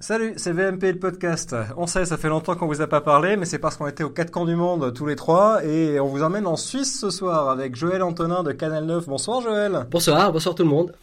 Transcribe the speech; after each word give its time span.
Salut, 0.00 0.34
c'est 0.36 0.52
VMP 0.52 0.92
le 0.92 0.98
podcast. 1.00 1.56
On 1.76 1.88
sait, 1.88 2.04
ça 2.04 2.16
fait 2.16 2.28
longtemps 2.28 2.54
qu'on 2.54 2.68
vous 2.68 2.82
a 2.82 2.86
pas 2.86 3.00
parlé, 3.00 3.36
mais 3.36 3.46
c'est 3.46 3.58
parce 3.58 3.76
qu'on 3.76 3.88
était 3.88 4.04
aux 4.04 4.10
quatre 4.10 4.30
camps 4.30 4.44
du 4.44 4.54
monde 4.54 4.94
tous 4.94 5.06
les 5.06 5.16
trois 5.16 5.64
et 5.64 5.98
on 5.98 6.06
vous 6.06 6.22
emmène 6.22 6.46
en 6.46 6.54
Suisse 6.54 7.00
ce 7.00 7.10
soir 7.10 7.50
avec 7.50 7.74
Joël 7.74 8.04
Antonin 8.04 8.44
de 8.44 8.52
Canal 8.52 8.84
9. 8.84 9.08
Bonsoir 9.08 9.40
Joël. 9.40 9.88
Bonsoir, 9.90 10.32
bonsoir 10.32 10.54
tout 10.54 10.62
le 10.62 10.68
monde. 10.68 10.94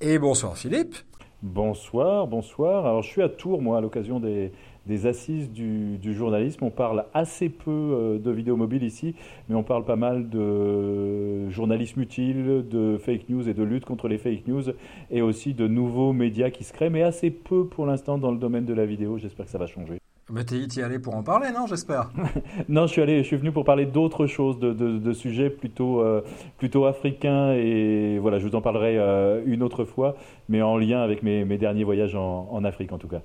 Et 0.00 0.18
bonsoir 0.18 0.56
Philippe. 0.56 0.96
Bonsoir, 1.42 2.26
bonsoir. 2.26 2.86
Alors 2.86 3.02
je 3.02 3.10
suis 3.10 3.22
à 3.22 3.28
Tours 3.28 3.60
moi 3.60 3.76
à 3.76 3.80
l'occasion 3.82 4.18
des, 4.18 4.50
des 4.86 5.06
assises 5.06 5.50
du, 5.50 5.98
journalisme. 6.14 6.64
On 6.64 6.70
parle 6.70 7.04
assez 7.14 7.48
peu 7.48 7.70
euh, 7.70 8.18
de 8.18 8.30
vidéos 8.30 8.56
mobiles 8.56 8.84
ici, 8.84 9.14
mais 9.48 9.54
on 9.54 9.62
parle 9.62 9.84
pas 9.84 9.96
mal 9.96 10.28
de 10.28 11.48
journalisme 11.50 12.00
utile, 12.00 12.64
de 12.68 12.98
fake 12.98 13.28
news 13.28 13.48
et 13.48 13.54
de 13.54 13.62
lutte 13.62 13.84
contre 13.84 14.08
les 14.08 14.18
fake 14.18 14.46
news, 14.46 14.64
et 15.10 15.22
aussi 15.22 15.54
de 15.54 15.66
nouveaux 15.66 16.12
médias 16.12 16.50
qui 16.50 16.64
se 16.64 16.72
créent, 16.72 16.90
mais 16.90 17.02
assez 17.02 17.30
peu 17.30 17.66
pour 17.66 17.86
l'instant 17.86 18.18
dans 18.18 18.30
le 18.30 18.38
domaine 18.38 18.64
de 18.64 18.74
la 18.74 18.86
vidéo. 18.86 19.18
J'espère 19.18 19.46
que 19.46 19.52
ça 19.52 19.58
va 19.58 19.66
changer. 19.66 19.98
Mais 20.30 20.44
t'es 20.44 20.56
y 20.56 20.80
allé 20.80 20.98
pour 20.98 21.14
en 21.14 21.22
parler, 21.22 21.48
non 21.52 21.66
J'espère? 21.66 22.10
non, 22.68 22.86
je 22.86 22.92
suis 22.92 23.02
allé, 23.02 23.18
je 23.18 23.26
suis 23.26 23.36
venu 23.36 23.52
pour 23.52 23.64
parler 23.64 23.86
d'autres 23.86 24.26
choses, 24.26 24.58
de, 24.58 25.12
sujets 25.12 25.50
plutôt, 25.50 26.00
euh, 26.00 26.22
plutôt 26.58 26.86
africains, 26.86 27.52
et 27.52 28.18
voilà, 28.18 28.38
je 28.38 28.46
vous 28.46 28.54
en 28.54 28.62
parlerai 28.62 28.98
euh, 28.98 29.42
une 29.44 29.62
autre 29.62 29.84
fois, 29.84 30.16
mais 30.48 30.62
en 30.62 30.78
lien 30.78 31.02
avec 31.02 31.22
mes, 31.22 31.44
derniers 31.58 31.84
voyages 31.84 32.14
en, 32.14 32.48
en 32.50 32.64
Afrique 32.64 32.92
en 32.92 32.98
tout 32.98 33.08
cas. 33.08 33.20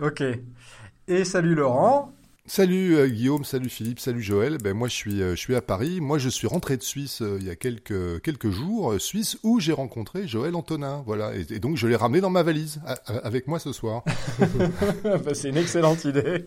Ok. 0.00 0.22
Et 1.10 1.24
salut 1.24 1.54
Laurent. 1.54 2.12
Salut 2.44 2.96
euh, 2.96 3.08
Guillaume, 3.08 3.42
salut 3.42 3.70
Philippe, 3.70 3.98
salut 3.98 4.20
Joël. 4.20 4.58
Ben 4.62 4.74
moi 4.74 4.88
je 4.88 4.94
suis 4.94 5.22
euh, 5.22 5.30
je 5.30 5.36
suis 5.36 5.56
à 5.56 5.62
Paris. 5.62 6.02
Moi 6.02 6.18
je 6.18 6.28
suis 6.28 6.46
rentré 6.46 6.76
de 6.76 6.82
Suisse 6.82 7.22
euh, 7.22 7.38
il 7.40 7.46
y 7.46 7.50
a 7.50 7.56
quelques 7.56 8.20
quelques 8.20 8.50
jours, 8.50 8.94
Suisse 9.00 9.38
où 9.42 9.58
j'ai 9.58 9.72
rencontré 9.72 10.28
Joël 10.28 10.54
Antonin. 10.54 11.02
Voilà 11.06 11.32
et, 11.34 11.60
donc 11.60 11.78
je 11.78 11.86
l'ai 11.86 11.96
ramené 11.96 12.20
dans 12.20 12.28
ma 12.28 12.42
valise 12.42 12.82
avec 13.06 13.46
moi 13.48 13.58
ce 13.58 13.72
soir. 13.72 14.04
Ben, 15.02 15.32
c'est 15.32 15.48
une 15.48 15.56
excellente 15.56 16.04
idée. 16.04 16.44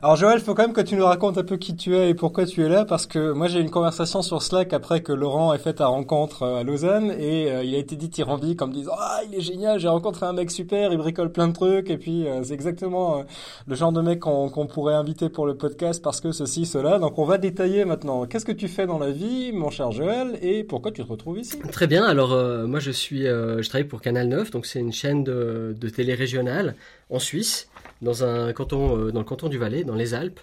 Alors 0.00 0.16
Joël, 0.16 0.40
faut 0.40 0.54
quand 0.54 0.62
même 0.62 0.72
que 0.72 0.80
tu 0.80 0.96
nous 0.96 1.04
racontes 1.04 1.38
un 1.38 1.42
peu 1.42 1.56
qui 1.56 1.76
tu 1.76 1.94
es 1.96 2.10
et 2.10 2.14
pourquoi 2.14 2.46
tu 2.46 2.64
es 2.64 2.68
là, 2.68 2.84
parce 2.84 3.06
que 3.06 3.32
moi 3.32 3.48
j'ai 3.48 3.58
eu 3.58 3.62
une 3.62 3.70
conversation 3.70 4.22
sur 4.22 4.42
Slack 4.42 4.72
après 4.72 5.02
que 5.02 5.12
Laurent 5.12 5.52
ait 5.52 5.58
fait 5.58 5.74
ta 5.74 5.86
rencontre 5.86 6.42
euh, 6.42 6.60
à 6.60 6.62
Lausanne, 6.62 7.10
et 7.18 7.50
euh, 7.50 7.64
il 7.64 7.74
a 7.74 7.78
été 7.78 7.96
dit 7.96 8.08
tyrannique 8.08 8.58
comme 8.58 8.72
disant 8.72 8.92
ah 8.98 9.20
il 9.28 9.34
est 9.36 9.40
génial, 9.40 9.78
j'ai 9.78 9.88
rencontré 9.88 10.26
un 10.26 10.32
mec 10.32 10.50
super, 10.50 10.92
il 10.92 10.98
bricole 10.98 11.30
plein 11.30 11.48
de 11.48 11.52
trucs, 11.52 11.90
et 11.90 11.98
puis 11.98 12.26
euh, 12.26 12.42
c'est 12.42 12.54
exactement 12.54 13.24
le 13.66 13.74
genre 13.74 13.92
de 13.92 14.00
mec 14.00 14.20
qu'on 14.20 14.66
pourrait 14.66 14.94
inviter 14.94 15.28
pour 15.28 15.46
le 15.46 15.56
podcast 15.56 16.02
parce 16.02 16.20
que 16.20 16.32
ceci 16.32 16.64
cela. 16.64 16.98
Donc 16.98 17.18
on 17.18 17.24
va 17.24 17.38
détailler 17.38 17.84
maintenant. 17.84 18.26
Qu'est-ce 18.26 18.44
que 18.44 18.52
tu 18.52 18.68
fais 18.68 18.86
dans 18.86 18.98
la 18.98 19.10
vie, 19.10 19.52
mon 19.52 19.70
cher 19.70 19.90
Joël, 19.92 20.38
et 20.42 20.64
pourquoi 20.64 20.92
tu 20.92 21.02
te 21.02 21.08
retrouves 21.08 21.38
ici? 21.38 21.58
Très 21.70 21.86
bien. 21.86 22.04
Alors 22.04 22.30
moi 22.66 22.80
je 22.80 22.90
suis, 22.90 23.22
je 23.22 23.68
travaille 23.68 23.88
pour 23.88 24.00
Canal 24.00 24.28
9, 24.28 24.50
donc 24.50 24.66
c'est 24.66 24.80
une 24.80 24.92
chaîne 24.92 25.24
de, 25.24 25.74
de 25.78 25.88
télé 25.88 26.14
régionale 26.14 26.76
en 27.10 27.18
Suisse 27.18 27.68
dans, 28.00 28.24
un 28.24 28.52
canton, 28.52 29.10
dans 29.10 29.20
le 29.20 29.24
canton 29.24 29.48
du 29.48 29.58
Valais, 29.58 29.81
dans 29.84 29.94
les 29.94 30.14
Alpes. 30.14 30.40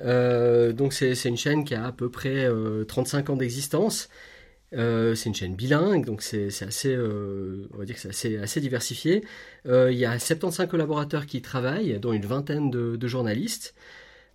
Euh, 0.00 0.72
donc 0.72 0.92
c'est 0.92 1.14
une 1.24 1.36
chaîne 1.36 1.64
qui 1.64 1.74
a 1.74 1.86
à 1.86 1.92
peu 1.92 2.10
près 2.10 2.48
35 2.88 3.28
euh, 3.28 3.32
ans 3.32 3.36
d'existence. 3.36 4.08
c'est 4.72 5.26
une 5.26 5.34
chaîne 5.34 5.54
bilingue, 5.54 6.04
donc 6.04 6.22
c'est 6.22 6.48
assez, 6.62 6.96
on 6.96 7.78
va 7.78 7.84
dire 7.84 7.96
que 7.96 8.08
assez, 8.08 8.60
diversifié. 8.60 9.24
il 9.66 9.96
y 9.96 10.04
a 10.04 10.18
75 10.18 10.68
collaborateurs 10.68 11.26
qui 11.26 11.42
travaillent, 11.42 11.98
dont 12.00 12.12
une 12.12 12.26
vingtaine 12.26 12.70
de, 12.70 13.08
journalistes. 13.08 13.74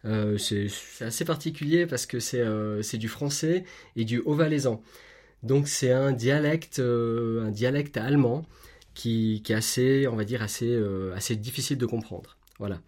c'est 0.04 0.68
assez 1.02 1.26
particulier 1.26 1.86
parce 1.86 2.06
que 2.06 2.20
c'est 2.20 2.98
du 2.98 3.08
français 3.09 3.64
et 3.96 4.06
du 4.06 4.20
haut-valaisan. 4.20 4.81
Donc 5.44 5.68
c'est 5.68 5.92
un 5.92 6.12
dialecte, 6.12 6.80
un 6.80 7.52
dialecte 7.52 7.98
allemand 7.98 8.46
qui, 8.94 9.42
qui, 9.44 9.53
est 9.53 9.56
assez, 9.56 10.08
on 10.08 10.16
va 10.16 10.24
dire, 10.24 10.42
assez, 10.42 10.81
assez 11.16 11.36
difficile 11.36 11.78
de 11.78 11.86
comprendre. 11.86 12.38
Voilà. 12.59 12.80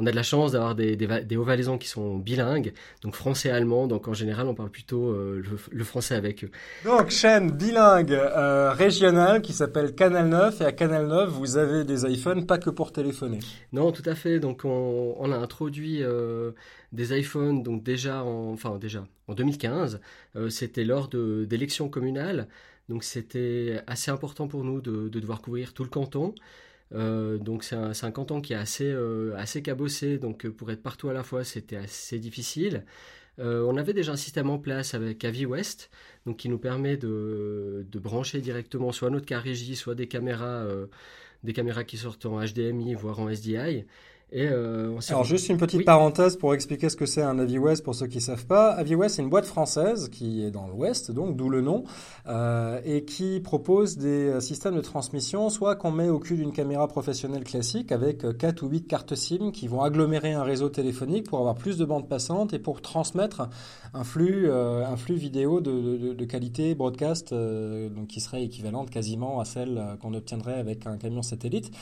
On 0.00 0.06
a 0.06 0.10
de 0.12 0.16
la 0.16 0.22
chance 0.22 0.52
d'avoir 0.52 0.74
des, 0.74 0.96
des, 0.96 1.36
hauts-valaisans 1.36 1.76
qui 1.76 1.86
sont 1.86 2.16
bilingues, 2.16 2.72
donc 3.02 3.14
français 3.14 3.50
et 3.50 3.52
allemand, 3.52 3.86
donc 3.86 4.08
en 4.08 4.14
général 4.14 4.46
on 4.46 4.54
parle 4.54 4.70
plutôt 4.70 5.10
euh, 5.10 5.42
le, 5.70 5.84
français 5.84 6.14
avec 6.14 6.42
eux. 6.42 6.50
Donc 6.86 7.10
chaîne 7.10 7.50
bilingue 7.50 8.12
euh, 8.12 8.72
régionale 8.72 9.42
qui 9.42 9.52
s'appelle 9.52 9.94
Canal 9.94 10.28
9, 10.28 10.62
et 10.62 10.64
à 10.64 10.72
Canal 10.72 11.06
9 11.06 11.28
vous 11.28 11.58
avez 11.58 11.84
des 11.84 12.10
iPhones 12.10 12.46
pas 12.46 12.56
que 12.56 12.70
pour 12.70 12.92
téléphoner. 12.92 13.40
Non, 13.74 13.92
tout 13.92 14.02
à 14.06 14.14
fait, 14.14 14.40
donc 14.40 14.62
on, 14.64 15.32
a 15.32 15.36
introduit 15.36 16.02
euh, 16.02 16.52
des 16.92 17.18
iPhones 17.18 17.62
donc 17.62 17.82
déjà 17.82 18.24
en, 18.24 18.54
enfin 18.54 18.78
déjà 18.78 19.04
en 19.28 19.34
2015, 19.34 20.00
c'était 20.48 20.84
lors 20.84 21.08
d'élections 21.08 21.90
communales, 21.90 22.48
donc 22.88 23.04
c'était 23.04 23.82
assez 23.86 24.10
important 24.10 24.48
pour 24.48 24.64
nous 24.64 24.80
de 24.80 25.10
devoir 25.10 25.42
couvrir 25.42 25.74
tout 25.74 25.84
le 25.84 25.90
canton. 25.90 26.34
Euh, 26.92 27.38
donc 27.38 27.62
c'est 27.64 27.76
un, 27.76 28.10
canton 28.10 28.40
qui 28.40 28.52
est 28.52 28.56
assez, 28.56 28.90
euh, 28.90 29.34
assez 29.36 29.62
cabossé, 29.62 30.18
donc 30.18 30.44
euh, 30.44 30.52
pour 30.52 30.70
être 30.70 30.82
partout 30.82 31.08
à 31.08 31.12
la 31.12 31.22
fois 31.22 31.44
c'était 31.44 31.76
assez 31.76 32.18
difficile. 32.18 32.84
on 33.38 33.76
avait 33.76 33.94
déjà 33.94 34.12
un 34.12 34.16
système 34.16 34.50
en 34.50 34.58
place 34.58 34.94
avec 34.94 35.24
AviWest, 35.24 35.90
donc 36.26 36.36
qui 36.38 36.48
nous 36.48 36.58
permet 36.58 36.96
de, 36.96 37.86
brancher 37.94 38.40
directement 38.40 38.92
soit 38.92 39.10
notre 39.10 39.26
car 39.26 39.42
régie, 39.42 39.76
soit 39.76 39.94
des 39.94 40.08
caméras, 40.08 40.66
des 41.44 41.52
caméras 41.54 41.84
qui 41.84 41.96
sortent 41.96 42.26
en 42.26 42.44
HDMI, 42.44 42.94
voire 42.94 43.18
en 43.20 43.30
SDI. 43.30 43.86
Euh, 44.32 44.98
Alors 45.08 45.24
juste 45.24 45.48
une 45.48 45.56
petite 45.56 45.84
parenthèse 45.84 46.36
pour 46.36 46.54
expliquer 46.54 46.88
ce 46.88 46.96
que 46.96 47.06
c'est 47.06 47.22
un 47.22 47.38
AviWest 47.38 47.82
pour 47.82 47.94
ceux 47.94 48.06
qui 48.06 48.20
savent 48.20 48.46
pas. 48.46 48.70
AviWest 48.72 49.16
c'est 49.16 49.22
une 49.22 49.30
boîte 49.30 49.46
française 49.46 50.08
qui 50.08 50.44
est 50.44 50.50
dans 50.50 50.68
l'Ouest, 50.68 51.10
donc 51.10 51.36
d'où 51.36 51.48
le 51.48 51.60
nom, 51.60 51.84
euh, 52.28 52.80
et 52.84 53.04
qui 53.04 53.40
propose 53.40 53.96
des 53.96 54.28
euh, 54.28 54.40
systèmes 54.40 54.76
de 54.76 54.80
transmission, 54.80 55.50
soit 55.50 55.74
qu'on 55.74 55.90
met 55.90 56.08
au 56.08 56.20
cul 56.20 56.36
d'une 56.36 56.52
caméra 56.52 56.86
professionnelle 56.86 57.42
classique 57.42 57.90
avec 57.90 58.38
4 58.38 58.62
ou 58.62 58.68
8 58.68 58.86
cartes 58.86 59.14
SIM 59.16 59.50
qui 59.50 59.66
vont 59.66 59.82
agglomérer 59.82 60.32
un 60.32 60.44
réseau 60.44 60.68
téléphonique 60.68 61.28
pour 61.28 61.40
avoir 61.40 61.56
plus 61.56 61.76
de 61.76 61.84
bandes 61.84 62.08
passantes 62.08 62.52
et 62.52 62.60
pour 62.60 62.82
transmettre 62.82 63.48
un 63.94 64.04
flux, 64.04 64.50
un 64.50 64.96
flux 64.96 65.16
vidéo 65.16 65.60
de, 65.60 66.14
de, 66.14 66.24
qualité 66.24 66.74
broadcast, 66.76 67.34
donc 67.34 68.06
qui 68.06 68.20
serait 68.20 68.44
équivalente 68.44 68.90
quasiment 68.90 69.40
à 69.40 69.44
celle 69.44 69.82
qu'on 70.00 70.14
obtiendrait 70.14 70.54
avec 70.54 70.86
un 70.86 70.96
camion 70.96 71.22
satellite. 71.22 71.72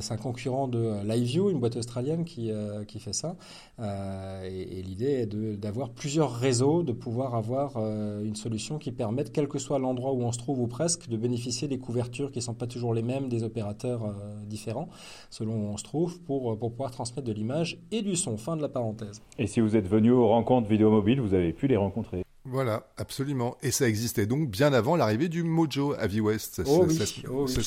c'est 0.00 0.12
un 0.12 0.16
concurrent 0.16 0.66
de 0.66 1.02
LiveView, 1.04 1.50
une 1.50 1.60
boîte 1.60 1.76
qui, 2.24 2.50
euh, 2.50 2.84
qui 2.84 2.98
fait 2.98 3.12
ça. 3.12 3.36
Euh, 3.80 4.44
et, 4.44 4.82
l'idée 4.82 5.22
est 5.22 5.26
d'avoir 5.58 5.90
plusieurs 5.90 6.32
réseaux, 6.32 6.82
de 6.82 6.92
pouvoir 6.92 7.34
avoir 7.34 7.74
euh, 7.76 8.24
une 8.24 8.36
solution 8.36 8.78
qui 8.78 8.92
permette, 8.92 9.32
quel 9.32 9.48
que 9.48 9.58
soit 9.58 9.78
l'endroit 9.78 10.12
où 10.12 10.22
on 10.22 10.32
se 10.32 10.38
trouve 10.38 10.60
ou 10.60 10.66
presque, 10.66 11.08
de 11.08 11.16
bénéficier 11.16 11.68
des 11.68 11.78
couvertures 11.78 12.30
qui 12.30 12.38
ne 12.38 12.44
sont 12.44 12.54
pas 12.54 12.66
toujours 12.66 12.94
les 12.94 13.02
mêmes 13.02 13.28
des 13.28 13.42
opérateurs 13.42 14.14
différents, 14.46 14.88
selon 15.30 15.54
où 15.54 15.72
on 15.72 15.76
se 15.76 15.84
trouve, 15.84 16.20
pour, 16.20 16.58
pour 16.58 16.70
pouvoir 16.70 16.90
transmettre 16.90 17.26
de 17.26 17.32
l'image 17.32 17.78
et 17.90 18.02
du 18.02 18.16
son. 18.16 18.36
Fin 18.36 18.56
de 18.56 18.62
la 18.62 18.68
parenthèse. 18.68 19.20
Et 19.38 19.46
si 19.46 19.60
vous 19.60 19.76
êtes 19.76 19.86
venu 19.86 20.10
aux 20.10 20.28
rencontres 20.28 20.68
vidéo 20.68 20.90
mobile, 20.90 21.20
vous 21.20 21.34
avez 21.34 21.52
pu 21.52 21.68
les 21.68 21.76
rencontrer. 21.76 22.24
Voilà, 22.44 22.88
absolument. 22.96 23.56
Et 23.62 23.70
ça 23.70 23.88
existait 23.88 24.26
donc 24.26 24.50
bien 24.50 24.72
avant 24.72 24.96
l'arrivée 24.96 25.28
du 25.28 25.44
Mojo 25.44 25.94
à 25.94 26.08
V-West. 26.08 26.62
Oh 26.66 26.88
ça, 26.88 27.04
oh 27.30 27.46
ça, 27.46 27.62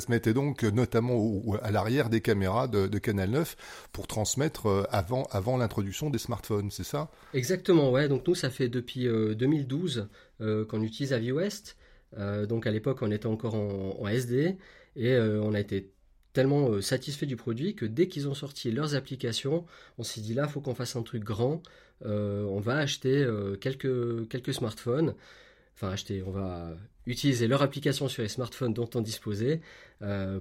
se 0.00 0.10
mettait 0.10 0.32
donc 0.32 0.62
notamment 0.62 1.42
à 1.62 1.72
l'arrière 1.72 2.10
des 2.10 2.20
caméras 2.20 2.68
de, 2.68 2.98
Canal 2.98 3.30
9 3.30 3.56
pour 3.92 4.06
transmettre 4.06 4.66
euh, 4.66 4.84
avant, 4.90 5.24
avant 5.32 5.56
l'introduction 5.56 6.10
des 6.10 6.18
smartphones, 6.18 6.70
c'est 6.70 6.84
ça? 6.84 7.10
Exactement, 7.34 7.90
ouais. 7.90 8.08
Donc 8.08 8.26
nous, 8.28 8.36
ça 8.36 8.50
fait 8.50 8.68
depuis 8.68 9.04
2012 9.06 10.08
euh, 10.40 10.44
euh, 10.44 10.64
qu'on 10.64 10.82
utilise 10.82 11.12
AviWest. 11.12 11.76
donc 12.48 12.66
à 12.66 12.70
l'époque, 12.70 12.98
on 13.02 13.10
était 13.10 13.26
encore 13.26 13.56
en, 13.56 13.96
en 14.00 14.06
SD 14.06 14.56
et 14.96 15.18
on 15.18 15.54
a 15.54 15.60
été 15.60 15.90
tellement 16.32 16.68
euh, 16.68 16.80
satisfaits 16.80 17.26
du 17.26 17.36
produit 17.36 17.74
que 17.74 17.84
dès 17.86 18.08
qu'ils 18.08 18.28
ont 18.28 18.34
sorti 18.34 18.70
leurs 18.70 18.94
applications, 18.94 19.66
on 19.98 20.02
s'est 20.02 20.20
dit 20.20 20.34
là, 20.34 20.44
il 20.46 20.50
faut 20.50 20.60
qu'on 20.60 20.74
fasse 20.74 20.96
un 20.96 21.02
truc 21.02 21.24
grand. 21.24 21.62
Euh, 22.04 22.44
on 22.44 22.60
va 22.60 22.76
acheter 22.78 23.22
euh, 23.22 23.56
quelques, 23.56 24.28
quelques 24.28 24.54
smartphones. 24.54 25.14
Enfin, 25.74 25.90
acheter, 25.90 26.22
on 26.22 26.30
va 26.30 26.74
utiliser 27.06 27.48
leur 27.48 27.62
application 27.62 28.08
sur 28.08 28.22
les 28.22 28.28
smartphones 28.28 28.74
dont 28.74 28.88
on 28.94 29.00
disposait 29.00 29.60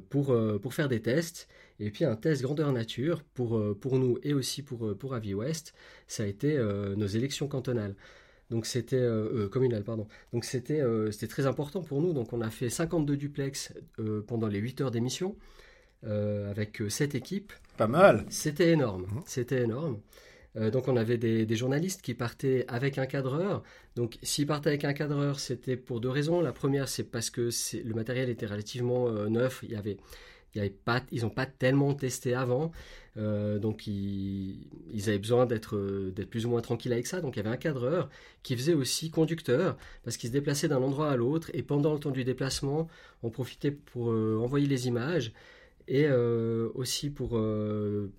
pour, 0.10 0.38
pour 0.62 0.74
faire 0.74 0.90
des 0.90 1.02
tests. 1.02 1.48
Et 1.80 1.92
puis 1.92 2.04
un 2.04 2.18
test 2.18 2.42
grandeur 2.42 2.74
nature 2.74 3.24
pour, 3.34 3.64
pour 3.80 4.00
nous 4.00 4.20
et 4.22 4.34
aussi 4.34 4.62
pour, 4.62 4.98
pour 4.98 5.16
AviWest, 5.16 5.74
ça 6.08 6.24
a 6.24 6.26
été 6.26 6.58
nos 6.98 7.08
élections 7.08 7.48
cantonales. 7.48 7.96
Donc 8.50 8.66
c'était 8.66 9.08
communal 9.50 9.84
pardon. 9.86 10.08
Donc 10.34 10.44
c'était 10.44 10.84
c'était 11.12 11.28
très 11.28 11.46
important 11.46 11.82
pour 11.82 12.02
nous. 12.02 12.12
Donc 12.12 12.34
on 12.34 12.42
a 12.42 12.50
fait 12.50 12.70
52 12.70 13.16
duplex 13.16 13.74
pendant 14.28 14.48
les 14.48 14.60
8 14.60 14.82
heures 14.82 14.92
d'émission. 14.92 15.38
Euh, 16.06 16.50
avec 16.50 16.82
euh, 16.82 16.90
sept 16.90 17.14
équipes. 17.14 17.52
Pas 17.76 17.88
mal. 17.88 18.26
C'était 18.30 18.70
énorme. 18.72 19.02
Mhm. 19.02 19.22
C'était 19.26 19.64
énorme. 19.64 20.00
Euh, 20.58 20.72
donc 20.72 20.88
on 20.88 20.98
avait 20.98 21.18
des, 21.18 21.56
journalistes 21.56 22.02
qui 22.02 22.14
partaient 22.14 22.66
avec 22.68 22.98
un 22.98 23.06
cadreur. 23.06 23.64
Donc 23.96 24.18
s'ils 24.24 24.48
partaient 24.48 24.70
avec 24.70 24.86
un 24.86 24.94
cadreur, 24.94 25.40
c'était 25.40 25.78
pour 25.78 26.00
deux 26.00 26.10
raisons. 26.10 26.42
La 26.42 26.54
première, 26.54 26.88
c'est 26.88 27.04
parce 27.04 27.30
que 27.30 27.50
le 27.84 27.94
matériel 27.94 28.30
était 28.30 28.46
relativement 28.46 29.10
neuf. 29.30 29.62
Il 29.64 29.72
y 29.72 29.76
avait, 29.76 29.98
il 30.54 30.58
y 30.58 30.62
avait 30.62 30.70
pas, 30.70 31.02
ils 31.12 31.24
n'ont 31.24 31.30
pas 31.30 31.46
tellement 31.46 31.94
testé 31.94 32.34
avant. 32.34 32.72
donc 33.16 33.88
ils, 33.88 34.68
avaient 35.08 35.20
besoin 35.20 35.46
d'être 35.46 35.78
plus 36.30 36.46
ou 36.46 36.50
moins 36.50 36.62
tranquilles 36.62 36.94
avec 36.94 37.08
ça. 37.08 37.22
Donc 37.22 37.36
il 37.36 37.40
y 37.40 37.42
avait 37.42 37.54
un 37.54 37.58
cadreur 37.58 38.10
qui 38.44 38.56
faisait 38.56 38.74
aussi 38.74 39.12
conducteur 39.12 39.78
parce 40.04 40.18
qu'il 40.18 40.30
se 40.30 40.34
déplaçait 40.34 40.68
d'un 40.68 40.82
endroit 40.82 41.12
à 41.12 41.16
l'autre. 41.16 41.52
Et 41.54 41.64
pendant 41.64 41.94
le 41.94 42.00
temps 42.00 42.12
du 42.12 42.24
déplacement, 42.24 42.88
on 43.24 43.30
profitait 43.30 43.72
pour 43.72 44.08
envoyer 44.08 44.68
les 44.68 44.88
images 44.88 45.34
et 45.90 46.10
aussi 46.76 47.10
pour 47.10 47.40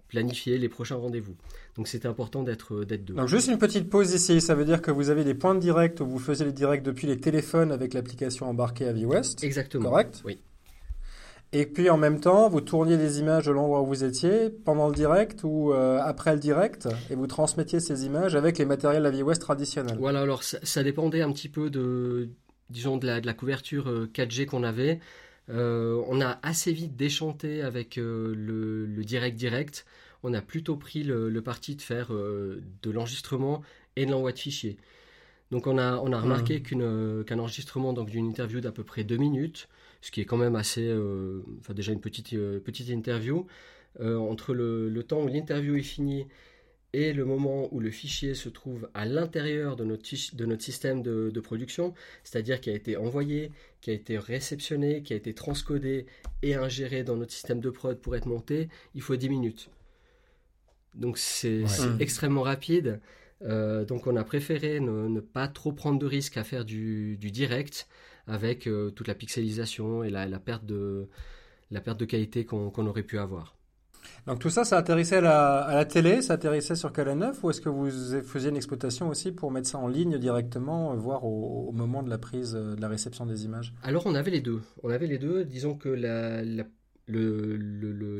planifier 0.08 0.58
les 0.58 0.68
prochains 0.68 0.96
rendez-vous. 0.96 1.36
Donc 1.76 1.88
c'était 1.88 2.08
important 2.08 2.42
d'être 2.42 2.84
d'être 2.84 3.04
deux. 3.04 3.14
Donc 3.14 3.28
juste 3.28 3.48
une 3.48 3.58
petite 3.58 3.88
pause 3.88 4.12
ici, 4.12 4.40
ça 4.40 4.54
veut 4.54 4.64
dire 4.64 4.82
que 4.82 4.90
vous 4.90 5.08
avez 5.08 5.24
des 5.24 5.34
points 5.34 5.54
de 5.54 5.60
direct 5.60 6.00
où 6.00 6.06
vous 6.06 6.18
faisiez 6.18 6.44
les 6.44 6.52
directs 6.52 6.82
depuis 6.82 7.06
les 7.06 7.16
téléphones 7.16 7.72
avec 7.72 7.94
l'application 7.94 8.48
embarquée 8.48 8.88
à 8.88 8.92
West. 8.92 9.42
Exactement. 9.44 9.88
Correct? 9.88 10.22
Oui. 10.24 10.40
Et 11.52 11.66
puis 11.66 11.90
en 11.90 11.96
même 11.96 12.20
temps, 12.20 12.48
vous 12.48 12.60
tourniez 12.60 12.96
des 12.96 13.18
images 13.18 13.46
de 13.46 13.50
l'endroit 13.50 13.82
où 13.82 13.86
vous 13.86 14.04
étiez 14.04 14.50
pendant 14.50 14.88
le 14.88 14.94
direct 14.94 15.40
ou 15.42 15.72
euh, 15.72 15.98
après 16.00 16.32
le 16.32 16.38
direct 16.38 16.88
et 17.10 17.16
vous 17.16 17.26
transmettiez 17.26 17.80
ces 17.80 18.06
images 18.06 18.36
avec 18.36 18.58
les 18.58 18.64
matériels 18.64 19.02
la 19.02 19.10
West 19.10 19.42
traditionnels. 19.42 19.96
Voilà, 19.98 20.20
alors 20.20 20.44
ça, 20.44 20.82
dépendait 20.84 21.22
un 21.22 21.32
petit 21.32 21.48
peu 21.48 21.68
de, 21.68 22.28
disons, 22.68 22.98
de 22.98 23.06
la, 23.06 23.20
de 23.20 23.26
la 23.26 23.34
couverture 23.34 23.86
4G 24.14 24.42
euh, 24.42 24.46
qu'on 24.46 24.62
avait. 24.62 25.00
Euh, 25.50 26.02
on 26.08 26.20
a 26.20 26.38
assez 26.42 26.72
vite 26.72 26.96
déchanté 26.96 27.62
avec 27.62 27.96
le, 27.96 28.86
direct 29.04 29.36
direct. 29.36 29.84
On 30.22 30.34
a 30.34 30.42
plutôt 30.42 30.76
pris 30.76 31.02
le, 31.02 31.40
parti 31.42 31.76
de 31.76 31.82
faire 31.82 32.10
de 32.10 32.90
l'enregistrement 32.90 33.62
et 33.96 34.06
de 34.06 34.10
l'envoi 34.10 34.32
de 34.32 34.38
fichiers. 34.38 34.76
Donc 35.50 35.66
on 35.66 35.78
a, 35.78 35.96
on 35.98 36.12
a 36.12 36.20
remarqué 36.20 36.60
mmh. 36.60 37.24
qu'un 37.24 37.38
enregistrement 37.38 37.92
d'une 37.92 38.26
interview 38.26 38.60
d'à 38.60 38.70
peu 38.70 38.84
près 38.84 39.02
deux 39.02 39.16
minutes, 39.16 39.68
ce 40.00 40.10
qui 40.10 40.20
est 40.20 40.24
quand 40.24 40.36
même 40.36 40.54
assez, 40.54 40.86
euh, 40.86 41.42
enfin 41.58 41.74
déjà 41.74 41.92
une 41.92 42.00
petite, 42.00 42.32
euh, 42.34 42.60
petite 42.60 42.88
interview. 42.88 43.46
Euh, 43.98 44.16
entre 44.18 44.54
le, 44.54 45.02
temps 45.02 45.20
où 45.20 45.26
l'interview 45.26 45.74
est 45.74 45.82
finie 45.82 46.28
et 46.92 47.12
le 47.12 47.24
moment 47.24 47.68
où 47.72 47.80
le 47.80 47.90
fichier 47.90 48.34
se 48.34 48.48
trouve 48.48 48.88
à 48.94 49.06
l'intérieur 49.06 49.76
de 49.76 49.84
notre, 49.84 50.04
de 50.34 50.46
notre 50.46 50.62
système 50.62 51.02
de, 51.02 51.40
production, 51.40 51.94
c'est-à-dire 52.24 52.60
qui 52.60 52.70
a 52.70 52.74
été 52.74 52.96
envoyé, 52.96 53.52
qui 53.80 53.90
a 53.90 53.94
été 53.94 54.18
réceptionné, 54.18 55.02
qui 55.02 55.12
a 55.12 55.16
été 55.16 55.32
transcodé 55.34 56.06
et 56.42 56.54
ingéré 56.54 57.04
dans 57.04 57.16
notre 57.16 57.32
système 57.32 57.60
de 57.60 57.70
prod 57.70 57.98
pour 57.98 58.16
être 58.16 58.26
monté, 58.26 58.68
il 58.94 59.02
faut 59.02 59.16
10 59.16 59.28
minutes. 59.28 59.70
Donc 60.94 61.18
c'est 61.18 61.64
extrêmement 62.00 62.42
rapide. 62.42 63.00
donc 63.40 64.06
on 64.06 64.16
a 64.16 64.24
préféré 64.24 64.80
ne, 64.80 65.20
pas 65.20 65.48
trop 65.48 65.72
prendre 65.72 65.98
de 65.98 66.06
risques 66.06 66.36
à 66.36 66.44
faire 66.44 66.64
du 66.64 67.16
direct 67.16 67.88
avec 68.30 68.66
euh, 68.66 68.90
toute 68.90 69.08
la 69.08 69.14
pixelisation 69.14 70.04
et 70.04 70.10
la, 70.10 70.26
perte, 70.38 70.64
de, 70.64 71.08
la 71.70 71.80
perte 71.80 71.98
de 71.98 72.04
qualité 72.04 72.44
qu'on 72.44 72.86
aurait 72.86 73.02
pu 73.02 73.18
avoir. 73.18 73.56
Donc 74.26 74.38
tout 74.38 74.50
ça, 74.50 74.64
ça 74.64 74.76
atterrissait 74.76 75.16
à 75.16 75.20
la, 75.74 75.84
télé, 75.84 76.22
ça 76.22 76.34
atterrissait 76.34 76.74
sur 76.74 76.92
Canal 76.92 77.18
9 77.18 77.42
ou 77.42 77.50
est-ce 77.50 77.60
que 77.60 77.68
vous 77.68 77.90
faisiez 78.22 78.50
une 78.50 78.56
exploitation 78.56 79.08
aussi 79.08 79.32
pour 79.32 79.50
mettre 79.50 79.68
ça 79.68 79.78
en 79.78 79.88
ligne 79.88 80.18
directement, 80.18 80.92
euh, 80.92 80.96
voire 80.96 81.24
au, 81.24 81.72
moment 81.72 82.02
de 82.02 82.10
la 82.10 82.18
prise, 82.18 82.54
euh, 82.54 82.74
de 82.74 82.80
la 82.80 82.88
réception 82.88 83.26
des 83.26 83.44
images? 83.44 83.74
Alors 83.82 84.06
on 84.06 84.14
avait 84.14 84.30
les 84.30 84.40
deux. 84.40 84.60
On 84.82 84.90
avait 84.90 85.06
les 85.06 85.18
deux. 85.18 85.44
Disons 85.44 85.74
que 85.74 85.88
la, 85.88 86.42
la, 86.42 86.64
le, 87.06 87.56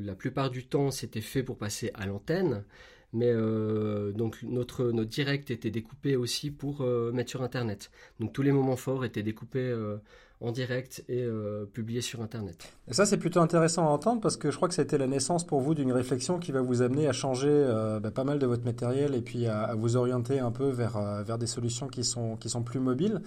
la 0.00 0.14
plupart 0.14 0.50
du 0.50 0.66
temps, 0.66 0.90
c'était 0.90 1.20
fait 1.20 1.42
pour 1.42 1.58
passer 1.58 1.90
à 1.94 2.06
l'antenne. 2.06 2.64
Mais 3.12 3.30
euh, 3.30 4.12
donc 4.12 4.42
notre, 4.44 4.92
notre 4.92 5.10
direct 5.10 5.50
était 5.50 5.70
découpé 5.70 6.14
aussi 6.14 6.50
pour 6.50 6.82
mettre 7.12 7.30
sur 7.30 7.42
Internet. 7.42 7.90
Donc 8.20 8.32
tous 8.32 8.42
les 8.42 8.52
moments 8.52 8.76
forts 8.76 9.04
étaient 9.04 9.24
découpés 9.24 9.74
en 10.40 10.52
direct 10.52 11.04
et 11.08 11.22
euh, 11.22 11.66
publié 11.66 12.00
sur 12.00 12.22
Internet. 12.22 12.72
Et 12.88 12.94
ça, 12.94 13.04
c'est 13.04 13.18
plutôt 13.18 13.40
intéressant 13.40 13.86
à 13.86 13.90
entendre 13.90 14.20
parce 14.22 14.38
que 14.38 14.50
je 14.50 14.56
crois 14.56 14.68
que 14.68 14.74
c'était 14.74 14.96
la 14.96 15.06
naissance 15.06 15.46
pour 15.46 15.60
vous 15.60 15.74
d'une 15.74 15.92
réflexion 15.92 16.38
qui 16.38 16.50
va 16.50 16.62
vous 16.62 16.80
amener 16.80 17.06
à 17.08 17.12
changer 17.12 17.50
euh, 17.50 18.00
bah, 18.00 18.10
pas 18.10 18.24
mal 18.24 18.38
de 18.38 18.46
votre 18.46 18.64
matériel 18.64 19.14
et 19.14 19.20
puis 19.20 19.46
à, 19.46 19.74
vous 19.74 19.96
orienter 19.96 20.40
un 20.40 20.50
peu 20.50 20.68
vers, 20.68 20.96
euh, 20.96 21.22
vers 21.22 21.36
des 21.36 21.46
solutions 21.46 21.88
qui 21.88 22.04
sont, 22.04 22.36
qui 22.36 22.48
sont 22.48 22.62
plus 22.62 22.80
mobiles. 22.80 23.20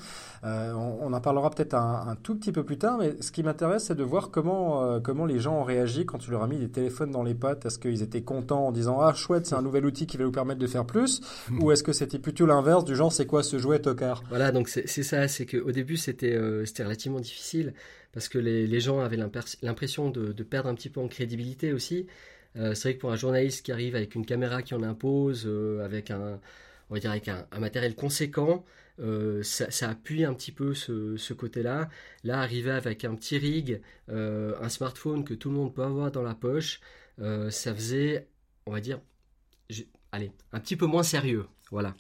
On, 0.44 1.14
en 1.14 1.22
parlera 1.22 1.52
peut-être 1.52 1.76
un, 1.76 2.18
tout 2.24 2.36
petit 2.36 2.52
peu 2.52 2.64
plus 2.64 2.78
tard, 2.78 2.98
mais 2.98 3.16
ce 3.22 3.32
qui 3.32 3.44
m'intéresse, 3.44 3.86
c'est 3.86 3.96
de 3.96 4.04
voir 4.04 4.32
comment, 4.32 5.00
comment 5.02 5.26
les 5.26 5.40
gens 5.40 5.60
ont 5.60 5.64
réagi 5.64 6.06
quand 6.06 6.18
tu 6.18 6.32
leur 6.32 6.42
as 6.44 6.48
mis 6.48 6.58
des 6.58 6.70
téléphones 6.70 7.12
dans 7.12 7.24
les 7.24 7.36
pattes. 7.36 7.66
Est-ce 7.66 7.78
qu'ils 7.78 8.02
étaient 8.02 8.24
contents 8.24 8.68
en 8.68 8.72
disant 8.72 9.00
Ah, 9.00 9.14
chouette, 9.14 9.46
c'est 9.46 9.56
un 9.56 9.62
nouvel 9.62 9.86
outil 9.86 10.08
qui 10.08 10.18
va 10.18 10.26
vous 10.26 10.32
permettre 10.32 10.60
de 10.60 10.68
faire 10.68 10.86
plus? 10.86 11.22
Ou 11.62 11.72
est-ce 11.72 11.84
que 11.84 11.94
c'était 11.94 12.20
plutôt 12.20 12.46
l'inverse, 12.46 12.84
du 12.84 12.96
genre 12.96 13.14
C'est 13.14 13.28
quoi 13.28 13.44
ce 13.44 13.60
jouet 13.60 13.80
tocard? 13.80 14.24
Voilà, 14.30 14.52
donc 14.52 14.68
c'est 14.68 14.88
ça, 14.88 15.28
c'est 15.28 15.46
qu'au 15.46 15.72
début, 15.72 15.98
c'était 15.98 16.36
relativement 16.38 17.03
difficile 17.20 17.74
parce 18.14 18.30
que 18.30 18.38
les, 18.38 18.80
gens 18.80 19.00
avaient 19.00 19.18
l'impression 19.18 20.10
de, 20.10 20.44
perdre 20.44 20.70
un 20.70 20.76
petit 20.76 20.90
peu 20.90 21.02
en 21.02 21.08
crédibilité 21.08 21.74
aussi. 21.74 22.08
Euh, 22.56 22.76
c'est 22.76 22.90
vrai 22.90 22.96
que 22.96 23.02
pour 23.02 23.12
un 23.12 23.16
journaliste 23.16 23.66
qui 23.66 23.72
arrive 23.72 23.96
avec 23.96 24.14
une 24.16 24.26
caméra 24.26 24.62
qui 24.62 24.76
en 24.76 24.84
impose, 24.84 25.46
euh, 25.48 25.84
avec 25.84 26.12
un, 26.12 26.40
on 26.90 26.94
va 26.94 27.00
dire 27.00 27.10
avec 27.10 27.28
un, 27.28 27.48
matériel 27.60 27.96
conséquent, 27.96 28.64
euh, 29.00 29.42
ça, 29.42 29.90
appuie 29.90 30.24
un 30.24 30.36
petit 30.36 30.52
peu 30.52 30.76
ce, 30.76 31.34
côté-là. 31.34 31.90
Là, 32.24 32.40
arriver 32.40 32.72
avec 32.72 33.04
un 33.06 33.16
petit 33.16 33.40
rig, 33.40 33.82
un 34.10 34.70
smartphone 34.70 35.24
que 35.24 35.34
tout 35.34 35.50
le 35.50 35.56
monde 35.56 35.74
peut 35.74 35.84
avoir 35.84 36.12
dans 36.12 36.24
la 36.24 36.36
poche, 36.36 36.80
ça 37.18 37.74
faisait, 37.74 38.28
on 38.68 38.72
va 38.72 38.80
dire, 38.80 39.00
allez, 40.12 40.32
un 40.52 40.60
petit 40.60 40.76
peu 40.76 40.86
moins 40.86 41.04
sérieux. 41.04 41.46
Voilà. 41.72 41.96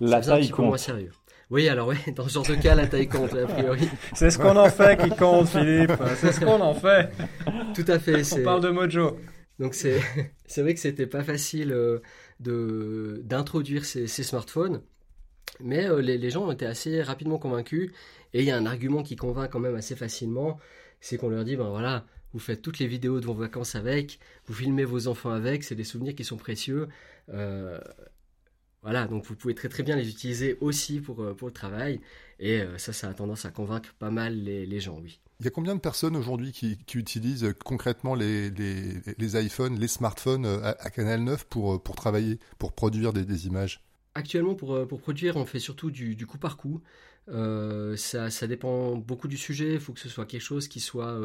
La 0.00 0.22
taille 0.22 0.48
compte. 0.48 0.66
moins 0.66 0.78
sérieux. 0.78 1.12
Oui, 1.50 1.68
alors 1.68 1.88
oui, 1.88 1.96
dans 2.14 2.28
ce 2.28 2.34
genre 2.34 2.46
de 2.46 2.54
cas, 2.54 2.74
la 2.74 2.86
taille 2.86 3.08
compte, 3.08 3.34
a 3.34 3.46
priori. 3.46 3.88
C'est 4.14 4.30
ce 4.30 4.38
qu'on 4.38 4.56
en 4.56 4.70
fait 4.70 5.02
qui 5.02 5.10
compte, 5.10 5.48
Philippe. 5.48 5.92
C'est 6.16 6.32
ce 6.32 6.40
qu'on 6.40 6.60
en 6.60 6.74
fait. 6.74 7.10
Tout 7.74 7.84
à 7.88 7.98
fait. 7.98 8.22
On 8.32 8.42
parle 8.44 8.62
de 8.62 8.70
Mojo. 8.70 9.18
Donc 9.58 9.74
c'est 9.74 10.00
vrai 10.62 10.74
que 10.74 10.80
c'était 10.80 11.06
pas 11.06 11.22
facile 11.22 11.72
euh, 11.72 11.98
de 12.40 13.20
d'introduire 13.24 13.84
ces, 13.84 14.06
smartphones, 14.06 14.80
mais 15.60 15.86
euh, 15.86 16.00
les, 16.00 16.16
les, 16.16 16.30
gens 16.30 16.46
ont 16.46 16.52
été 16.52 16.64
assez 16.64 17.02
rapidement 17.02 17.38
convaincus. 17.38 17.92
Et 18.32 18.40
il 18.40 18.46
y 18.46 18.50
a 18.50 18.56
un 18.56 18.64
argument 18.64 19.02
qui 19.02 19.16
convainc 19.16 19.50
quand 19.50 19.58
même 19.58 19.74
assez 19.74 19.96
facilement, 19.96 20.58
c'est 21.00 21.18
qu'on 21.18 21.28
leur 21.28 21.44
dit 21.44 21.56
ben 21.56 21.68
voilà, 21.68 22.06
vous 22.32 22.38
faites 22.38 22.62
toutes 22.62 22.78
les 22.78 22.86
vidéos 22.86 23.20
de 23.20 23.26
vos 23.26 23.34
vacances 23.34 23.74
avec, 23.74 24.18
vous 24.46 24.54
filmez 24.54 24.84
vos 24.84 25.08
enfants 25.08 25.30
avec, 25.30 25.64
c'est 25.64 25.74
des 25.74 25.84
souvenirs 25.84 26.14
qui 26.14 26.24
sont 26.24 26.36
précieux. 26.36 26.88
Euh, 27.30 27.78
voilà, 28.82 29.06
donc 29.06 29.26
vous 29.26 29.36
pouvez 29.36 29.54
très 29.54 29.68
très 29.68 29.82
bien 29.82 29.94
les 29.94 30.08
utiliser 30.08 30.56
aussi 30.60 31.00
pour, 31.00 31.22
euh, 31.22 31.34
pour 31.34 31.48
le 31.48 31.52
travail. 31.52 32.00
Et 32.38 32.60
euh, 32.60 32.78
ça, 32.78 32.94
ça 32.94 33.08
a 33.08 33.14
tendance 33.14 33.44
à 33.44 33.50
convaincre 33.50 33.92
pas 33.98 34.10
mal 34.10 34.34
les, 34.34 34.64
les 34.64 34.80
gens, 34.80 34.98
oui. 35.02 35.20
Il 35.40 35.44
y 35.44 35.48
a 35.48 35.50
combien 35.50 35.74
de 35.74 35.80
personnes 35.80 36.16
aujourd'hui 36.16 36.52
qui, 36.52 36.78
qui, 36.86 36.98
utilisent 36.98 37.44
euh, 37.44 37.52
concrètement 37.52 38.14
les, 38.14 38.50
les, 38.50 38.94
les, 39.18 39.44
iPhones, 39.44 39.78
les 39.78 39.88
smartphones 39.88 40.46
à, 40.46 40.90
Canal 40.90 41.22
9 41.22 41.44
pour, 41.46 41.82
pour 41.82 41.94
travailler, 41.94 42.38
pour 42.58 42.72
produire 42.72 43.12
des, 43.12 43.24
des 43.24 43.46
images? 43.46 43.82
Actuellement, 44.14 44.54
pour, 44.54 44.86
pour, 44.88 45.00
produire, 45.00 45.36
on 45.36 45.44
fait 45.44 45.60
surtout 45.60 45.90
du, 45.90 46.16
du 46.16 46.26
coup 46.26 46.38
par 46.38 46.56
coup. 46.56 46.82
ça, 47.28 48.30
ça, 48.30 48.46
dépend 48.46 48.96
beaucoup 48.96 49.28
du 49.28 49.36
sujet. 49.36 49.74
Il 49.74 49.80
faut 49.80 49.92
que 49.92 50.00
ce 50.00 50.08
soit 50.08 50.26
quelque 50.26 50.42
chose 50.42 50.68
qui 50.68 50.80
soit, 50.80 51.18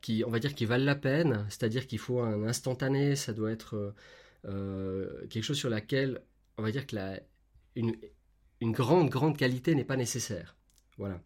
qui, 0.00 0.22
on 0.26 0.30
va 0.30 0.38
dire, 0.38 0.54
qui 0.54 0.64
vale 0.64 0.84
la 0.84 0.94
peine. 0.94 1.44
C'est-à-dire 1.48 1.86
qu'il 1.86 1.98
faut 1.98 2.20
un 2.20 2.44
instantané. 2.44 3.16
Ça 3.16 3.32
doit 3.32 3.50
être 3.50 3.94
quelque 4.44 5.42
chose 5.42 5.58
sur 5.58 5.70
laquelle 5.70 6.22
on 6.58 6.62
va 6.62 6.70
dire 6.70 6.86
que 6.86 6.96
la, 6.96 7.20
une, 7.76 7.94
une 8.60 8.72
grande, 8.72 9.10
grande 9.10 9.36
qualité 9.36 9.74
n'est 9.74 9.84
pas 9.84 9.96
nécessaire. 9.96 10.56
Voilà. 10.98 11.20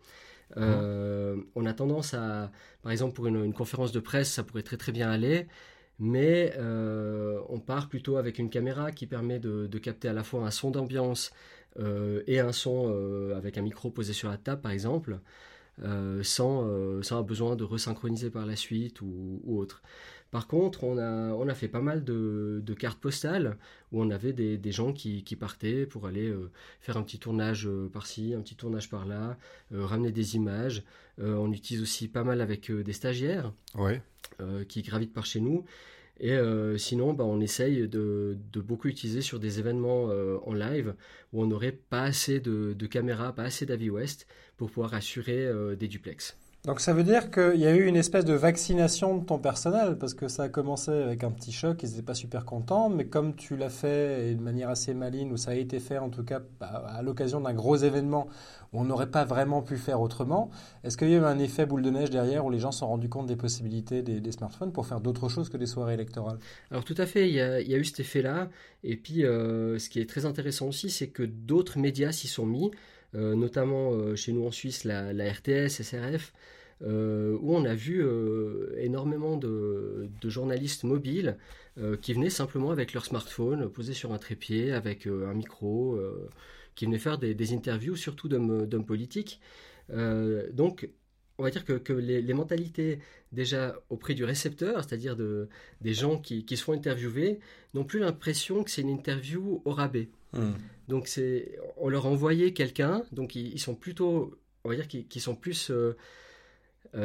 Euh, 0.57 1.37
on 1.55 1.67
a 1.67 1.75
tendance 1.75 2.15
à, 2.15 2.51
par 2.83 2.93
exemple, 2.93 3.15
pour 3.15 3.27
une, 3.27 3.53
conférence 3.53 3.93
de 3.93 4.01
presse, 4.01 4.33
ça 4.33 4.43
pourrait 4.43 4.63
très 4.63 4.77
très 4.77 4.93
bien 4.93 5.11
aller, 5.11 5.47
mais 5.99 6.55
euh, 6.57 7.41
on 7.49 7.61
part 7.61 7.89
plutôt 7.89 8.17
avec 8.17 8.39
une 8.39 8.51
caméra 8.51 8.93
qui 8.93 9.07
permet 9.07 9.39
de, 9.39 9.79
capter 9.79 10.09
à 10.09 10.13
la 10.13 10.25
fois 10.25 10.47
un 10.47 10.51
son 10.51 10.71
d'ambiance 10.71 11.33
euh, 11.79 12.23
et 12.27 12.41
un 12.41 12.53
son 12.53 12.89
avec 13.37 13.59
un 13.59 13.63
micro 13.63 13.91
posé 13.91 14.13
sur 14.13 14.29
la 14.29 14.39
table, 14.39 14.63
par 14.63 14.73
exemple, 14.73 15.21
sans, 16.23 17.03
sans 17.03 17.23
besoin 17.23 17.55
de 17.55 17.65
resynchroniser 17.65 18.31
par 18.31 18.47
la 18.47 18.57
suite 18.57 19.01
ou 19.03 19.43
autre. 19.47 19.83
Par 20.31 20.47
contre, 20.47 20.85
on 20.85 20.99
a, 20.99 21.33
on 21.33 21.49
a 21.49 21.55
fait 21.55 21.69
pas 21.69 21.81
mal 21.81 22.05
de, 22.05 22.75
cartes 22.79 23.01
postales 23.01 23.57
où 23.93 24.03
on 24.03 24.11
avait 24.11 24.33
des, 24.33 24.73
gens 24.73 24.93
qui, 24.93 25.23
partaient 25.39 25.87
pour 25.87 26.07
aller 26.07 26.29
euh, 26.29 26.51
faire 26.81 26.97
un 26.97 27.03
petit 27.03 27.19
tournage 27.19 27.67
euh, 27.67 27.89
par-ci, 27.89 28.35
un 28.35 28.43
petit 28.43 28.57
tournage 28.57 28.91
par-là, 28.91 29.39
euh, 29.73 29.85
ramener 29.85 30.13
des 30.13 30.37
images. 30.37 30.83
on 31.19 31.51
utilise 31.53 31.83
aussi 31.83 32.09
pas 32.09 32.25
mal 32.25 32.41
avec 32.41 32.71
des 32.71 32.93
stagiaires 32.93 33.53
qui 34.69 34.83
gravitent 34.83 35.13
par 35.15 35.27
chez 35.27 35.41
nous. 35.41 35.65
Et 36.21 36.37
sinon, 36.79 37.13
bah, 37.13 37.25
on 37.25 37.41
essaye 37.41 37.89
de, 37.89 38.37
beaucoup 38.57 38.89
utiliser 38.89 39.23
sur 39.23 39.39
des 39.41 39.59
événements 39.59 40.05
en 40.45 40.53
live 40.53 40.95
où 41.33 41.43
on 41.43 41.47
n'aurait 41.47 41.73
pas 41.73 42.03
assez 42.03 42.41
de, 42.41 42.75
de 42.75 42.87
caméras, 42.87 43.33
pas 43.35 43.45
assez 43.45 43.67
d'Avi 43.67 43.91
West 43.91 44.27
pour 44.57 44.71
pouvoir 44.71 44.95
assurer 44.95 45.51
des 45.77 45.89
duplex. 45.89 46.37
Donc 46.69 46.81
ça 46.81 46.93
veut 46.93 47.03
dire 47.03 47.31
qu'il 47.31 47.59
y 47.59 47.67
a 47.67 47.75
eu 47.75 47.87
une 47.87 47.97
espèce 47.97 48.27
de 48.27 48.35
vaccination 48.35 49.17
de 49.17 49.25
ton 49.25 49.39
personnel, 49.39 49.97
parce 49.97 50.13
que 50.13 50.29
ça 50.29 50.43
a 50.43 50.49
commencé 50.51 50.91
avec 50.91 51.25
un 51.25 51.31
petit 51.31 51.51
choc, 51.51 51.83
ils 51.83 51.89
n'étaient 51.89 52.03
pas 52.03 52.13
super 52.13 52.45
contents, 52.45 52.91
mais 52.91 53.07
comme 53.07 53.35
tu 53.35 53.57
l'as 53.57 53.71
fait 53.71 54.35
de 54.35 54.43
manière 54.43 54.69
assez 54.69 54.93
maligne, 54.93 55.33
ou 55.33 55.39
ça 55.39 55.53
a 55.53 55.55
été 55.55 55.81
fait 55.81 55.97
en 55.97 56.11
tout 56.11 56.25
cas 56.25 56.43
bah, 56.61 56.85
à 56.87 57.01
l'occasion 57.01 57.41
d'un 57.41 57.55
gros 57.55 57.77
événement 57.77 58.29
où 58.75 58.81
on 58.83 58.85
n'aurait 58.85 59.11
pas 59.11 59.25
vraiment 59.25 59.63
pu 59.63 59.79
faire 59.79 60.03
autrement, 60.03 60.51
est-ce 60.85 60.99
qu'il 60.99 61.09
y 61.09 61.15
a 61.15 61.17
eu 61.17 61.25
un 61.25 61.39
effet 61.39 61.65
boule 61.65 61.81
de 61.81 61.89
neige 61.89 62.11
derrière 62.11 62.45
où 62.45 62.51
les 62.51 62.59
gens 62.59 62.71
se 62.71 62.81
sont 62.81 62.89
rendus 62.89 63.09
compte 63.09 63.29
des 63.29 63.37
possibilités 63.37 64.03
des, 64.03 64.33
smartphones 64.33 64.71
pour 64.71 64.87
faire 64.87 65.01
d'autres 65.01 65.31
choses 65.31 65.49
que 65.49 65.57
des 65.57 65.65
soirées 65.65 65.95
électorales? 65.95 66.39
Alors 66.71 66.85
tout 66.85 66.97
à 66.99 67.07
fait, 67.07 67.31
il 67.31 67.35
y 67.35 67.41
a, 67.41 67.63
eu 67.63 67.85
cet 67.87 68.01
effet-là, 68.01 68.51
et 68.85 68.99
puis 68.99 69.25
euh, 69.25 69.79
ce 69.79 69.89
qui 69.89 70.01
est 70.01 70.07
très 70.07 70.27
intéressant 70.27 70.67
aussi, 70.67 70.91
c'est 70.91 71.09
que 71.09 71.23
d'autres 71.23 71.79
médias 71.79 72.13
s'y 72.13 72.29
sont 72.29 72.45
mis. 72.45 72.71
Euh, 73.15 73.35
notamment 73.35 73.93
euh, 73.93 74.17
chez 74.17 74.33
nous 74.33 74.47
en 74.47 74.51
Suisse, 74.51 74.85
la, 74.85 75.13
RTS, 75.13 75.83
SRF, 75.83 76.35
où 76.83 77.57
on 77.57 77.65
a 77.65 77.75
vu 77.75 78.05
énormément 78.77 79.37
de, 79.37 80.09
journalistes 80.25 80.85
mobiles 80.85 81.37
qui 82.03 82.13
venaient 82.13 82.31
simplement 82.31 82.71
avec 82.71 82.93
leur 82.93 83.05
smartphone 83.05 83.69
posé 83.69 83.95
sur 83.95 84.13
un 84.13 84.19
trépied 84.19 84.73
avec 84.73 85.07
un 85.07 85.35
micro, 85.35 85.99
qui 86.75 86.87
venaient 86.87 86.99
faire 86.99 87.19
des, 87.19 87.35
des 87.35 87.53
interviews 87.53 87.97
surtout 87.97 88.29
d'hommes 88.29 88.87
politiques. 88.87 89.41
donc 89.89 90.89
on 91.39 91.45
va 91.45 91.51
dire 91.51 91.65
que, 91.65 91.93
les, 91.93 92.35
mentalités 92.35 92.99
déjà 93.33 93.81
auprès 93.91 94.15
du 94.15 94.25
récepteur, 94.25 94.83
c'est-à-dire 94.83 95.15
de, 95.17 95.49
des 95.81 95.95
gens 95.95 96.19
qui, 96.19 96.45
qui 96.45 96.57
se 96.57 96.65
font 96.65 96.73
interviewer, 96.73 97.39
n'ont 97.75 97.85
plus 97.85 98.01
l'impression 98.01 98.65
que 98.65 98.71
c'est 98.71 98.83
une 98.83 98.91
interview 98.91 99.63
au 99.65 99.71
rabais. 99.71 100.09
Hmm. 100.33 100.53
Donc 100.89 101.07
c'est, 101.07 101.59
on 101.77 101.89
leur 101.89 102.07
envoyait 102.07 102.53
quelqu'un, 102.53 103.05
donc 103.13 103.37
ils, 103.37 103.61
sont 103.61 103.77
plutôt, 103.77 104.37
on 104.65 104.69
va 104.69 104.75
dire 104.75 104.89
qu'ils 104.89 105.23
sont 105.23 105.37
plus, 105.37 105.71
euh, 105.71 105.75
euh, 105.75 105.95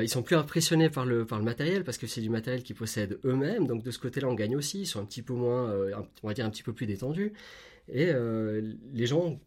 ils 0.01 0.10
sont 0.10 0.24
plus 0.24 0.36
impressionnés 0.36 0.89
par 0.89 1.06
le, 1.06 1.25
matériel 1.42 1.84
parce 1.84 1.98
que 1.98 2.08
c'est 2.08 2.22
du 2.22 2.30
matériel 2.30 2.63
qu'ils 2.63 2.75
possèdent 2.75 3.20
eux-mêmes. 3.25 3.68
Donc 3.68 3.84
de 3.84 3.92
ce 3.92 4.00
côté-là, 4.00 4.27
on 4.27 4.34
gagne 4.34 4.56
aussi. 4.56 4.82
Ils 4.82 4.86
sont 4.86 5.00
un 5.01 5.06
petit 5.06 5.22
peu 5.22 5.34
moins, 5.34 5.70
euh, 5.70 5.92
on 6.24 6.27
va 6.27 6.34
dire 6.34 6.46
un 6.46 6.50
petit 6.50 6.63
peu 6.63 6.74
plus 6.74 6.86
détendus. 6.86 7.34
Et 7.89 8.12
les 8.94 9.06
gens 9.06 9.39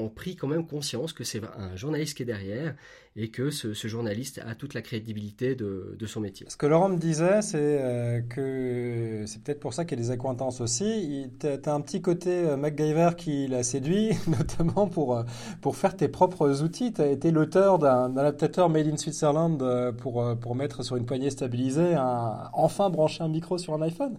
ont 0.00 0.08
pris 0.08 0.36
quand 0.36 0.48
même 0.48 0.66
conscience 0.66 1.12
que 1.12 1.24
c'est 1.24 1.40
un 1.56 1.76
journaliste 1.76 2.16
qui 2.16 2.22
est 2.22 2.26
derrière 2.26 2.74
et 3.16 3.28
que 3.30 3.50
ce, 3.50 3.72
journaliste 3.88 4.40
a 4.46 4.54
toute 4.54 4.72
la 4.74 4.82
crédibilité 4.82 5.56
de, 5.56 6.06
son 6.06 6.20
métier. 6.20 6.46
Ce 6.48 6.56
que 6.56 6.66
Laurent 6.66 6.88
me 6.88 6.96
disait, 6.96 7.42
c'est 7.42 7.58
euh, 7.58 8.20
que 8.20 9.24
c'est 9.26 9.42
peut-être 9.42 9.60
pour 9.60 9.74
ça 9.74 9.84
qu'il 9.84 9.98
y 9.98 10.00
a 10.00 10.04
des 10.04 10.10
accointances 10.10 10.60
aussi. 10.60 11.28
Tu 11.40 11.46
as 11.46 11.74
un 11.74 11.80
petit 11.80 12.02
côté 12.02 12.30
euh, 12.30 12.56
MacGyver 12.56 13.10
qui 13.16 13.48
l'a 13.48 13.62
séduit, 13.62 14.10
notamment 14.28 14.86
pour, 14.86 15.16
euh, 15.16 15.24
pour 15.60 15.76
faire 15.76 15.96
tes 15.96 16.08
propres 16.08 16.62
outils. 16.62 16.92
Tu 16.92 17.02
as 17.02 17.08
été 17.08 17.32
l'auteur 17.32 17.78
d'un 17.78 18.16
adaptateur 18.16 18.68
Made 18.68 18.86
in 18.86 18.96
Switzerland 18.96 19.62
pour, 19.98 20.24
pour 20.40 20.54
mettre 20.54 20.84
sur 20.84 20.96
une 20.96 21.04
poignée 21.04 21.30
stabilisée, 21.30 21.94
un, 21.94 22.48
enfin 22.52 22.90
brancher 22.90 23.24
un 23.24 23.28
micro 23.28 23.58
sur 23.58 23.74
un 23.74 23.82
iPhone. 23.82 24.18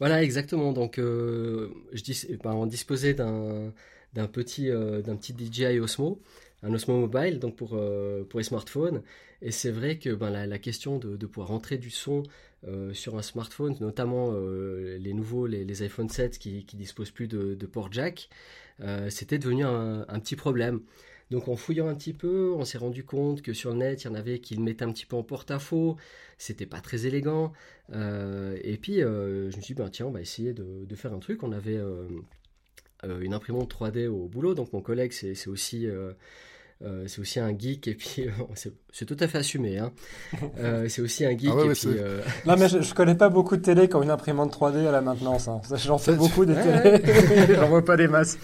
Voilà, 0.00 0.22
exactement. 0.22 0.72
Donc, 0.72 0.96
je 0.98 2.02
dis, 2.02 2.26
ben, 2.42 2.52
on 2.52 2.66
disposait 2.66 3.14
d'un 3.14 3.72
d'un 4.14 4.26
petit, 4.26 4.70
euh, 4.70 5.02
petit 5.02 5.34
DJI 5.36 5.80
Osmo, 5.80 6.20
un 6.62 6.72
Osmo 6.72 6.98
Mobile, 6.98 7.38
donc 7.38 7.56
pour, 7.56 7.72
euh, 7.74 8.24
pour 8.24 8.38
les 8.38 8.44
smartphones. 8.44 9.02
Et 9.42 9.50
c'est 9.50 9.70
vrai 9.70 9.98
que 9.98 10.10
ben, 10.10 10.30
la, 10.30 10.58
question 10.58 10.98
de, 10.98 11.16
de, 11.16 11.26
pouvoir 11.26 11.48
rentrer 11.48 11.76
du 11.76 11.90
son 11.90 12.22
euh, 12.66 12.94
sur 12.94 13.18
un 13.18 13.22
smartphone, 13.22 13.76
notamment 13.80 14.32
les 14.32 15.12
nouveaux, 15.12 15.46
les, 15.46 15.64
les, 15.64 15.82
iPhone 15.82 16.08
7 16.08 16.38
qui, 16.38 16.64
qui 16.64 16.76
disposent 16.76 17.10
plus 17.10 17.28
de, 17.28 17.54
de 17.54 17.66
port 17.66 17.92
jack, 17.92 18.30
c'était 19.10 19.38
devenu 19.38 19.64
un, 19.64 20.06
un, 20.08 20.20
petit 20.20 20.36
problème. 20.36 20.80
Donc 21.30 21.48
en 21.48 21.56
fouillant 21.56 21.88
un 21.88 21.94
petit 21.94 22.12
peu, 22.12 22.52
on 22.54 22.64
s'est 22.64 22.78
rendu 22.78 23.04
compte 23.04 23.42
que 23.42 23.52
sur 23.52 23.70
le 23.70 23.76
net, 23.76 24.02
il 24.02 24.06
y 24.06 24.10
en 24.10 24.14
avait 24.14 24.38
qui 24.38 24.54
le 24.54 24.62
mettaient 24.62 24.84
un 24.84 24.92
petit 24.92 25.06
peu 25.06 25.16
en 25.16 25.22
porte-à-faux, 25.22 25.96
c'était 26.38 26.66
pas 26.66 26.80
très 26.80 27.06
élégant. 27.06 27.52
et 27.92 28.78
puis 28.80 29.00
je 29.00 29.56
me 29.56 29.60
suis 29.60 29.74
dit, 29.74 29.82
ben, 29.82 29.90
tiens, 29.90 30.06
on 30.06 30.10
va 30.10 30.22
essayer 30.22 30.54
de, 30.54 30.86
de 30.86 30.96
faire 30.96 31.12
un 31.12 31.18
truc. 31.18 31.42
On 31.42 31.52
avait 31.52 31.80
une 33.20 33.34
imprimante 33.34 33.72
3D 33.72 34.06
au 34.08 34.28
boulot. 34.28 34.54
Donc 34.54 34.72
mon 34.72 34.80
collègue, 34.80 35.12
c'est 35.12 35.48
aussi 35.48 35.86
euh, 35.86 36.12
euh, 36.82 37.04
c'est 37.06 37.20
aussi 37.20 37.40
un 37.40 37.56
geek 37.56 37.88
et 37.88 37.94
puis 37.94 38.26
c'est 38.92 39.04
tout 39.04 39.16
à 39.20 39.28
fait 39.28 39.38
assumé. 39.38 39.78
Hein. 39.78 39.92
c'est 40.88 41.02
aussi 41.02 41.24
un 41.24 41.36
geek. 41.36 41.50
Ah 41.52 41.64
et 41.64 41.72
puis, 41.72 41.88
Non 42.46 42.56
mais 42.58 42.68
je, 42.68 42.80
je, 42.80 42.94
connais 42.94 43.14
pas 43.14 43.28
beaucoup 43.28 43.56
de 43.56 43.62
télé 43.62 43.88
qui 43.88 43.96
ont 43.96 44.02
une 44.02 44.10
imprimante 44.10 44.56
3D 44.56 44.86
à 44.86 44.92
la 44.92 45.00
maintenance. 45.00 45.48
Hein. 45.48 45.60
J'en 45.76 45.98
fais 45.98 46.14
beaucoup 46.14 46.44
des 46.44 46.54
télé. 46.54 47.54
J'en 47.54 47.68
vois 47.68 47.84
pas 47.84 47.96
des 47.96 48.08
masses. 48.08 48.38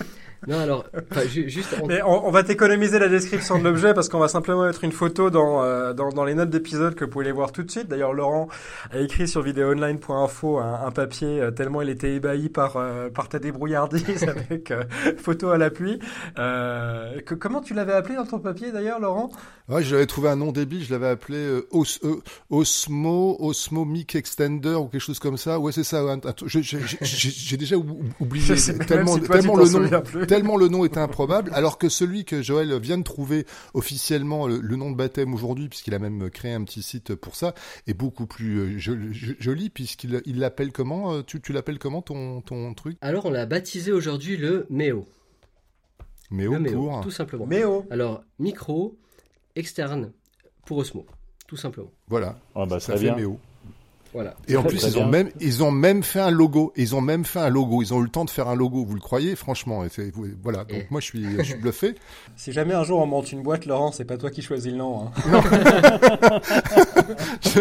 Non, 0.47 0.59
alors, 0.59 0.87
juste. 1.27 1.77
Mais 1.87 2.01
on, 2.03 2.31
va 2.31 2.43
t'économiser 2.43 2.99
la 2.99 3.09
description 3.09 3.59
de 3.59 3.65
l'objet 3.65 3.93
parce 3.93 4.09
qu'on 4.09 4.19
va 4.19 4.29
simplement 4.29 4.65
mettre 4.65 4.85
une 4.85 4.93
photo 4.93 5.29
dans, 5.29 5.63
euh, 5.63 5.93
dans, 5.93 6.09
dans, 6.11 6.25
les 6.25 6.35
notes 6.35 6.49
d'épisode 6.49 6.95
que 6.95 7.05
vous 7.05 7.11
pouvez 7.11 7.27
les 7.27 7.33
voir 7.33 7.53
tout 7.53 7.63
de 7.63 7.71
suite. 7.71 7.89
D'ailleurs, 7.89 8.15
Laurent 8.15 8.49
a 8.91 9.01
écrit 9.01 9.29
sur 9.29 9.43
vidéoonline.info 9.43 10.59
un, 10.59 10.87
un 10.87 10.91
papier 10.91 11.41
euh, 11.41 11.51
tellement 11.51 11.83
il 11.83 11.91
était 11.91 12.15
ébahi 12.15 12.49
par, 12.49 12.77
euh, 12.77 13.11
par 13.11 13.29
ta 13.29 13.39
débrouillardise 13.39 14.25
avec 14.29 14.73
photo 15.19 15.51
à 15.51 15.59
l'appui. 15.59 15.99
que, 16.37 17.35
comment 17.35 17.61
tu 17.61 17.75
l'avais 17.75 17.93
appelé 17.93 18.15
dans 18.15 18.27
ton 18.27 18.39
papier 18.39 18.73
d'ailleurs, 18.73 18.99
Laurent? 18.99 19.31
Ouais, 19.69 19.83
je 19.83 19.95
l'avais 19.95 20.07
trouvé 20.07 20.31
un 20.31 20.37
nom 20.37 20.53
débile, 20.53 20.85
je 20.85 20.93
l'avais 20.93 21.09
appelé 21.09 21.61
Os, 21.71 22.01
Osmo, 22.49 23.37
Osmo 23.39 23.85
Mic 23.85 24.17
Extender 24.17 24.75
ou 24.75 24.87
quelque 24.87 25.01
chose 25.01 25.19
comme 25.19 25.37
ça. 25.37 25.61
Ouais, 25.61 25.73
c'est 25.73 25.85
ça. 25.85 26.03
J'ai 26.47 27.57
déjà 27.57 27.77
oublié 27.77 28.55
tellement, 28.87 29.19
tellement 29.19 29.57
le 29.57 29.69
nom 29.69 30.01
tellement 30.31 30.57
le 30.57 30.69
nom 30.69 30.85
est 30.85 30.97
improbable, 30.97 31.51
alors 31.55 31.77
que 31.77 31.89
celui 31.89 32.25
que 32.25 32.41
Joël 32.41 32.79
vient 32.79 32.99
de 32.99 33.03
trouver 33.03 33.47
officiellement 33.75 34.47
le, 34.47 34.77
nom 34.77 34.93
de 34.93 34.97
baptême 34.97 35.35
aujourd'hui, 35.35 35.69
puisqu'il 35.69 35.93
a 35.93 35.99
même 35.99 36.31
créé 36.31 36.53
un 36.53 36.63
petit 36.63 36.83
site 36.83 37.17
pour 37.17 37.35
ça, 37.35 37.53
est 37.89 37.95
beaucoup 37.95 38.27
plus 38.27 38.79
euh, 38.79 39.35
joli, 39.41 39.71
puisqu'il 39.71 40.23
il 40.27 40.39
l'appelle 40.39 40.71
comment 40.71 41.15
euh, 41.15 41.23
Tu, 41.23 41.41
tu 41.41 41.53
l'appelles 41.53 41.81
comment 41.81 42.01
ton, 42.01 42.43
ton 42.43 42.73
truc? 42.75 42.97
Alors 43.01 43.27
on 43.27 43.31
l'a 43.31 43.45
baptisé 43.45 43.91
aujourd'hui 43.91 44.37
le 44.37 44.69
Méo. 44.71 45.05
Méo, 46.31 46.57
pour... 46.63 47.01
Tout 47.01 47.11
simplement. 47.11 47.47
Méo. 47.47 47.85
Alors 47.91 48.23
micro 48.39 48.97
externe 49.57 50.13
pour 50.65 50.79
Osmo, 50.79 51.07
tout 51.49 51.57
simplement. 51.57 51.91
Voilà. 52.07 52.39
Ah 52.55 52.67
bah, 52.67 52.79
ça 52.79 52.97
fait 52.97 53.13
Méo. 53.17 53.41
Et 54.49 54.57
en 54.57 54.63
plus, 54.63 54.83
ils 54.85 54.99
ont 54.99 55.07
même, 55.07 55.31
ils 55.41 55.63
ont 55.63 55.71
même 55.71 56.03
fait 56.03 56.21
un 56.21 56.31
logo. 56.31 56.73
Ils 56.77 56.95
ont 56.95 57.01
même 57.01 57.25
fait 57.25 57.39
un 57.39 57.49
logo. 57.49 57.83
Ils 57.83 57.95
ont 57.95 58.01
eu 58.01 58.05
le 58.05 58.09
temps 58.09 58.25
de 58.25 58.31
faire 58.31 58.49
un 58.49 58.57
logo. 58.57 58.85
Vous 58.85 58.95
le 58.95 59.01
croyez, 59.01 59.37
franchement. 59.37 59.85
voilà. 60.43 60.65
Donc 60.65 60.91
moi, 60.91 61.01
je 61.01 61.07
suis, 61.07 61.37
je 61.39 61.43
suis 61.43 61.55
bluffé. 61.55 61.95
Si 62.37 62.53
jamais 62.53 62.73
un 62.73 62.85
jour 62.85 63.01
on 63.01 63.07
monte 63.07 63.33
une 63.33 63.43
boîte, 63.43 63.67
Laurent, 63.67 63.93
c'est 63.93 64.07
pas 64.07 64.17
toi 64.17 64.31
qui 64.31 64.41
choisis 64.41 64.73
le 64.73 64.79
nom. 64.79 65.05
Hein. 65.05 66.31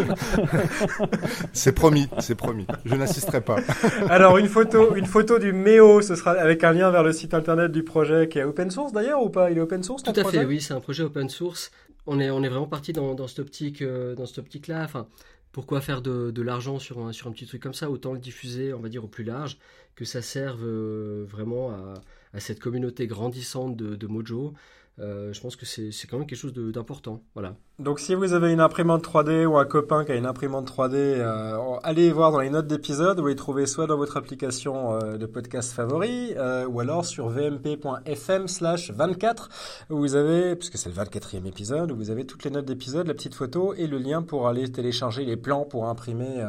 c'est 1.51 1.73
promis, 1.73 2.07
c'est 2.19 2.35
promis. 2.35 2.65
Je 2.85 2.95
n'insisterai 2.95 3.41
pas. 3.41 3.57
Alors 4.09 4.37
une 4.37 4.47
photo, 4.47 4.95
une 4.95 5.05
photo 5.05 5.37
du 5.37 5.51
Méo, 5.51 6.01
ce 6.01 6.15
sera 6.15 6.31
avec 6.31 6.63
un 6.63 6.71
lien 6.71 6.91
vers 6.91 7.03
le 7.03 7.11
site 7.11 7.33
internet 7.33 7.73
du 7.73 7.83
projet 7.83 8.29
qui 8.29 8.39
est 8.39 8.43
open 8.43 8.71
source 8.71 8.93
d'ailleurs 8.93 9.21
ou 9.21 9.29
pas? 9.29 9.51
Il 9.51 9.57
est 9.57 9.61
open 9.61 9.83
source 9.83 10.03
Tout 10.03 10.13
à 10.15 10.23
fait, 10.23 10.45
oui, 10.45 10.61
c'est 10.61 10.73
un 10.73 10.79
projet 10.79 11.03
open 11.03 11.27
source. 11.27 11.71
On 12.07 12.19
est, 12.19 12.29
on 12.29 12.41
est 12.41 12.49
vraiment 12.49 12.67
parti 12.67 12.93
dans, 12.93 13.13
dans 13.13 13.27
cette 13.27 13.39
optique, 13.39 13.81
euh, 13.81 14.15
dans 14.15 14.25
cette 14.25 14.39
optique-là. 14.39 14.83
Enfin, 14.83 15.07
pourquoi 15.51 15.81
faire 15.81 16.01
de, 16.01 16.41
l'argent 16.41 16.79
sur 16.79 16.99
un, 16.99 17.11
sur 17.11 17.31
petit 17.31 17.45
truc 17.45 17.61
comme 17.61 17.73
ça? 17.73 17.89
Autant 17.89 18.13
le 18.13 18.19
diffuser, 18.19 18.73
on 18.73 18.79
va 18.79 18.89
dire, 18.89 19.03
au 19.03 19.07
plus 19.07 19.23
large, 19.23 19.57
que 19.95 20.05
ça 20.05 20.21
serve 20.21 20.63
euh, 20.63 21.25
vraiment 21.27 21.71
à, 21.71 22.39
cette 22.39 22.59
communauté 22.59 23.07
grandissante 23.07 23.75
de, 23.75 23.95
de 23.95 24.07
Mojo. 24.07 24.53
Euh, 24.99 25.33
je 25.33 25.41
pense 25.41 25.55
que 25.55 25.65
c'est 25.65 25.91
quand 26.07 26.19
même 26.19 26.27
quelque 26.27 26.39
chose 26.39 26.53
d'important. 26.53 27.23
Voilà. 27.33 27.57
Donc 27.79 28.01
si 28.01 28.13
vous 28.13 28.33
avez 28.33 28.51
une 28.51 28.59
imprimante 28.59 29.05
3D 29.05 29.45
ou 29.45 29.57
un 29.57 29.63
copain 29.63 30.03
qui 30.03 30.11
a 30.11 30.15
une 30.15 30.25
imprimante 30.25 30.69
3D, 30.69 30.95
euh, 30.95 31.77
allez 31.81 32.11
voir 32.11 32.33
dans 32.33 32.41
les 32.41 32.49
notes 32.49 32.67
d'épisode. 32.67 33.21
Vous 33.21 33.27
les 33.27 33.37
trouvez 33.37 33.65
soit 33.65 33.87
dans 33.87 33.95
votre 33.95 34.17
application 34.17 34.95
euh, 34.95 35.17
de 35.17 35.25
podcast 35.25 35.71
favori 35.71 36.33
ou 36.67 36.79
alors 36.81 37.05
sur 37.05 37.29
vmp.fm 37.29 38.49
slash 38.49 38.91
24 38.91 39.49
où 39.91 39.97
vous 39.97 40.15
avez, 40.15 40.57
puisque 40.57 40.77
c'est 40.77 40.89
le 40.89 40.95
24e 40.95 41.45
épisode, 41.45 41.93
où 41.93 41.95
vous 41.95 42.11
avez 42.11 42.25
toutes 42.25 42.43
les 42.43 42.51
notes 42.51 42.65
d'épisode, 42.65 43.07
la 43.07 43.13
petite 43.13 43.33
photo 43.33 43.73
et 43.73 43.87
le 43.87 43.97
lien 43.97 44.23
pour 44.23 44.49
aller 44.49 44.69
télécharger 44.69 45.23
les 45.23 45.37
plans 45.37 45.63
pour 45.63 45.87
imprimer 45.87 46.45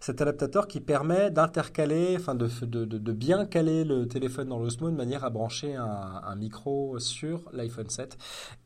cet 0.00 0.20
adaptateur 0.20 0.68
qui 0.68 0.80
permet 0.80 1.30
d'intercaler, 1.30 2.14
enfin 2.18 2.34
de, 2.34 2.48
de, 2.62 2.84
de, 2.84 3.12
bien 3.12 3.46
caler 3.46 3.84
le 3.84 4.06
téléphone 4.06 4.48
dans 4.48 4.58
l'Osmo 4.58 4.90
de 4.90 4.96
manière 4.96 5.24
à 5.24 5.30
brancher 5.30 5.76
un, 5.76 6.20
un 6.26 6.36
micro 6.36 6.98
sur 6.98 7.48
l'iPhone 7.52 7.86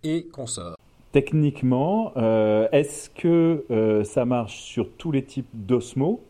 et 0.03 0.27
consort. 0.27 0.78
Techniquement, 1.13 2.13
euh, 2.19 2.69
est-ce 2.71 3.09
que 3.09 3.65
euh, 3.71 4.05
ça 4.05 4.27
marche 4.27 4.61
sur 4.61 4.91
tous 4.91 5.11
les 5.11 5.23
types 5.23 5.49
d'Osmo 5.55 6.21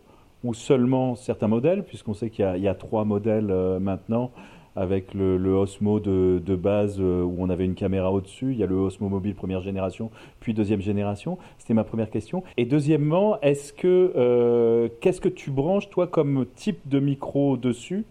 ou 0.44 0.54
seulement 0.54 1.16
certains 1.16 1.49
modèles, 1.49 1.82
puisqu'on 1.82 2.14
sait 2.14 2.30
qu'il 2.30 2.44
y, 2.58 2.68
a 2.68 2.75
trois 2.75 3.04
modèles 3.04 3.50
euh, 3.50 3.80
maintenant 3.80 4.30
avec 4.76 5.14
le, 5.14 5.37
Osmo 5.52 5.99
de, 5.99 6.54
base 6.54 7.00
où 7.00 7.35
on 7.37 7.50
avait 7.50 7.64
une 7.64 7.75
caméra 7.75 8.12
au-dessus, 8.12 8.52
il 8.52 8.58
y 8.58 8.62
a 8.62 8.66
le 8.66 8.76
Osmo 8.76 9.08
mobile 9.08 9.35
première 9.35 9.61
génération, 9.61 10.12
puis 10.38 10.54
deuxième 10.54 10.80
génération. 10.80 11.38
C'était 11.58 11.75
ma 11.75 11.82
première 11.82 12.11
question. 12.11 12.44
Et 12.56 12.64
deuxièmement, 12.64 13.40
est-ce 13.40 13.73
que 13.73 14.88
qu'est-ce 15.00 15.20
que 15.20 15.28
tu 15.28 15.50
branches 15.50 15.90
toi 15.90 16.06
comme 16.06 16.47
type 16.54 16.78
de 16.87 17.00
micro 17.00 17.56
dessus 17.56 18.04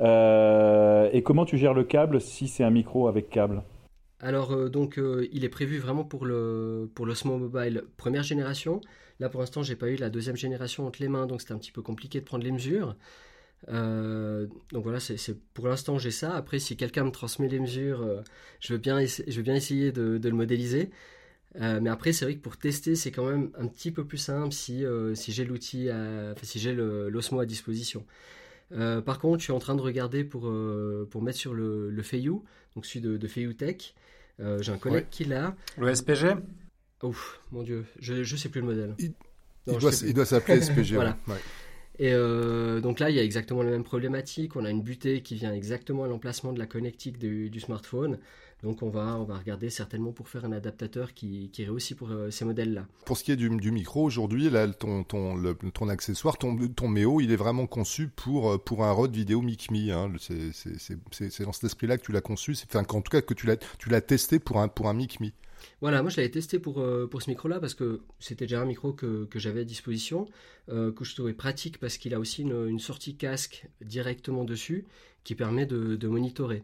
et 0.00 1.22
comment 1.22 1.44
tu 1.44 1.58
gères 1.58 1.74
le 1.74 1.84
câble 1.84 2.22
si 2.22 2.48
c'est 2.48 2.64
un 2.64 2.70
micro 2.70 3.06
avec 3.06 3.28
câble? 3.28 3.60
Alors 4.20 4.52
euh, 4.52 4.68
donc 4.68 4.98
euh, 4.98 5.28
il 5.32 5.44
est 5.44 5.48
prévu 5.48 5.78
vraiment 5.78 6.04
pour 6.04 6.24
le 6.24 6.90
pour 6.94 7.06
l'Osmo 7.06 7.38
Mobile 7.38 7.84
première 7.96 8.22
génération. 8.22 8.80
Là 9.20 9.28
pour 9.28 9.40
l'instant 9.40 9.62
j'ai 9.62 9.76
pas 9.76 9.88
eu 9.88 9.96
la 9.96 10.10
deuxième 10.10 10.36
génération 10.36 10.86
entre 10.86 11.00
les 11.00 11.08
mains 11.08 11.26
donc 11.26 11.40
c'était 11.40 11.54
un 11.54 11.58
petit 11.58 11.72
peu 11.72 11.82
compliqué 11.82 12.20
de 12.20 12.24
prendre 12.24 12.44
les 12.44 12.52
mesures. 12.52 12.96
Euh, 13.68 14.46
donc 14.72 14.84
voilà, 14.84 15.00
c'est 15.00 15.18
pour 15.54 15.68
l'instant 15.68 15.98
j'ai 15.98 16.10
ça. 16.10 16.34
Après, 16.36 16.58
si 16.58 16.76
quelqu'un 16.76 17.04
me 17.04 17.10
transmet 17.10 17.48
les 17.48 17.58
mesures, 17.58 18.22
je, 18.60 18.72
veux 18.72 18.78
bien 18.78 18.98
essayer 18.98 19.92
de, 19.92 20.20
le 20.22 20.32
modéliser. 20.32 20.90
mais 21.56 21.90
après, 21.90 22.12
c'est 22.12 22.24
vrai 22.24 22.36
que 22.36 22.40
pour 22.40 22.56
tester, 22.56 22.94
c'est 22.94 23.10
quand 23.10 23.28
même 23.28 23.50
un 23.58 23.66
petit 23.66 23.90
peu 23.90 24.04
plus 24.04 24.18
simple 24.18 24.52
si, 24.52 24.84
j'ai 25.28 25.44
l'outil, 25.44 25.88
si 26.42 26.58
j'ai 26.60 26.72
l'Osmo 26.72 27.40
à 27.40 27.46
disposition. 27.46 28.06
par 28.70 29.18
contre, 29.18 29.38
je 29.40 29.44
suis 29.44 29.52
en 29.52 29.58
train 29.58 29.74
de 29.74 29.82
regarder 29.82 30.22
pour, 30.22 30.50
mettre 31.20 31.38
sur 31.38 31.52
le, 31.54 31.90
le 31.90 32.02
Feiyu, 32.02 32.40
donc 32.76 32.86
celui 32.86 33.00
de, 33.00 33.16
de 33.16 33.52
Tech. 33.52 33.94
Euh, 34.40 34.62
j'ai 34.62 34.72
un 34.72 34.78
collègue 34.78 35.06
qui 35.10 35.24
l'a. 35.24 35.54
Le 35.76 35.94
SPG 35.94 36.36
Ouf, 37.02 37.40
mon 37.52 37.62
dieu, 37.62 37.84
je 38.00 38.14
ne 38.14 38.24
sais 38.24 38.48
plus 38.48 38.60
le 38.60 38.66
modèle. 38.66 38.94
Il, 38.98 39.12
doit, 40.14 40.24
s'appeler 40.24 40.60
SPG. 40.60 40.94
voilà. 40.94 41.16
Et 41.98 42.12
euh, 42.12 42.80
donc 42.80 43.00
là, 43.00 43.10
il 43.10 43.16
y 43.16 43.18
a 43.18 43.24
exactement 43.24 43.62
la 43.62 43.70
même 43.70 43.84
problématique. 43.84 44.56
On 44.56 44.64
a 44.64 44.70
une 44.70 44.82
butée 44.82 45.22
qui 45.22 45.34
vient 45.34 45.52
exactement 45.52 46.04
à 46.04 46.08
l'emplacement 46.08 46.52
de 46.52 46.58
la 46.58 46.66
connectique 46.66 47.18
du, 47.18 47.60
smartphone. 47.60 48.18
Donc 48.62 48.82
on 48.82 48.90
va, 48.90 49.16
on 49.16 49.24
va 49.24 49.38
regarder 49.38 49.70
certainement 49.70 50.12
pour 50.12 50.28
faire 50.28 50.44
un 50.44 50.52
adaptateur 50.52 51.14
qui, 51.14 51.50
qui 51.52 51.64
réussit 51.64 51.96
pour 51.96 52.10
euh, 52.10 52.30
ces 52.30 52.44
modèles-là. 52.44 52.86
Pour 53.04 53.16
ce 53.16 53.24
qui 53.24 53.32
est 53.32 53.36
du, 53.36 53.70
micro, 53.70 54.04
aujourd'hui, 54.04 54.50
ton, 54.78 55.04
ton, 55.04 55.54
ton 55.72 55.88
accessoire, 55.88 56.38
ton, 56.38 56.68
ton 56.68 56.88
Méo, 56.88 57.20
il 57.20 57.30
est 57.30 57.36
vraiment 57.36 57.66
conçu 57.66 58.08
pour, 58.08 58.52
euh, 58.52 58.58
pour 58.58 58.84
un 58.84 58.90
Rode 58.90 59.14
vidéo 59.14 59.42
MicMe. 59.42 59.90
Hein. 59.90 60.12
C'est 60.18 61.44
dans 61.44 61.52
cet 61.52 61.64
esprit-là 61.64 61.98
que 61.98 62.04
tu 62.04 62.12
l'as 62.12 62.20
conçu. 62.20 62.56
Enfin, 62.68 62.84
en 62.88 63.00
tout 63.00 63.10
cas, 63.10 63.20
que 63.20 63.34
tu 63.34 63.46
l'as 63.46 64.00
testé 64.00 64.38
pour 64.38 64.58
un, 64.60 64.68
pour 64.68 64.88
un 64.88 64.94
MicMe. 64.94 65.30
Voilà, 65.80 66.02
moi 66.02 66.10
je 66.10 66.16
l'avais 66.16 66.30
testé 66.30 66.58
pour, 66.58 66.80
euh, 66.80 67.06
pour 67.06 67.22
ce 67.22 67.30
micro-là 67.30 67.60
parce 67.60 67.74
que 67.74 68.00
c'était 68.18 68.46
déjà 68.46 68.60
un 68.60 68.64
micro 68.64 68.92
que, 68.92 69.24
que 69.26 69.38
j'avais 69.38 69.60
à 69.60 69.64
disposition, 69.64 70.26
euh, 70.68 70.92
que 70.92 71.04
je 71.04 71.14
trouvais 71.14 71.34
pratique 71.34 71.78
parce 71.78 71.98
qu'il 71.98 72.14
a 72.14 72.18
aussi 72.18 72.42
une, 72.42 72.78
sortie 72.78 73.16
casque 73.16 73.66
directement 73.80 74.44
dessus 74.44 74.86
qui 75.24 75.34
permet 75.34 75.66
de, 75.66 75.96
de 75.96 76.08
monitorer. 76.08 76.62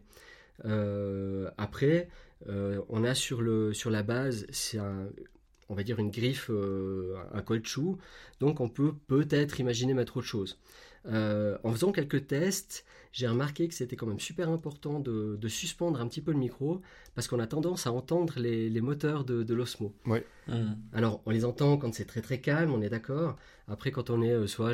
Euh, 0.63 1.49
après, 1.57 2.07
on 2.47 3.03
a 3.03 3.15
sur, 3.15 3.41
le, 3.41 3.73
sur 3.73 3.89
la 3.89 4.03
base, 4.03 4.45
c'est 4.49 4.79
on 5.67 5.73
va 5.73 5.81
dire 5.81 5.97
une 5.97 6.11
griffe, 6.11 6.51
un 7.33 7.41
caoutchouc, 7.41 7.97
donc 8.39 8.59
on 8.59 8.69
peut 8.69 8.93
peut-être 9.07 9.59
imaginer 9.59 9.93
mettre 9.93 10.17
autre 10.17 10.27
chose. 10.27 10.59
en 11.05 11.71
faisant 11.71 11.91
quelques 11.91 12.27
tests, 12.27 12.85
j'ai 13.15 13.27
remarqué 13.27 13.69
que 13.69 13.73
c'était 13.73 13.95
quand 13.95 14.07
même 14.07 14.19
super 14.19 14.49
important 14.49 14.99
de, 14.99 15.47
suspendre 15.47 16.01
un 16.01 16.07
petit 16.07 16.19
peu 16.19 16.31
le 16.33 16.37
micro 16.37 16.81
parce 17.15 17.29
qu'on 17.29 17.39
a 17.39 17.47
tendance 17.47 17.87
à 17.87 17.93
entendre 17.93 18.33
les, 18.37 18.81
moteurs 18.81 19.23
de, 19.23 19.53
l'Osmo. 19.53 19.95
Mmh. 20.05 20.53
Alors, 20.91 21.21
on 21.25 21.31
les 21.31 21.45
entend 21.45 21.77
quand 21.77 21.93
c'est 21.93 22.03
très 22.03 22.21
très 22.21 22.41
calme, 22.41 22.73
on 22.73 22.81
est 22.81 22.89
d'accord. 22.89 23.37
Après, 23.69 23.91
quand 23.91 24.09
on 24.09 24.21
est 24.21 24.33
euh, 24.33 24.47
soit 24.47 24.73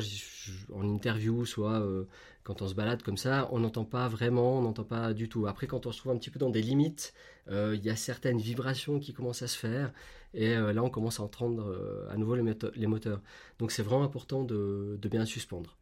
en 0.74 0.88
interview, 0.88 1.46
soit 1.46 1.80
euh, 1.80 2.04
quand 2.44 2.62
on 2.62 2.68
se 2.68 2.74
balade 2.74 3.02
comme 3.02 3.16
ça, 3.16 3.48
on 3.52 3.60
n'entend 3.60 3.84
pas 3.84 4.08
vraiment, 4.08 4.58
on 4.58 4.62
n'entend 4.62 4.84
pas 4.84 5.12
du 5.12 5.28
tout. 5.28 5.46
Après, 5.46 5.66
quand 5.66 5.86
on 5.86 5.92
se 5.92 5.98
trouve 5.98 6.12
un 6.12 6.18
petit 6.18 6.30
peu 6.30 6.38
dans 6.38 6.50
des 6.50 6.62
limites, 6.62 7.14
euh, 7.48 7.76
il 7.76 7.84
y 7.84 7.90
a 7.90 7.96
certaines 7.96 8.38
vibrations 8.38 8.98
qui 8.98 9.12
commencent 9.12 9.42
à 9.42 9.48
se 9.48 9.58
faire. 9.58 9.92
Et 10.34 10.54
là, 10.54 10.82
on 10.82 10.88
commence 10.88 11.20
à 11.20 11.22
entendre 11.24 12.08
à 12.10 12.16
nouveau 12.16 12.34
les, 12.36 12.86
moteurs. 12.86 13.20
Donc, 13.58 13.70
c'est 13.70 13.82
vraiment 13.82 14.02
important 14.02 14.44
de 14.44 15.08
bien 15.10 15.26
suspendre. 15.26 15.76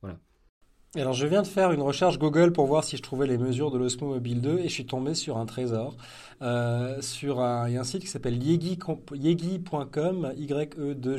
Voilà. 0.00 0.18
Alors 0.96 1.12
je 1.12 1.24
viens 1.24 1.42
de 1.42 1.46
faire 1.46 1.70
une 1.70 1.82
recherche 1.82 2.18
Google 2.18 2.50
pour 2.50 2.66
voir 2.66 2.82
si 2.82 2.96
je 2.96 3.02
trouvais 3.02 3.28
les 3.28 3.38
mesures 3.38 3.70
de 3.70 3.78
l'Osmo 3.78 4.08
Mobile 4.08 4.40
2 4.40 4.58
et 4.58 4.64
je 4.64 4.72
suis 4.72 4.86
tombé 4.86 5.14
sur 5.14 5.38
un 5.38 5.46
trésor. 5.46 5.94
Euh, 6.42 7.02
sur 7.02 7.40
un, 7.40 7.68
il 7.68 7.74
y 7.74 7.76
a 7.76 7.80
un 7.80 7.84
site 7.84 8.00
qui 8.00 8.06
s'appelle 8.06 8.42
yegi.com, 8.42 10.32
y-e-g-i.com, 10.38 11.10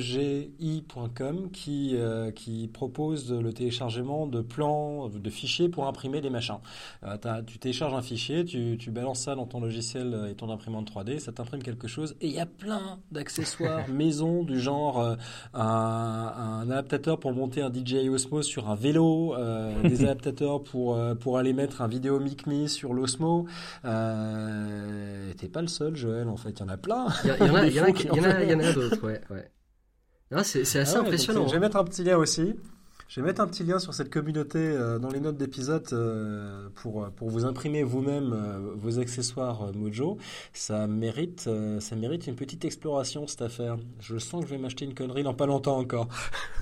qui, 1.52 1.92
euh, 1.94 2.32
qui 2.32 2.68
propose 2.68 3.32
le 3.32 3.54
téléchargement 3.54 4.26
de 4.26 4.42
plans, 4.42 5.10
de 5.10 5.30
fichiers 5.30 5.70
pour 5.70 5.86
imprimer 5.86 6.22
des 6.22 6.32
machins. 6.32 6.58
Euh, 7.04 7.18
tu 7.46 7.60
télécharges 7.60 7.94
un 7.94 8.02
fichier, 8.02 8.46
tu, 8.46 8.78
tu, 8.80 8.90
balances 8.90 9.20
ça 9.20 9.36
dans 9.36 9.46
ton 9.46 9.60
logiciel 9.62 10.28
et 10.32 10.34
ton 10.34 10.50
imprimante 10.50 10.92
3D, 10.92 11.20
ça 11.20 11.32
t'imprime 11.32 11.62
quelque 11.62 11.88
chose, 11.88 12.16
et 12.20 12.26
il 12.28 12.34
y 12.34 12.40
a 12.40 12.48
plein 12.48 12.98
d'accessoires 13.12 13.88
maison 13.94 14.42
du 14.44 14.60
genre 14.60 15.18
un, 15.54 16.34
un, 16.36 16.72
adaptateur 16.72 17.20
pour 17.20 17.34
monter 17.34 17.62
un 17.62 17.72
DJI 17.72 18.10
Osmo 18.10 18.42
sur 18.42 18.72
un 18.72 18.76
vélo, 18.76 19.36
des 19.84 20.04
adaptateurs 20.04 20.64
pour, 20.64 21.00
pour 21.20 21.38
aller 21.38 21.54
mettre 21.54 21.82
un 21.82 21.88
vidéo 21.88 22.20
MicMe 22.20 22.68
sur 22.68 22.94
l'Osmo. 22.94 23.48
Euh, 23.86 25.34
t'es 25.38 25.48
pas 25.48 25.62
le 25.62 25.68
seul, 25.68 25.96
Joël, 25.96 26.28
en 26.28 26.38
fait. 26.38 26.52
Il 26.52 26.60
y 26.60 26.64
en 26.64 26.70
a 26.70 26.78
plein. 26.78 27.08
Il 27.24 27.30
y, 27.30 27.32
en 27.32 27.56
a, 27.56 27.68
y, 27.68 27.80
en 28.54 28.60
a, 28.60 28.74
d'autres, 28.74 29.06
ouais. 29.06 29.22
ouais. 29.30 30.44
C'est 30.44 30.80
assez 30.80 30.96
ah 30.96 31.00
impressionnant. 31.00 31.48
Je 31.48 31.54
vais 31.54 31.60
mettre 31.60 31.78
un 31.78 31.84
petit 31.84 32.04
lien 32.04 32.18
aussi. 32.18 32.56
Je 33.12 33.20
vais 33.20 33.28
mettre 33.28 33.42
un 33.42 33.48
petit 33.48 33.66
lien 33.66 33.78
sur 33.78 33.94
cette 33.94 34.10
communauté 34.10 34.58
euh, 34.58 34.98
dans 34.98 35.10
les 35.10 35.20
notes 35.20 35.36
d'épisode 35.36 35.86
euh, 35.92 36.70
pour, 36.76 37.10
pour 37.10 37.30
vous 37.30 37.44
imprimer 37.44 37.84
vous-même 37.84 38.32
euh, 38.32 38.74
vos 38.78 39.00
accessoires 39.00 39.74
Mojo. 39.76 40.18
Ça 40.54 40.88
mérite, 40.88 41.50
ça 41.82 41.96
mérite 41.98 42.28
une 42.28 42.36
petite 42.36 42.64
exploration 42.64 43.28
cette 43.28 43.42
affaire. 43.42 43.76
Je 44.00 44.18
sens 44.18 44.46
que 44.46 44.50
je 44.50 44.56
vais 44.56 44.62
m'acheter 44.62 44.86
une 44.86 44.94
connerie 44.94 45.24
dans 45.24 45.34
pas 45.34 45.46
longtemps 45.46 45.78
encore. 45.78 46.08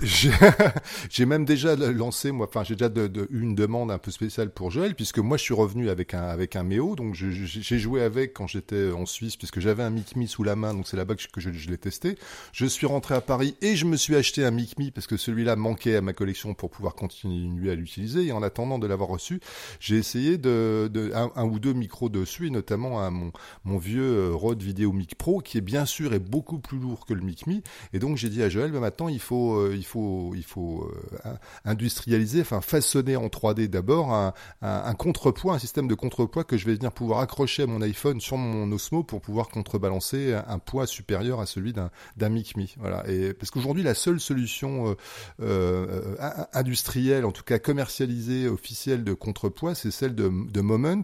J'ai 0.02 1.24
même 1.24 1.44
déjà 1.44 1.76
lancé, 1.76 2.32
moi, 2.32 2.48
enfin 2.48 2.64
j'ai 2.64 2.74
déjà 2.74 2.88
de, 2.88 3.28
une 3.30 3.54
demande 3.54 3.92
un 3.92 3.98
peu 3.98 4.10
spéciale 4.10 4.50
pour 4.50 4.72
Joël, 4.72 4.96
puisque 4.96 5.18
moi 5.18 5.36
je 5.36 5.44
suis 5.44 5.54
revenu 5.54 5.88
avec 5.88 6.14
un, 6.14 6.22
avec 6.22 6.56
un 6.56 6.64
Méo, 6.64 6.96
donc 6.96 7.14
j'ai 7.14 7.78
joué 7.78 8.02
avec 8.02 8.34
quand 8.34 8.48
j'étais 8.48 8.90
en 8.90 9.06
Suisse, 9.06 9.36
puisque 9.36 9.60
j'avais 9.60 9.84
un 9.84 9.90
MicMe 9.90 10.26
sous 10.26 10.42
la 10.42 10.56
main, 10.56 10.74
donc 10.74 10.88
c'est 10.88 10.96
là-bas 10.96 11.14
que, 11.14 11.40
je, 11.40 11.52
je 11.52 11.70
l'ai 11.70 11.78
testé. 11.78 12.16
Je 12.52 12.66
suis 12.66 12.88
rentré 12.88 13.14
à 13.14 13.20
Paris 13.20 13.54
et 13.62 13.76
je 13.76 13.84
me 13.84 13.96
suis 13.96 14.16
acheté 14.16 14.44
un 14.44 14.50
MicMe 14.50 14.90
parce 14.92 15.06
que 15.06 15.16
celui-là 15.16 15.54
manquait 15.54 15.94
à 15.94 16.00
ma 16.00 16.12
collection 16.12 16.39
pour 16.56 16.70
pouvoir 16.70 16.94
continuer 16.94 17.70
à 17.70 17.74
l'utiliser. 17.74 18.26
Et 18.26 18.32
en 18.32 18.42
attendant 18.42 18.78
de 18.78 18.86
l'avoir 18.86 19.08
reçu, 19.08 19.40
j'ai 19.78 19.96
essayé 19.96 20.38
de, 20.38 20.90
un, 21.14 21.44
ou 21.44 21.58
deux 21.58 21.72
micros 21.72 22.08
dessus, 22.08 22.46
et 22.46 22.50
notamment 22.50 23.00
un, 23.00 23.10
mon, 23.10 23.32
mon 23.64 23.78
vieux 23.78 24.02
euh, 24.02 24.30
Rode 24.32 24.62
Video 24.62 24.92
Mic 24.92 25.16
Pro, 25.16 25.40
qui 25.40 25.58
est 25.58 25.62
bien 25.62 25.84
sûr 25.84 26.12
est 26.12 26.18
beaucoup 26.18 26.58
plus 26.58 26.78
lourd 26.78 27.06
que 27.06 27.14
le 27.14 27.22
Mic 27.22 27.46
Mi. 27.46 27.62
Et 27.92 27.98
donc 27.98 28.16
j'ai 28.16 28.28
dit 28.28 28.42
à 28.42 28.48
Joël, 28.48 28.72
bah, 28.72 28.80
maintenant 28.80 29.08
il 29.08 29.20
faut, 29.20 29.54
euh, 29.54 29.74
il 29.76 29.84
faut, 29.84 30.32
il 30.34 30.44
faut 30.44 30.90
euh, 31.26 31.34
industrialiser, 31.64 32.40
enfin 32.40 32.60
façonner 32.60 33.16
en 33.16 33.26
3D 33.26 33.68
d'abord 33.68 34.12
un, 34.12 34.32
un, 34.62 34.94
contrepoids, 34.94 35.54
un 35.54 35.58
système 35.58 35.88
de 35.88 35.94
contrepoids 35.94 36.44
que 36.44 36.56
je 36.56 36.66
vais 36.66 36.74
venir 36.74 36.92
pouvoir 36.92 37.20
accrocher 37.20 37.64
à 37.64 37.66
mon 37.66 37.82
iPhone 37.82 38.20
sur 38.20 38.36
mon 38.36 38.70
Osmo 38.72 39.02
pour 39.02 39.20
pouvoir 39.20 39.48
contrebalancer 39.48 40.34
un, 40.34 40.58
poids 40.58 40.86
supérieur 40.86 41.40
à 41.40 41.46
celui 41.46 41.72
d'un 41.72 42.28
Mic 42.28 42.56
Mi. 42.56 42.74
Voilà. 42.78 43.08
Et 43.08 43.34
parce 43.34 43.50
qu'aujourd'hui 43.50 43.82
la 43.82 43.94
seule 43.94 44.20
solution 44.20 44.96
euh, 45.40 46.14
industrielle, 46.52 47.24
en 47.24 47.32
tout 47.32 47.42
cas 47.42 47.58
commercialisée, 47.58 48.48
officielle 48.48 49.04
de 49.04 49.12
contrepoids, 49.12 49.74
c'est 49.74 49.90
celle 49.90 50.14
de, 50.14 50.28
Moment. 50.60 51.02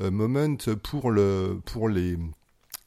Euh, 0.00 0.10
Moment 0.10 0.56
pour 0.82 1.10
le 1.10 1.60
pour 1.64 1.88
les 1.88 2.16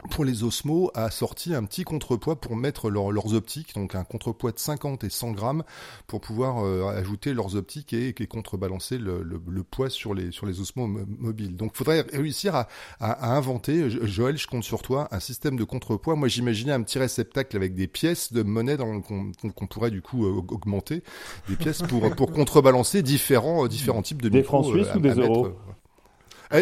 pour 0.09 0.25
les 0.25 0.43
Osmo 0.43 0.91
a 0.93 1.09
sorti 1.11 1.53
un 1.53 1.63
petit 1.63 1.83
contrepoids 1.83 2.39
pour 2.39 2.55
mettre 2.55 2.89
leurs 2.89 3.33
optiques, 3.33 3.73
donc 3.75 3.95
un 3.95 4.03
contrepoids 4.03 4.51
de 4.51 4.59
50 4.59 5.03
et 5.03 5.09
100 5.09 5.31
grammes 5.31 5.63
pour 6.07 6.21
pouvoir 6.21 6.65
euh, 6.65 6.87
ajouter 6.87 7.33
leurs 7.33 7.55
optiques 7.55 7.93
et, 7.93 8.13
contrebalancer 8.27 8.97
le, 8.97 9.23
poids 9.63 9.89
sur 9.89 10.13
les 10.13 10.31
sur 10.31 10.45
les 10.45 10.59
Osmo 10.59 10.87
mobiles. 10.87 11.55
Donc, 11.55 11.71
il 11.73 11.77
faudrait 11.77 12.01
réussir 12.01 12.55
à, 12.55 12.67
à, 12.99 13.35
inventer, 13.35 13.89
Joël, 13.89 14.37
je 14.37 14.47
compte 14.47 14.63
sur 14.63 14.81
toi, 14.81 15.07
un 15.11 15.19
système 15.19 15.55
de 15.55 15.63
contrepoids. 15.63 16.15
Moi, 16.15 16.27
j'imaginais 16.27 16.73
un 16.73 16.81
petit 16.81 16.99
réceptacle 16.99 17.55
avec 17.55 17.75
des 17.75 17.87
pièces 17.87 18.33
de 18.33 18.43
monnaie 18.43 18.77
qu'on 18.77 19.67
pourrait 19.67 19.91
du 19.91 20.01
coup 20.01 20.25
euh, 20.25 20.41
augmenter, 20.49 21.03
des 21.49 21.55
pièces 21.55 21.81
pour 21.81 22.09
pour 22.15 22.31
contrebalancer 22.31 23.01
différents 23.01 23.67
différents 23.67 24.01
types 24.01 24.21
de 24.21 24.29
des 24.29 24.43
francs 24.43 24.65
suisses 24.65 24.93
ou 24.95 24.99
des 24.99 25.13
euros? 25.13 25.47
eh, 25.47 25.82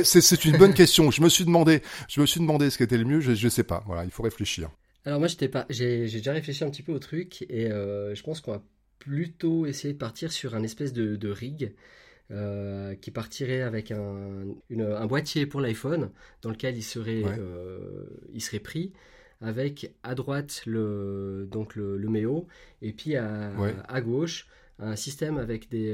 c'est 0.04 0.46
une 0.46 0.58
bonne 0.58 0.74
question. 0.74 1.12
Je 1.12 1.22
me 1.22 1.30
suis 1.30 1.46
demandé, 1.46 1.82
je 2.08 2.22
me 2.22 2.26
suis 2.26 2.40
demandé 2.40 2.70
ce 2.70 2.78
qui 2.78 2.84
était 2.84 2.98
le 2.98 3.06
mieux. 3.06 3.20
Je, 3.20 3.32
ne 3.32 3.50
sais 3.50 3.64
pas. 3.64 3.84
Voilà, 3.86 4.06
il 4.06 4.12
faut 4.12 4.24
réfléchir. 4.24 4.70
Alors 5.06 5.20
moi, 5.20 5.28
j'étais 5.28 5.50
pas, 5.50 5.66
j'ai 5.70 6.06
déjà 6.06 6.34
réfléchi 6.34 6.64
un 6.64 6.70
petit 6.70 6.84
peu 6.84 6.92
au 6.92 7.00
truc 7.00 7.44
et 7.50 7.72
euh, 7.72 8.14
je 8.14 8.24
pense 8.24 8.40
qu'on 8.40 8.52
va 8.52 8.64
plutôt 9.00 9.66
essayer 9.66 9.94
de 9.94 9.98
partir 9.98 10.32
sur 10.32 10.56
un 10.56 10.64
espèce 10.64 10.94
de, 10.94 11.30
rig. 11.30 11.74
Euh, 12.30 12.96
qui 12.96 13.12
partirait 13.12 13.60
avec 13.60 13.92
un, 13.92 14.46
un 14.70 15.06
boîtier 15.06 15.46
pour 15.46 15.60
l'iPhone 15.60 16.12
dans 16.42 16.50
lequel 16.50 16.78
il 16.78 16.82
serait, 16.82 17.24
euh, 17.26 18.06
il 18.34 18.42
serait 18.42 18.62
pris 18.62 18.94
avec 19.42 19.94
à 20.02 20.16
droite 20.16 20.62
le, 20.66 21.46
donc 21.52 21.76
le, 21.76 21.98
le 21.98 22.08
Méo 22.08 22.48
et 22.82 22.94
puis 22.94 23.18
à, 23.18 23.52
à, 23.86 24.00
gauche 24.00 24.48
un 24.80 24.96
système 24.96 25.40
avec 25.40 25.68
des, 25.68 25.94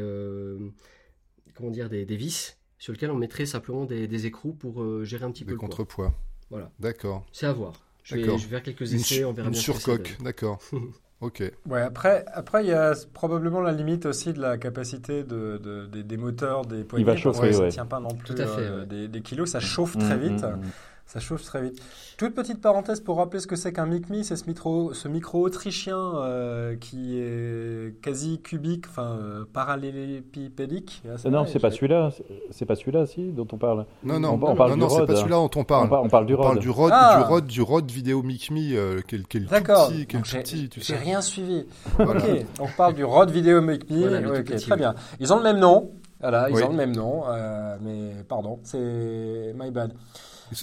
comment 1.56 1.72
dire, 1.72 1.90
des, 1.90 2.06
des 2.06 2.18
vis 2.18 2.58
sur 2.78 2.94
lequel 2.94 3.12
on 3.12 3.16
mettrait 3.16 3.46
simplement 3.46 3.86
des, 3.86 4.26
écrous 4.26 4.54
pour 4.54 4.82
euh, 4.82 5.04
gérer 5.04 5.26
un 5.26 5.32
petit 5.32 5.46
peu 5.46 5.52
le 5.52 5.58
contrepoids. 5.58 6.14
Voilà. 6.50 6.72
D'accord. 6.80 7.26
C'est 7.32 7.46
à 7.46 7.54
voir. 7.54 7.74
Je 8.04 8.16
vais, 8.16 8.24
je 8.24 8.30
vais, 8.30 8.38
faire 8.38 8.64
quelques 8.64 8.94
essais, 8.94 9.26
on 9.26 9.34
verra 9.34 9.50
une 9.50 9.54
surcoque, 9.54 10.18
d'accord. 10.22 10.60
Ok. 11.20 11.42
Ouais, 11.68 11.82
après, 11.82 12.26
après, 12.32 12.64
il 12.64 12.68
y 12.68 12.74
a 12.74 12.94
probablement 13.14 13.60
la 13.60 13.72
limite 13.72 14.06
aussi 14.06 14.34
de 14.34 14.40
la 14.40 14.58
capacité 14.60 15.24
de, 15.24 15.88
des 15.88 16.18
moteurs, 16.18 16.66
des 16.66 16.84
poignées. 16.84 17.02
Il 17.04 17.08
va 17.08 17.16
chauffer, 17.16 17.54
Ça 17.54 17.66
ne 17.66 17.72
tient 17.72 17.88
pas 17.88 18.00
non 18.00 18.10
plus 18.10 18.36
Tout 18.36 18.40
à 18.42 18.46
fait, 18.46 18.62
euh, 18.62 18.86
des, 18.86 19.22
kilos, 19.22 19.50
ça 19.50 19.60
chauffe 19.60 19.98
très 19.98 20.16
mm, 20.16 20.20
vite. 20.20 20.44
Mm, 20.44 20.58
mm. 20.58 20.72
Ça 21.08 21.22
chauffe 21.22 21.44
très 21.44 21.62
vite. 21.62 21.82
Toute 22.18 22.36
petite 22.36 22.60
parenthèse 22.60 23.00
pour 23.00 23.16
rappeler 23.18 23.40
ce 23.40 23.48
que 23.48 23.56
c'est 23.56 23.72
qu'un 23.72 23.86
MicMi, 23.86 24.26
c'est 24.26 24.36
ce 24.36 24.46
micro, 24.46 24.94
ce 24.94 25.08
micro 25.08 25.40
autrichien 25.40 25.98
euh, 25.98 26.76
qui 26.76 27.18
est 27.18 27.96
quasi 28.02 28.42
cubique, 28.42 28.88
enfin 28.90 29.18
euh, 29.18 29.46
parallélépipédique. 29.54 31.02
Ah, 31.08 31.30
non, 31.30 31.46
c'est 31.46 31.60
pas 31.60 31.72
celui-là. 31.72 32.10
C'est 32.52 32.66
pas 32.66 32.76
celui-là, 32.76 33.06
si, 33.06 33.32
dont 33.32 33.48
on 33.54 33.58
parle. 33.58 33.86
Non, 34.04 34.20
non, 34.20 34.34
on, 34.34 34.56
parle 34.56 34.76
non, 34.76 34.90
c'est 34.90 35.06
pas 35.06 35.16
celui-là 35.16 35.38
dont 35.38 35.50
on 35.56 35.64
parle. 35.64 35.88
On, 35.94 36.10
parle 36.10 36.26
du 36.26 36.36
Rode. 36.36 36.46
On 36.46 36.50
parle 36.50 36.60
du 36.60 36.70
Rode, 36.70 36.92
ah. 36.94 37.18
du 37.18 37.24
Rode, 37.24 37.48
du 37.48 37.62
Rode 37.62 37.90
vidéo 37.90 38.22
MicMi, 38.22 38.76
euh, 38.76 39.00
quel, 39.08 39.26
quel 39.28 39.46
D'accord. 39.46 39.88
petit, 39.88 40.08
quel 40.08 40.24
petit, 40.24 40.68
tu 40.68 40.82
sais. 40.82 40.94
J'ai 40.94 41.00
rien 41.00 41.22
suivi. 41.22 41.66
ok, 42.00 42.46
on 42.60 42.68
parle 42.76 42.96
du 42.96 43.06
Rode 43.06 43.32
vidéo 43.32 43.62
MicMi. 43.62 44.04
ok, 44.06 44.56
très 44.58 44.76
bien. 44.76 44.94
Ils 45.22 45.32
ont 45.32 45.38
le 45.38 45.44
même 45.44 45.60
nom. 45.60 45.90
Voilà, 46.20 46.50
ils 46.50 46.64
ont 46.64 46.70
le 46.70 46.76
même 46.76 46.96
nom, 46.96 47.24
euh, 47.28 47.78
mais 47.82 48.24
pardon, 48.28 48.60
c'est 48.64 49.54
my 49.56 49.72
bad. 49.72 49.94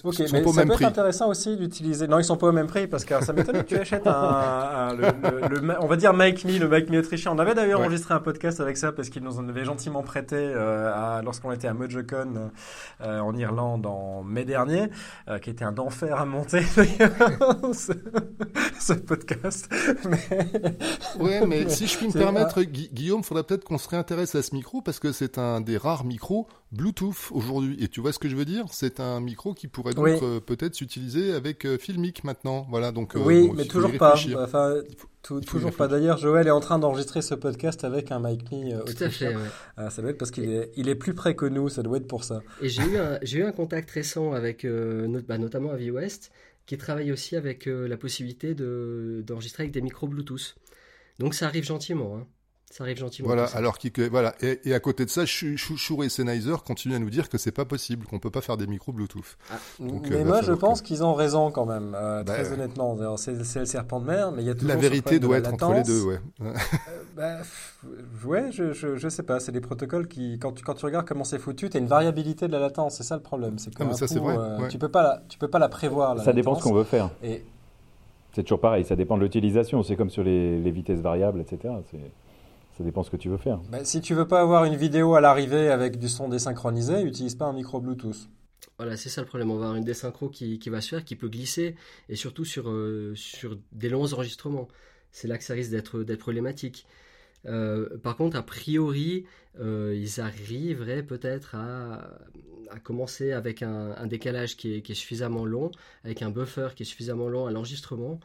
Ok, 0.02 0.18
mais 0.18 0.26
ça 0.26 0.64
peut 0.64 0.72
être 0.72 0.84
intéressant 0.84 1.28
aussi 1.28 1.56
d'utiliser. 1.56 2.06
Non, 2.08 2.18
ils 2.18 2.24
sont 2.24 2.36
pas 2.36 2.46
au 2.46 2.52
même 2.52 2.66
prix 2.66 2.86
parce 2.86 3.04
que 3.04 3.22
ça 3.22 3.32
m'étonne 3.32 3.62
que 3.62 3.68
tu 3.68 3.76
achètes 3.76 4.06
un, 4.06 4.94
le, 4.94 5.76
on 5.80 5.86
va 5.86 5.96
dire 5.96 6.14
Mike 6.14 6.44
Me, 6.44 6.58
le 6.58 6.68
Mike 6.68 6.90
Me 6.90 6.98
autrichien. 6.98 7.32
On 7.32 7.38
avait 7.38 7.54
d'ailleurs 7.54 7.80
enregistré 7.80 8.14
un 8.14 8.20
podcast 8.20 8.60
avec 8.60 8.76
ça 8.76 8.92
parce 8.92 9.10
qu'ils 9.10 9.22
nous 9.22 9.38
en 9.38 9.48
avaient 9.48 9.64
gentiment 9.64 10.02
prêté 10.02 10.36
euh, 10.36 11.20
lorsqu'on 11.22 11.52
était 11.52 11.68
à 11.68 11.74
MojoCon 11.74 12.50
euh, 13.02 13.20
en 13.20 13.36
Irlande 13.36 13.86
en 13.86 14.22
mai 14.22 14.44
dernier, 14.44 14.88
euh, 15.28 15.38
qui 15.38 15.50
était 15.50 15.64
un 15.64 15.76
enfer 15.76 16.18
à 16.18 16.24
monter 16.24 16.62
ce, 17.72 17.92
ce 18.80 18.92
podcast. 18.94 19.68
Mais... 20.08 21.22
Ouais, 21.22 21.46
mais 21.46 21.68
si 21.68 21.86
je 21.86 21.98
puis 21.98 22.08
me 22.08 22.12
permettre, 22.18 22.62
Guillaume, 22.62 23.22
faudrait 23.22 23.44
peut-être 23.44 23.64
qu'on 23.64 23.78
se 23.78 23.88
réintéresse 23.88 24.34
à 24.34 24.42
ce 24.42 24.54
micro 24.54 24.80
parce 24.80 24.98
que 24.98 25.12
c'est 25.12 25.38
un 25.38 25.60
des 25.60 25.76
rares 25.76 26.04
micros 26.04 26.48
Bluetooth 26.74 27.30
aujourd'hui. 27.30 27.76
Et 27.82 27.88
tu 27.88 28.00
vois 28.00 28.12
ce 28.12 28.18
que 28.18 28.28
je 28.28 28.36
veux 28.36 28.44
dire? 28.44 28.66
C'est 28.70 29.00
un 29.00 29.20
micro 29.20 29.54
qui 29.54 29.68
pourrait 29.68 29.94
donc 29.94 30.06
euh, 30.06 30.40
peut-être 30.40 30.74
s'utiliser 30.74 31.32
avec 31.32 31.64
euh, 31.64 31.78
Filmic 31.78 32.24
maintenant. 32.24 32.66
Voilà, 32.68 32.92
donc. 32.92 33.16
Euh, 33.16 33.22
oui, 33.24 33.50
mais 33.54 33.64
toujours 33.64 33.96
pas. 33.96 34.14
Enfin, 34.38 34.74
toujours 35.22 35.72
pas. 35.72 35.88
D'ailleurs, 35.88 36.18
Joël 36.18 36.46
est 36.46 36.52
en 36.52 36.60
train 36.60 36.78
d'enregistrer 36.78 37.22
ce 37.22 37.34
podcast 37.34 37.84
avec 37.84 38.10
un 38.10 38.20
mic 38.20 38.50
Me. 38.50 38.84
Tout 38.84 39.04
à 39.04 39.08
fait. 39.08 39.34
Ah, 39.76 39.90
ça 39.90 40.02
doit 40.02 40.10
être 40.10 40.18
parce 40.18 40.30
qu'il 40.30 40.50
est, 40.50 40.72
il 40.76 40.88
est 40.88 40.94
plus 40.94 41.14
près 41.14 41.34
que 41.34 41.46
nous. 41.46 41.68
Ça 41.68 41.82
doit 41.82 41.98
être 41.98 42.08
pour 42.08 42.24
ça. 42.24 42.42
Et 42.60 42.68
j'ai 42.68 42.82
eu 42.82 42.96
un, 42.96 43.18
j'ai 43.22 43.38
eu 43.38 43.44
un 43.44 43.52
contact 43.52 43.90
récent 43.90 44.32
avec, 44.32 44.66
bah, 45.28 45.38
notamment 45.38 45.70
à 45.70 45.76
West, 45.76 46.32
qui 46.66 46.76
travaille 46.76 47.12
aussi 47.12 47.36
avec 47.36 47.66
la 47.66 47.96
possibilité 47.96 48.54
de 48.54 49.22
d'enregistrer 49.26 49.62
avec 49.64 49.72
des 49.72 49.80
micros 49.80 50.08
Bluetooth. 50.08 50.56
Donc 51.18 51.34
ça 51.34 51.46
arrive 51.46 51.64
gentiment. 51.64 52.16
Hein. 52.16 52.26
Ça 52.76 52.82
arrive 52.82 52.96
gentiment. 52.96 53.28
Voilà, 53.28 53.44
alors 53.54 53.78
qui, 53.78 53.92
voilà. 54.10 54.34
Et, 54.40 54.74
à 54.74 54.80
côté 54.80 55.04
de 55.04 55.10
ça, 55.10 55.24
Shure 55.26 56.02
et 56.02 56.08
Sennheiser 56.08 56.56
continuent 56.66 56.96
à 56.96 56.98
nous 56.98 57.08
dire 57.08 57.28
que 57.28 57.38
c'est 57.38 57.52
pas 57.52 57.64
possible, 57.64 58.04
qu'on 58.04 58.18
peut 58.18 58.32
pas 58.32 58.40
faire 58.40 58.56
des 58.56 58.66
micros 58.66 58.90
Bluetooth. 58.90 59.38
Ah, 59.48 59.54
mais 59.78 60.16
euh, 60.16 60.24
moi, 60.24 60.42
je 60.42 60.50
pense 60.50 60.82
qu'ils 60.82 61.04
ont 61.04 61.14
raison 61.14 61.52
quand 61.52 61.66
même, 61.66 61.94
euh, 61.94 62.24
bah, 62.24 62.32
très 62.32 62.52
honnêtement. 62.52 62.98
C'est 63.16 63.60
le 63.60 63.64
serpent 63.64 64.00
de 64.00 64.06
mer, 64.06 64.32
mais 64.32 64.42
il 64.42 64.48
y 64.48 64.50
a 64.50 64.54
toujours 64.54 64.70
La 64.70 64.74
vérité 64.74 65.20
doit 65.20 65.38
être 65.38 65.52
entre 65.52 65.72
les 65.72 65.84
deux, 65.84 66.02
ouais. 66.02 66.18
euh, 66.40 66.52
bah, 67.16 67.36
ouais, 68.24 68.50
je, 68.50 68.72
je, 68.72 68.96
je, 68.96 69.08
sais 69.08 69.22
pas. 69.22 69.38
C'est 69.38 69.52
des 69.52 69.60
protocoles 69.60 70.08
qui, 70.08 70.40
quand 70.40 70.50
tu, 70.50 70.64
quand 70.64 70.74
tu 70.74 70.84
regardes 70.84 71.06
comment 71.06 71.22
c'est 71.22 71.38
foutu, 71.38 71.70
tu 71.70 71.76
as 71.76 71.80
une 71.80 71.86
variabilité 71.86 72.48
de 72.48 72.52
la 72.52 72.58
latence. 72.58 72.96
C'est 72.96 73.04
ça 73.04 73.14
le 73.14 73.22
problème. 73.22 73.56
C'est 73.56 73.72
que 73.72 73.94
ça, 73.94 74.18
vrai, 74.18 74.36
euh, 74.36 74.66
tu 74.66 74.78
peux 74.78 74.90
pas 74.90 75.04
la, 75.04 75.22
tu 75.28 75.38
peux 75.38 75.46
pas 75.46 75.60
la 75.60 75.68
prévoir. 75.68 76.20
ça 76.24 76.32
dépend 76.32 76.56
ce 76.56 76.64
qu'on 76.64 76.74
veut 76.74 76.82
faire. 76.82 77.10
Et... 77.22 77.44
C'est 78.32 78.42
toujours 78.42 78.58
pareil, 78.58 78.84
ça 78.84 78.96
dépend 78.96 79.16
de 79.16 79.22
l'utilisation. 79.22 79.84
C'est 79.84 79.94
comme 79.94 80.10
sur 80.10 80.24
les, 80.24 80.58
les 80.58 80.70
vitesses 80.72 80.98
variables, 80.98 81.40
etc. 81.40 81.72
C'est 81.92 82.00
ça 82.76 82.84
dépend 82.84 83.02
ce 83.02 83.10
que 83.10 83.16
tu 83.16 83.28
veux 83.28 83.36
faire. 83.36 83.58
Bah, 83.70 83.84
si 83.84 84.00
tu 84.00 84.14
veux 84.14 84.26
pas 84.26 84.40
avoir 84.40 84.64
une 84.64 84.76
vidéo 84.76 85.14
à 85.14 85.20
l'arrivée 85.20 85.68
avec 85.68 85.98
du 85.98 86.08
son 86.08 86.28
désynchronisé, 86.28 87.02
utilise 87.02 87.34
pas 87.36 87.46
un 87.46 87.52
micro 87.52 87.80
Bluetooth. 87.80 88.28
Voilà, 88.78 88.96
c'est 88.96 89.08
ça 89.08 89.20
le 89.20 89.26
problème. 89.26 89.50
On 89.50 89.56
va 89.56 89.66
avoir 89.66 89.76
une 89.76 89.84
désynchro 89.84 90.28
qui, 90.28 90.58
qui 90.58 90.70
va 90.70 90.80
se 90.80 90.88
faire, 90.88 91.04
qui 91.04 91.14
peut 91.14 91.28
glisser, 91.28 91.76
et 92.08 92.16
surtout 92.16 92.44
sur, 92.44 92.68
euh, 92.68 93.12
sur 93.14 93.56
des 93.72 93.88
longs 93.88 94.12
enregistrements. 94.12 94.68
C'est 95.12 95.28
là 95.28 95.38
que 95.38 95.44
ça 95.44 95.54
risque 95.54 95.70
d'être 95.70 96.16
problématique. 96.16 96.86
Euh, 97.46 97.96
par 97.98 98.16
contre, 98.16 98.36
a 98.36 98.42
priori, 98.42 99.26
euh, 99.60 99.94
ils 99.96 100.20
arriveraient 100.20 101.02
peut-être 101.04 101.54
à, 101.54 102.18
à, 102.70 102.80
commencer 102.80 103.32
avec 103.32 103.62
un, 103.62 103.92
un 103.96 104.06
décalage 104.06 104.56
qui 104.56 104.74
est, 104.74 104.82
qui 104.82 104.92
est, 104.92 104.96
suffisamment 104.96 105.44
long, 105.44 105.70
avec 106.02 106.22
un 106.22 106.30
buffer 106.30 106.70
qui 106.74 106.82
est 106.82 106.86
suffisamment 106.86 107.28
long 107.28 107.46
à 107.46 107.52
l'enregistrement, 107.52 108.18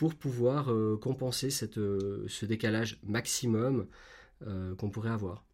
pour 0.00 0.14
pouvoir 0.14 0.72
euh, 0.72 0.96
compenser 0.96 1.50
euh, 1.76 2.24
ce 2.26 2.46
décalage 2.46 2.98
maximum 3.02 3.86
euh, 4.46 4.74
qu'on 4.76 4.88
pourrait 4.88 5.10
avoir. 5.10 5.44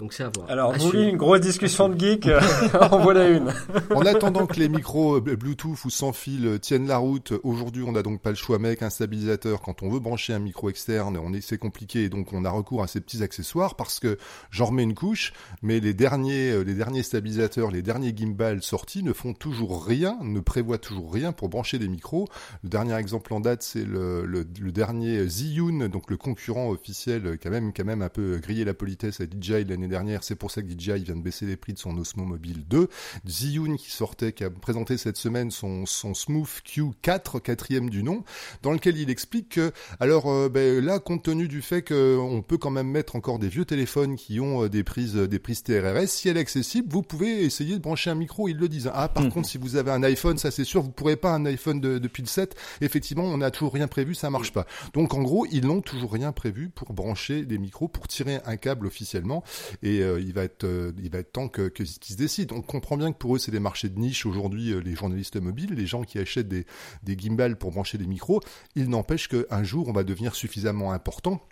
Donc 0.00 0.14
c'est 0.14 0.24
à 0.24 0.30
voir. 0.34 0.50
Alors, 0.50 0.72
vous 0.78 0.94
une 0.94 1.18
grosse 1.18 1.42
discussion 1.42 1.90
de 1.90 2.00
geek, 2.00 2.26
euh, 2.26 2.40
en 2.90 3.00
voilà 3.00 3.28
une. 3.28 3.52
en 3.94 4.00
attendant 4.00 4.46
que 4.46 4.58
les 4.58 4.70
micros 4.70 5.16
euh, 5.16 5.36
Bluetooth 5.36 5.84
ou 5.84 5.90
sans 5.90 6.14
fil 6.14 6.46
euh, 6.46 6.58
tiennent 6.58 6.86
la 6.86 6.96
route, 6.96 7.34
aujourd'hui 7.42 7.82
on 7.82 7.92
n'a 7.92 8.02
donc 8.02 8.22
pas 8.22 8.30
le 8.30 8.36
choix 8.36 8.58
mec, 8.58 8.82
un 8.82 8.88
stabilisateur. 8.88 9.60
Quand 9.60 9.82
on 9.82 9.90
veut 9.90 10.00
brancher 10.00 10.32
un 10.32 10.38
micro 10.38 10.70
externe, 10.70 11.18
on 11.22 11.34
est, 11.34 11.42
c'est 11.42 11.58
compliqué, 11.58 12.08
donc 12.08 12.32
on 12.32 12.46
a 12.46 12.50
recours 12.50 12.82
à 12.82 12.86
ces 12.86 13.02
petits 13.02 13.22
accessoires 13.22 13.74
parce 13.74 14.00
que 14.00 14.16
j'en 14.50 14.66
remets 14.66 14.84
une 14.84 14.94
couche, 14.94 15.34
mais 15.60 15.80
les 15.80 15.92
derniers, 15.92 16.64
les 16.64 16.74
derniers 16.74 17.02
stabilisateurs, 17.02 17.70
les 17.70 17.82
derniers 17.82 18.16
gimbals 18.16 18.62
sortis 18.62 19.02
ne 19.02 19.12
font 19.12 19.34
toujours 19.34 19.84
rien, 19.84 20.16
ne 20.22 20.40
prévoient 20.40 20.78
toujours 20.78 21.12
rien 21.12 21.32
pour 21.32 21.50
brancher 21.50 21.78
des 21.78 21.88
micros. 21.88 22.26
Le 22.64 22.70
dernier 22.70 22.94
exemple 22.94 23.34
en 23.34 23.40
date, 23.40 23.62
c'est 23.62 23.84
le, 23.84 24.24
le, 24.24 24.46
le 24.60 24.72
dernier 24.72 25.28
Zhiyun, 25.28 25.88
donc 25.88 26.10
le 26.10 26.16
concurrent 26.16 26.70
officiel 26.70 27.36
qui 27.36 27.48
a 27.48 27.50
même, 27.50 27.74
qui 27.74 27.82
a 27.82 27.84
même 27.84 28.00
un 28.00 28.08
peu 28.08 28.38
grillé 28.38 28.64
la 28.64 28.72
politesse 28.72 29.20
à 29.20 29.24
DJI 29.24 29.66
l'année 29.66 29.89
dernière. 29.90 30.24
C'est 30.24 30.36
pour 30.36 30.50
ça 30.50 30.62
que 30.62 30.68
DJI 30.68 31.04
vient 31.04 31.16
de 31.16 31.22
baisser 31.22 31.44
les 31.44 31.56
prix 31.56 31.74
de 31.74 31.78
son 31.78 31.96
Osmo 31.98 32.24
Mobile 32.24 32.64
2. 32.66 32.88
Zhiyun 33.26 33.76
qui 33.76 33.90
sortait, 33.90 34.32
qui 34.32 34.44
a 34.44 34.50
présenté 34.50 34.96
cette 34.96 35.16
semaine 35.16 35.50
son, 35.50 35.84
son 35.86 36.14
Smooth 36.14 36.62
Q4, 36.66 37.40
quatrième 37.40 37.90
du 37.90 38.02
nom, 38.02 38.24
dans 38.62 38.72
lequel 38.72 38.96
il 38.96 39.10
explique 39.10 39.50
que, 39.50 39.72
alors 39.98 40.30
euh, 40.30 40.48
ben, 40.48 40.82
là, 40.82 40.98
compte 40.98 41.24
tenu 41.24 41.48
du 41.48 41.62
fait 41.62 41.82
qu'on 41.82 42.42
peut 42.46 42.58
quand 42.58 42.70
même 42.70 42.88
mettre 42.88 43.16
encore 43.16 43.38
des 43.38 43.48
vieux 43.48 43.64
téléphones 43.64 44.16
qui 44.16 44.40
ont 44.40 44.64
euh, 44.64 44.68
des 44.68 44.84
prises, 44.84 45.14
des 45.14 45.38
prises 45.38 45.62
TRRS, 45.62 46.06
si 46.06 46.28
elle 46.28 46.36
est 46.36 46.40
accessible, 46.40 46.88
vous 46.90 47.02
pouvez 47.02 47.44
essayer 47.44 47.74
de 47.74 47.82
brancher 47.82 48.10
un 48.10 48.14
micro. 48.14 48.48
Ils 48.48 48.56
le 48.56 48.68
disent. 48.68 48.90
Ah, 48.94 49.08
par 49.08 49.24
mhm. 49.24 49.32
contre, 49.32 49.48
si 49.48 49.58
vous 49.58 49.76
avez 49.76 49.90
un 49.90 50.02
iPhone, 50.02 50.38
ça 50.38 50.50
c'est 50.50 50.64
sûr, 50.64 50.82
vous 50.82 50.90
pourrez 50.90 51.16
pas 51.16 51.32
un 51.32 51.44
iPhone 51.46 51.80
de, 51.80 51.98
depuis 51.98 52.22
le 52.22 52.28
7. 52.28 52.54
Effectivement, 52.80 53.24
on 53.24 53.38
n'a 53.38 53.50
toujours 53.50 53.74
rien 53.74 53.88
prévu, 53.88 54.14
ça 54.14 54.30
marche 54.30 54.52
pas. 54.52 54.66
Donc 54.94 55.14
en 55.14 55.22
gros, 55.22 55.46
ils 55.50 55.66
n'ont 55.66 55.80
toujours 55.80 56.12
rien 56.12 56.32
prévu 56.32 56.70
pour 56.70 56.92
brancher 56.92 57.44
des 57.44 57.58
micros, 57.58 57.88
pour 57.88 58.08
tirer 58.08 58.40
un 58.46 58.56
câble 58.56 58.86
officiellement 58.86 59.42
et 59.82 60.02
euh, 60.02 60.20
il 60.20 60.32
va 60.32 60.44
être 60.44 60.64
euh, 60.64 60.92
il 60.98 61.10
va 61.10 61.18
être 61.18 61.32
temps 61.32 61.48
que 61.48 61.68
qu'ils 61.68 61.86
se 61.86 62.16
décident. 62.16 62.56
On 62.56 62.62
comprend 62.62 62.96
bien 62.96 63.12
que 63.12 63.18
pour 63.18 63.36
eux 63.36 63.38
c'est 63.38 63.50
des 63.50 63.60
marchés 63.60 63.88
de 63.88 63.98
niche 63.98 64.26
aujourd'hui 64.26 64.72
euh, 64.72 64.80
les 64.80 64.94
journalistes 64.94 65.36
mobiles, 65.36 65.74
les 65.74 65.86
gens 65.86 66.02
qui 66.02 66.18
achètent 66.18 66.48
des 66.48 66.66
des 67.02 67.18
gimbals 67.18 67.56
pour 67.56 67.72
brancher 67.72 67.98
des 67.98 68.06
micros. 68.06 68.40
Il 68.74 68.88
n'empêche 68.88 69.28
qu'un 69.28 69.62
jour 69.62 69.88
on 69.88 69.92
va 69.92 70.04
devenir 70.04 70.34
suffisamment 70.34 70.92
important 70.92 71.46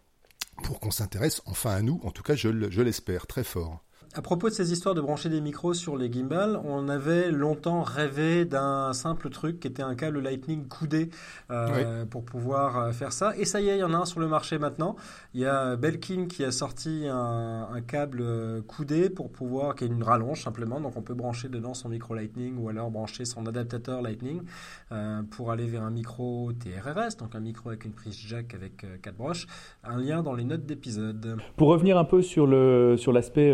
pour 0.63 0.81
qu'on 0.81 0.91
s'intéresse 0.91 1.43
enfin 1.47 1.71
à 1.71 1.83
nous. 1.83 2.01
En 2.03 2.11
tout 2.11 2.23
cas, 2.23 2.35
je 2.35 2.49
l'espère 2.83 3.27
très 3.29 3.45
fort. 3.45 3.85
À 4.15 4.23
propos 4.23 4.49
de 4.49 4.55
ces 4.55 4.73
histoires 4.73 4.95
de 4.95 5.03
brancher 5.03 5.29
des 5.29 5.43
micros 5.43 5.75
sur 5.75 5.97
les 5.97 6.11
gimbals, 6.11 6.59
on 6.65 6.89
avait 6.89 7.31
longtemps 7.31 7.83
rêvé 7.83 8.47
d'un 8.47 8.95
simple 8.95 9.29
truc 9.29 9.61
qui 9.61 9.69
était 9.69 9.83
un 9.83 9.95
câble 9.95 10.21
Lightning 10.21 10.67
coudé 10.67 11.11
euh, 11.51 12.07
pour 12.07 12.25
pouvoir 12.25 12.79
euh, 12.79 12.93
faire 12.93 13.13
ça. 13.13 13.37
Et 13.37 13.45
ça 13.45 13.61
y 13.61 13.69
est, 13.69 13.77
il 13.77 13.81
y 13.81 13.85
en 13.85 13.93
a 13.93 13.99
un 13.99 14.05
sur 14.07 14.21
le 14.21 14.27
marché 14.27 14.59
maintenant. 14.59 14.97
Il 15.35 15.43
y 15.43 15.45
a 15.45 15.77
Belkin 15.77 16.27
qui 16.27 16.43
a 16.43 16.51
sorti 16.53 17.05
un, 17.07 17.67
câble 17.87 18.21
euh, 18.23 18.63
coudé 18.63 19.11
pour 19.11 19.31
pouvoir, 19.31 19.75
qui 19.75 19.85
est 19.85 19.89
une 19.89 20.03
rallonge 20.03 20.43
simplement, 20.43 20.81
donc 20.81 20.97
on 20.97 21.03
peut 21.03 21.15
brancher 21.15 21.49
dedans 21.49 21.75
son 21.75 21.91
micro 21.91 22.15
Lightning 22.15 22.57
ou 22.59 22.69
alors 22.71 22.91
brancher 22.91 23.27
son 23.27 23.47
adaptateur 23.47 24.03
Lightning 24.03 24.43
pour 25.31 25.53
aller 25.53 25.67
vers 25.67 25.83
un 25.83 25.91
micro 25.91 26.51
TRRS, 26.53 27.17
donc 27.19 27.35
un 27.35 27.41
micro 27.41 27.69
avec 27.69 27.85
une 27.85 27.93
prise 27.93 28.17
jack 28.17 28.55
avec 28.55 28.85
quatre 29.03 29.17
broches. 29.17 29.47
Un 29.85 29.99
lien 29.99 30.23
dans 30.23 30.35
les 30.35 30.45
notes 30.45 30.67
d'épisode. 30.67 31.37
Pour 31.57 31.69
revenir 31.69 31.99
un 31.99 32.05
peu 32.05 32.23
sur 32.23 32.47
le 32.47 32.97
sur 32.99 33.13
l'aspect 33.13 33.53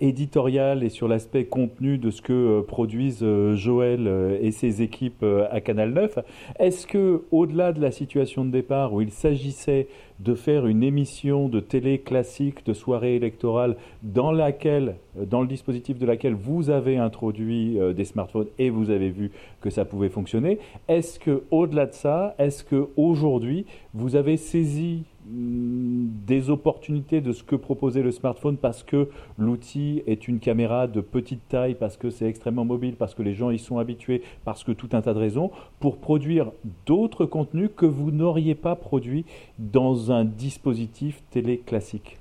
éditorial 0.00 0.82
et 0.82 0.88
sur 0.88 1.08
l'aspect 1.08 1.44
contenu 1.44 1.98
de 1.98 2.10
ce 2.10 2.22
que 2.22 2.32
euh, 2.32 2.62
produisent 2.62 3.22
euh, 3.22 3.54
Joël 3.54 4.06
euh, 4.06 4.38
et 4.40 4.50
ses 4.50 4.82
équipes 4.82 5.24
à 5.50 5.60
Canal 5.60 5.90
9. 5.90 6.18
Est-ce 6.58 6.86
que, 6.86 7.22
au-delà 7.30 7.72
de 7.72 7.80
la 7.80 7.90
situation 7.90 8.44
de 8.44 8.50
départ 8.50 8.92
où 8.92 9.00
il 9.00 9.10
s'agissait 9.10 9.88
de 10.20 10.34
faire 10.34 10.66
une 10.66 10.82
émission 10.82 11.48
de 11.48 11.60
télé 11.60 11.98
classique 11.98 12.66
de 12.66 12.72
soirée 12.72 13.14
électorale 13.14 13.76
dans 14.02 14.32
laquelle, 14.32 14.96
dans 15.16 15.42
le 15.42 15.46
dispositif 15.46 15.98
de 15.98 16.06
laquelle 16.06 16.34
vous 16.34 16.70
avez 16.70 16.96
introduit 16.96 17.78
des 17.94 18.04
smartphones 18.04 18.48
et 18.58 18.68
vous 18.68 18.90
avez 18.90 19.10
vu 19.10 19.30
que 19.60 19.70
ça 19.70 19.84
pouvait 19.84 20.08
fonctionner, 20.08 20.58
est-ce 20.88 21.20
que, 21.20 21.44
au-delà 21.52 21.86
de 21.86 21.92
ça, 21.92 22.34
est-ce 22.38 22.64
que 22.64 22.88
aujourd'hui 22.96 23.64
vous 23.94 24.16
avez 24.16 24.36
saisi 24.36 25.04
des 25.30 26.50
opportunités 26.50 27.20
de 27.20 27.32
ce 27.32 27.42
que 27.42 27.56
proposait 27.56 28.02
le 28.02 28.10
smartphone 28.10 28.56
parce 28.56 28.82
que 28.82 29.08
l'outil 29.36 30.02
est 30.06 30.28
une 30.28 30.40
caméra 30.40 30.86
de 30.86 31.00
petite 31.00 31.46
taille, 31.48 31.74
parce 31.74 31.96
que 31.96 32.10
c'est 32.10 32.26
extrêmement 32.26 32.64
mobile, 32.64 32.96
parce 32.96 33.14
que 33.14 33.22
les 33.22 33.34
gens 33.34 33.50
y 33.50 33.58
sont 33.58 33.78
habitués, 33.78 34.22
parce 34.44 34.64
que 34.64 34.72
tout 34.72 34.88
un 34.92 35.02
tas 35.02 35.14
de 35.14 35.18
raisons, 35.18 35.50
pour 35.80 35.98
produire 35.98 36.52
d'autres 36.86 37.26
contenus 37.26 37.70
que 37.76 37.86
vous 37.86 38.10
n'auriez 38.10 38.54
pas 38.54 38.76
produits 38.76 39.24
dans 39.58 40.12
un 40.12 40.24
dispositif 40.24 41.22
télé 41.30 41.58
classique 41.58 42.18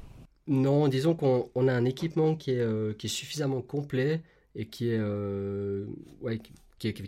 Non, 0.47 0.87
disons 0.87 1.15
qu'on 1.15 1.67
a 1.67 1.73
un 1.73 1.85
équipement 1.85 2.35
qui 2.35 2.51
est, 2.51 2.59
euh, 2.59 2.93
qui 2.93 3.07
est, 3.07 3.09
suffisamment 3.09 3.61
complet 3.61 4.21
et 4.55 4.65
qui 4.65 4.89
est, 4.89 4.99
euh, 4.99 5.85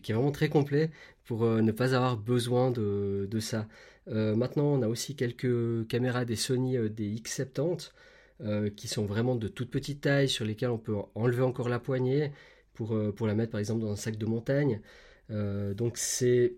vraiment 0.07 0.31
très 0.31 0.49
complet 0.49 0.91
pour 1.25 1.43
euh, 1.43 1.61
ne 1.61 1.71
pas 1.71 1.93
avoir 1.93 2.17
besoin 2.17 2.71
de 2.71 3.39
ça. 3.39 3.65
Euh, 4.11 4.35
maintenant, 4.35 4.65
on 4.65 4.81
a 4.81 4.87
aussi 4.87 5.15
quelques 5.15 5.87
caméras 5.87 6.25
des 6.25 6.35
Sony 6.35 6.77
euh, 6.77 6.89
des 6.89 7.09
X70 7.15 7.91
euh, 8.41 8.69
qui 8.69 8.87
sont 8.87 9.05
vraiment 9.05 9.35
de 9.35 9.47
toute 9.47 9.69
petite 9.69 10.01
taille 10.01 10.29
sur 10.29 10.45
lesquelles 10.45 10.69
on 10.69 10.77
peut 10.77 10.95
enlever 11.15 11.43
encore 11.43 11.69
la 11.69 11.79
poignée 11.79 12.31
pour, 12.73 12.97
pour 13.15 13.27
la 13.27 13.35
mettre 13.35 13.51
par 13.51 13.59
exemple 13.59 13.81
dans 13.81 13.91
un 13.91 13.97
sac 13.97 14.17
de 14.17 14.25
montagne. 14.25 14.79
donc 15.29 15.97
c'est 15.97 16.53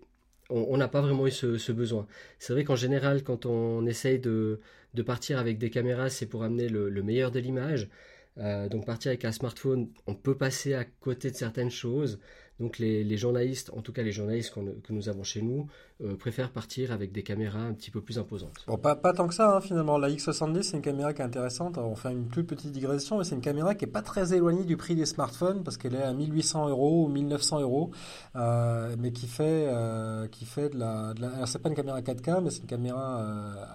on 0.50 0.76
n'a 0.76 0.88
pas 0.88 1.00
vraiment 1.00 1.26
eu 1.26 1.30
ce, 1.30 1.72
besoin. 1.72 2.06
C'est 2.38 2.52
vrai 2.52 2.62
qu'en 2.64 2.76
général, 2.76 3.22
quand 3.22 3.46
on 3.46 3.86
essaye 3.86 4.18
de, 4.18 4.60
de 4.94 5.02
partir 5.02 5.38
avec 5.38 5.58
des 5.58 5.70
caméras, 5.70 6.10
c'est 6.10 6.26
pour 6.26 6.44
amener 6.44 6.68
le, 6.68 7.02
meilleur 7.02 7.30
de 7.30 7.40
l'image. 7.40 7.88
donc 8.36 8.86
partir 8.86 9.10
avec 9.10 9.24
un 9.24 9.32
smartphone, 9.32 9.88
on 10.06 10.14
peut 10.14 10.36
passer 10.36 10.74
à 10.74 10.84
côté 10.84 11.30
de 11.30 11.36
certaines 11.36 11.70
choses. 11.70 12.20
Donc 12.60 12.78
les, 12.78 13.16
journalistes, 13.16 13.70
en 13.74 13.82
tout 13.82 13.92
cas 13.92 14.02
les 14.02 14.12
journalistes 14.12 14.54
que 14.54 14.92
nous 14.92 15.08
avons 15.08 15.24
chez 15.24 15.42
nous, 15.42 15.68
euh, 16.04 16.16
préfèrent 16.16 16.50
partir 16.50 16.90
avec 16.90 17.12
des 17.12 17.22
caméras 17.22 17.60
un 17.60 17.74
petit 17.74 17.92
peu 17.92 18.00
plus 18.00 18.18
imposantes. 18.18 18.64
Bon, 18.66 18.76
pas, 18.76 18.96
tant 18.96 19.28
que 19.28 19.34
ça 19.34 19.56
hein, 19.56 19.60
finalement. 19.60 19.98
La 19.98 20.10
X70 20.10 20.62
c'est 20.62 20.76
une 20.76 20.82
caméra 20.82 21.12
qui 21.12 21.22
est 21.22 21.24
intéressante. 21.24 21.78
on 21.78 21.94
fait 21.94 22.10
une 22.10 22.26
toute 22.26 22.48
petite 22.48 22.72
digression, 22.72 23.18
mais 23.18 23.24
c'est 23.24 23.36
une 23.36 23.40
caméra 23.40 23.76
qui 23.76 23.84
est 23.84 23.88
pas 23.88 24.02
très 24.02 24.34
éloignée 24.34 24.64
du 24.64 24.76
prix 24.76 24.96
des 24.96 25.06
smartphones 25.06 25.62
parce 25.62 25.76
qu'elle 25.76 25.94
est 25.94 26.02
à 26.02 26.12
1800 26.12 26.68
euros 26.70 27.04
ou 27.04 27.08
1900 27.08 27.60
euros, 27.60 27.92
euh, 28.34 28.96
mais 28.98 29.12
qui 29.12 29.28
fait 29.28 29.66
euh, 29.68 30.26
qui 30.26 30.44
fait 30.44 30.70
de 30.70 30.78
la, 30.78 31.14
de 31.14 31.20
la 31.20 31.28
alors 31.28 31.48
pas 31.62 31.68
une 31.68 31.76
caméra 31.76 32.00
4K, 32.00 32.42
mais 32.42 32.50
c'est 32.50 32.62
une 32.62 32.66
caméra 32.66 33.24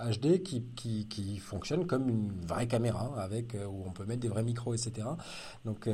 HD 0.09 0.41
qui, 0.43 0.65
qui, 0.75 1.07
qui 1.07 1.37
fonctionne 1.37 1.87
comme 1.87 2.09
une 2.09 2.31
vraie 2.45 2.67
caméra 2.67 3.13
avec 3.21 3.55
où 3.55 3.83
on 3.85 3.91
peut 3.91 4.03
mettre 4.03 4.19
des 4.19 4.27
vrais 4.27 4.43
micros, 4.43 4.73
etc. 4.73 5.07
Donc 5.63 5.87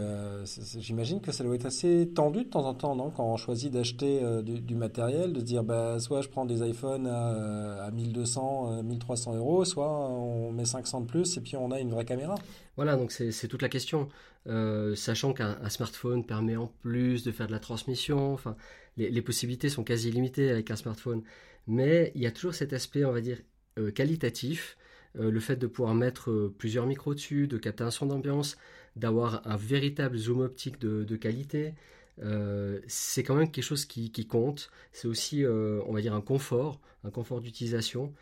j'imagine 0.79 1.21
que 1.21 1.31
ça 1.31 1.43
doit 1.43 1.53
être 1.53 1.67
assez 1.67 2.09
tendu 2.15 2.45
de 2.45 2.49
temps 2.49 2.65
en 2.65 2.73
temps, 2.73 3.11
quand 3.15 3.25
on 3.25 3.37
choisit 3.37 3.71
d'acheter 3.71 4.21
du, 4.41 4.75
matériel, 4.75 5.33
de 5.33 5.41
dire 5.41 5.63
bah 5.63 5.99
soit 5.99 6.22
je 6.23 6.29
prends 6.29 6.45
des 6.45 6.67
iPhones 6.67 7.07
à, 7.07 7.89
1200, 7.91 8.83
1300 8.83 9.33
euh, 9.33 9.37
euros, 9.37 9.65
soit 9.65 9.89
on 9.89 10.51
met 10.51 10.65
500 10.65 11.01
de 11.01 11.05
plus 11.05 11.37
et 11.37 11.41
puis 11.41 11.55
on 11.55 11.71
a 11.71 11.79
une 11.79 11.91
vraie 11.91 12.05
caméra. 12.05 12.35
Voilà, 12.75 12.95
donc 12.95 13.11
c'est 13.11 13.47
toute 13.47 13.61
la 13.61 13.69
question. 13.69 14.09
Euh, 14.47 14.95
sachant 14.95 15.33
qu'un 15.33 15.69
smartphone 15.69 16.25
permet 16.25 16.55
en 16.55 16.67
plus 16.81 17.23
de 17.23 17.31
faire 17.31 17.47
de 17.47 17.51
la 17.51 17.59
transmission, 17.59 18.33
enfin, 18.33 18.55
les, 18.97 19.21
possibilités 19.21 19.69
sont 19.69 19.83
quasi 19.83 20.11
limitées 20.11 20.49
avec 20.49 20.71
un 20.71 20.75
smartphone. 20.75 21.23
Mais 21.67 22.11
il 22.15 22.21
y 22.21 22.25
a 22.25 22.31
toujours 22.31 22.55
cet 22.55 22.73
aspect, 22.73 23.05
on 23.05 23.11
va 23.11 23.21
dire, 23.21 23.37
euh, 23.77 23.91
qualitatif, 23.91 24.77
le 25.15 25.39
fait 25.39 25.57
de 25.57 25.67
pouvoir 25.67 25.93
mettre 25.93 26.51
plusieurs 26.57 26.87
micros 26.87 27.13
dessus, 27.13 27.47
de 27.47 27.59
capter 27.59 27.83
un 27.83 27.91
son 27.91 28.07
d'ambiance, 28.07 28.57
d'avoir 28.95 29.45
un 29.45 29.57
véritable 29.57 30.17
zoom 30.17 30.41
optique 30.41 30.79
de 30.79 31.15
qualité, 31.15 31.75
euh, 32.21 32.79
c'est 32.87 33.23
quand 33.23 33.35
même 33.35 33.51
quelque 33.51 33.63
chose 33.63 33.85
qui, 33.85 34.11
compte. 34.27 34.69
C'est 34.91 35.07
aussi, 35.07 35.43
euh, 35.43 35.81
on 35.87 35.93
va 35.93 36.01
dire, 36.01 36.13
un 36.13 36.21
confort, 36.21 36.79
un 37.03 37.11
confort 37.11 37.41
d'utilisation. 37.41 38.13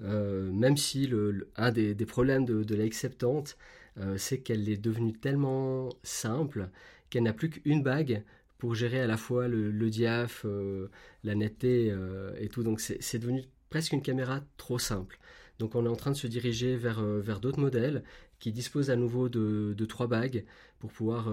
Euh, 0.00 0.50
même 0.52 0.76
si 0.76 1.10
un 1.56 1.72
des, 1.72 1.94
problèmes 2.06 2.44
de, 2.44 2.62
de 2.62 2.74
la 2.74 2.84
X70, 2.84 3.56
c'est 4.16 4.38
qu'elle 4.38 4.68
est 4.68 4.76
devenue 4.76 5.12
tellement 5.12 5.88
simple 6.04 6.68
qu'elle 7.10 7.24
n'a 7.24 7.32
plus 7.32 7.50
qu'une 7.50 7.82
bague 7.82 8.22
pour 8.58 8.74
gérer 8.74 9.00
à 9.00 9.06
la 9.06 9.16
fois 9.16 9.48
le, 9.48 9.70
le 9.70 9.90
diaph, 9.90 10.46
la 11.24 11.34
netteté 11.34 11.94
et 12.38 12.48
tout. 12.48 12.62
Donc 12.62 12.80
c'est 12.80 13.18
devenu 13.18 13.42
presque 13.70 13.92
une 13.92 14.02
caméra 14.02 14.40
trop 14.56 14.78
simple. 14.78 15.18
Donc 15.58 15.74
on 15.74 15.84
est 15.84 15.88
en 15.88 15.96
train 15.96 16.12
de 16.12 16.16
se 16.16 16.28
diriger 16.28 16.76
vers, 16.76 17.02
vers 17.02 17.40
d'autres 17.40 17.58
modèles 17.58 18.04
qui 18.38 18.52
disposent 18.52 18.90
à 18.90 18.96
nouveau 18.96 19.28
de, 19.28 19.74
de 19.76 19.84
trois 19.84 20.06
bagues 20.06 20.44
pour 20.78 20.92
pouvoir, 20.92 21.32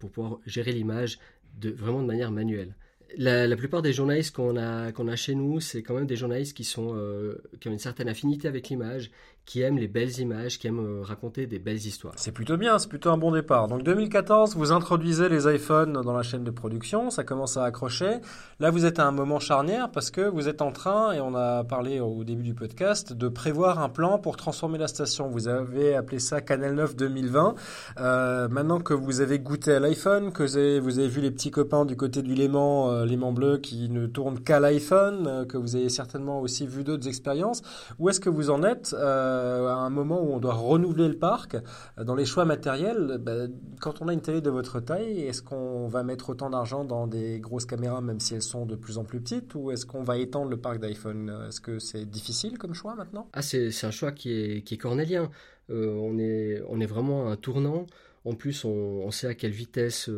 pour 0.00 0.10
pouvoir 0.10 0.40
gérer 0.46 0.72
l'image 0.72 1.20
de, 1.60 1.70
vraiment 1.70 2.02
de 2.02 2.06
manière 2.06 2.30
manuelle. 2.30 2.74
La, 3.16 3.56
plupart 3.56 3.82
des 3.82 3.92
journalistes 3.92 4.34
qu'on 4.34 4.56
a, 4.56 4.90
a 4.90 5.16
chez 5.16 5.34
nous, 5.34 5.60
c'est 5.60 5.82
quand 5.82 5.94
même 5.94 6.06
des 6.06 6.16
journalistes 6.16 6.56
qui, 6.56 6.64
sont, 6.64 6.94
euh, 6.96 7.36
qui 7.60 7.68
ont 7.68 7.72
une 7.72 7.78
certaine 7.78 8.08
affinité 8.08 8.48
avec 8.48 8.68
l'image, 8.68 9.10
qui 9.46 9.60
aiment 9.60 9.78
les 9.78 9.88
belles 9.88 10.18
images, 10.20 10.58
qui 10.58 10.66
aiment 10.66 10.80
euh, 10.80 11.02
raconter 11.02 11.46
des 11.46 11.58
belles 11.58 11.76
histoires. 11.76 12.14
C'est 12.16 12.32
plutôt 12.32 12.56
bien, 12.56 12.78
c'est 12.78 12.88
plutôt 12.88 13.10
un 13.10 13.18
bon 13.18 13.32
départ. 13.32 13.68
Donc 13.68 13.82
2014, 13.82 14.56
vous 14.56 14.72
introduisez 14.72 15.28
les 15.28 15.52
iPhones 15.52 15.92
dans 15.92 16.12
la 16.12 16.22
chaîne 16.22 16.44
de 16.44 16.50
production, 16.50 17.10
ça 17.10 17.24
commence 17.24 17.56
à 17.56 17.64
accrocher. 17.64 18.20
Là, 18.60 18.70
vous 18.70 18.86
êtes 18.86 18.98
à 18.98 19.06
un 19.06 19.10
moment 19.10 19.40
charnière 19.40 19.90
parce 19.90 20.10
que 20.10 20.22
vous 20.22 20.48
êtes 20.48 20.62
en 20.62 20.72
train, 20.72 21.12
et 21.12 21.20
on 21.20 21.34
a 21.34 21.64
parlé 21.64 22.00
au 22.00 22.24
début 22.24 22.42
du 22.42 22.54
podcast, 22.54 23.12
de 23.12 23.28
prévoir 23.28 23.80
un 23.80 23.88
plan 23.88 24.18
pour 24.18 24.36
transformer 24.36 24.78
la 24.78 24.88
station. 24.88 25.28
Vous 25.28 25.48
avez 25.48 25.94
appelé 25.94 26.18
ça 26.18 26.40
Canal 26.40 26.74
9 26.74 26.96
2020. 26.96 27.54
Euh, 28.00 28.48
maintenant 28.48 28.80
que 28.80 28.94
vous 28.94 29.20
avez 29.20 29.38
goûté 29.38 29.72
à 29.72 29.80
l'iPhone, 29.80 30.32
que 30.32 30.42
vous 30.42 30.56
avez, 30.56 30.80
vous 30.80 30.98
avez, 30.98 31.08
vu 31.08 31.20
les 31.20 31.30
petits 31.30 31.50
copains 31.50 31.84
du 31.84 31.96
côté 31.96 32.22
du 32.22 32.34
Léman, 32.34 32.90
euh, 32.90 33.04
Léman 33.04 33.32
Bleu, 33.32 33.58
qui 33.58 33.88
ne 33.90 34.06
tournent 34.06 34.40
qu'à 34.40 34.60
l'iPhone, 34.60 35.26
euh, 35.26 35.44
que 35.44 35.56
vous 35.56 35.76
avez 35.76 35.88
certainement 35.88 36.40
aussi 36.40 36.66
vu 36.66 36.84
d'autres 36.84 37.08
expériences, 37.08 37.62
où 37.98 38.08
est-ce 38.08 38.20
que 38.20 38.30
vous 38.30 38.50
en 38.50 38.62
êtes 38.62 38.94
euh, 39.34 39.68
à 39.68 39.74
un 39.74 39.90
moment 39.90 40.22
où 40.22 40.32
on 40.32 40.38
doit 40.38 40.54
renouveler 40.54 41.08
le 41.08 41.18
parc, 41.18 41.56
euh, 41.98 42.04
dans 42.04 42.14
les 42.14 42.24
choix 42.24 42.44
matériels, 42.44 43.18
ben, 43.20 43.52
quand 43.80 44.00
on 44.00 44.08
a 44.08 44.12
une 44.12 44.20
télé 44.20 44.40
de 44.40 44.50
votre 44.50 44.80
taille, 44.80 45.22
est-ce 45.22 45.42
qu'on 45.42 45.88
va 45.88 46.02
mettre 46.02 46.30
autant 46.30 46.50
d'argent 46.50 46.84
dans 46.84 47.06
des 47.06 47.40
grosses 47.40 47.66
caméras, 47.66 48.00
même 48.00 48.20
si 48.20 48.34
elles 48.34 48.42
sont 48.42 48.66
de 48.66 48.76
plus 48.76 48.98
en 48.98 49.04
plus 49.04 49.20
petites, 49.20 49.54
ou 49.54 49.70
est-ce 49.70 49.86
qu'on 49.86 50.02
va 50.02 50.18
étendre 50.18 50.50
le 50.50 50.56
parc 50.56 50.80
d'iPhone? 50.80 51.32
Est-ce 51.48 51.60
que 51.60 51.78
c'est 51.78 52.04
difficile 52.04 52.58
comme 52.58 52.74
choix 52.74 52.94
maintenant? 52.94 53.28
Ah, 53.32 53.42
c'est 53.42 53.84
un 53.84 53.90
choix 53.90 54.12
qui 54.12 54.32
est, 54.32 54.62
qui 54.62 54.78
cornélien. 54.78 55.30
Euh, 55.70 55.94
on, 55.94 56.18
est, 56.18 56.62
on 56.68 56.80
est 56.80 56.86
vraiment 56.86 57.28
à 57.28 57.32
un 57.32 57.36
tournant. 57.36 57.86
En 58.24 58.34
plus, 58.34 58.64
on, 58.64 59.10
sait 59.10 59.26
à 59.26 59.34
quelle 59.34 59.50
vitesse 59.50 60.08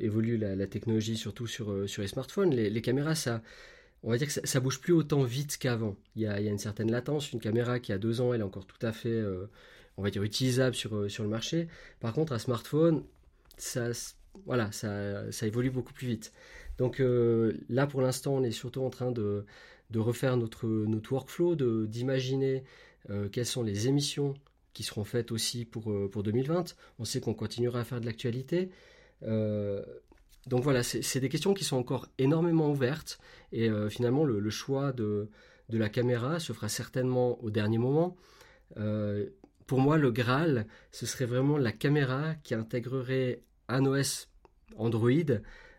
évolue 0.00 0.38
la, 0.38 0.66
technologie, 0.66 1.18
surtout 1.18 1.46
sur, 1.46 1.86
sur 1.86 2.00
les 2.00 2.08
smartphones. 2.08 2.48
Les 2.48 2.80
caméras, 2.80 3.14
ça, 3.14 3.42
on 4.04 4.10
va 4.10 4.18
dire 4.18 4.26
que 4.26 4.46
ça, 4.46 4.60
bouge 4.60 4.80
plus 4.80 4.92
autant 4.92 5.22
vite 5.22 5.58
qu'avant. 5.58 5.96
Il, 6.16 6.22
y 6.22 6.26
a, 6.26 6.40
une 6.40 6.58
certaine 6.58 6.90
latence. 6.90 7.32
Une 7.32 7.40
caméra 7.40 7.78
qui 7.78 7.92
a 7.92 7.98
deux 7.98 8.20
ans, 8.20 8.34
elle 8.34 8.40
est 8.40 8.44
encore 8.44 8.66
tout 8.66 8.84
à 8.84 8.92
fait, 8.92 9.08
euh, 9.08 9.46
on 9.96 10.02
va 10.02 10.10
dire, 10.10 10.22
utilisable 10.22 10.74
sur, 10.74 10.96
euh, 10.96 11.08
sur 11.08 11.22
le 11.22 11.28
marché. 11.28 11.68
Par 12.00 12.12
contre, 12.12 12.32
un 12.32 12.38
smartphone, 12.38 13.04
ça, 13.56 13.90
voilà, 14.44 14.72
ça, 14.72 15.30
ça 15.30 15.46
évolue 15.46 15.70
beaucoup 15.70 15.92
plus 15.92 16.08
vite. 16.08 16.32
Donc 16.78 17.00
euh, 17.00 17.52
là, 17.68 17.86
pour 17.86 18.02
l'instant, 18.02 18.34
on 18.34 18.42
est 18.42 18.50
surtout 18.50 18.82
en 18.82 18.90
train 18.90 19.12
de, 19.12 19.44
de 19.90 19.98
refaire 20.00 20.36
notre, 20.36 20.66
notre 20.66 21.12
workflow, 21.12 21.54
d'imaginer 21.86 22.64
quelles 23.32 23.46
sont 23.46 23.64
les 23.64 23.88
émissions 23.88 24.34
qui 24.74 24.84
seront 24.84 25.02
faites 25.02 25.32
aussi 25.32 25.64
pour, 25.64 25.92
pour 26.10 26.22
2020. 26.22 26.76
On 27.00 27.04
sait 27.04 27.20
qu'on 27.20 27.34
continuera 27.34 27.80
à 27.80 27.84
faire 27.84 28.00
de 28.00 28.06
l'actualité. 28.06 28.70
Donc 30.46 30.62
voilà, 30.62 30.82
c'est 30.82 31.20
des 31.20 31.28
questions 31.28 31.52
qui 31.52 31.64
sont 31.64 31.76
encore 31.76 32.08
énormément 32.18 32.70
ouvertes 32.70 33.18
et 33.52 33.68
euh, 33.68 33.88
finalement 33.88 34.24
le, 34.24 34.50
choix 34.50 34.92
de, 34.92 35.28
la 35.68 35.88
caméra 35.88 36.40
se 36.40 36.52
fera 36.52 36.68
certainement 36.68 37.42
au 37.42 37.50
dernier 37.50 37.78
moment. 37.78 38.16
Euh, 38.78 39.26
pour 39.66 39.80
moi, 39.80 39.96
le 39.96 40.10
Graal, 40.10 40.66
ce 40.90 41.06
serait 41.06 41.26
vraiment 41.26 41.56
la 41.56 41.72
caméra 41.72 42.34
qui 42.42 42.54
intégrerait 42.54 43.42
un 43.68 43.86
OS 43.86 44.28
Android 44.76 45.10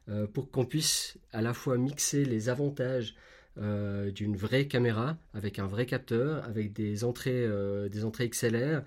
euh, 0.09 0.27
pour 0.27 0.51
qu'on 0.51 0.65
puisse 0.65 1.17
à 1.31 1.41
la 1.41 1.53
fois 1.53 1.77
mixer 1.77 2.25
les 2.25 2.49
avantages 2.49 3.15
d'une 3.55 4.35
vraie 4.35 4.67
caméra 4.67 5.15
avec 5.35 5.59
un 5.59 5.67
vrai 5.67 5.85
capteur, 5.85 6.43
avec 6.43 6.73
des 6.73 7.03
entrées, 7.03 7.47
des 7.87 8.03
entrées 8.03 8.27
XLR, 8.27 8.81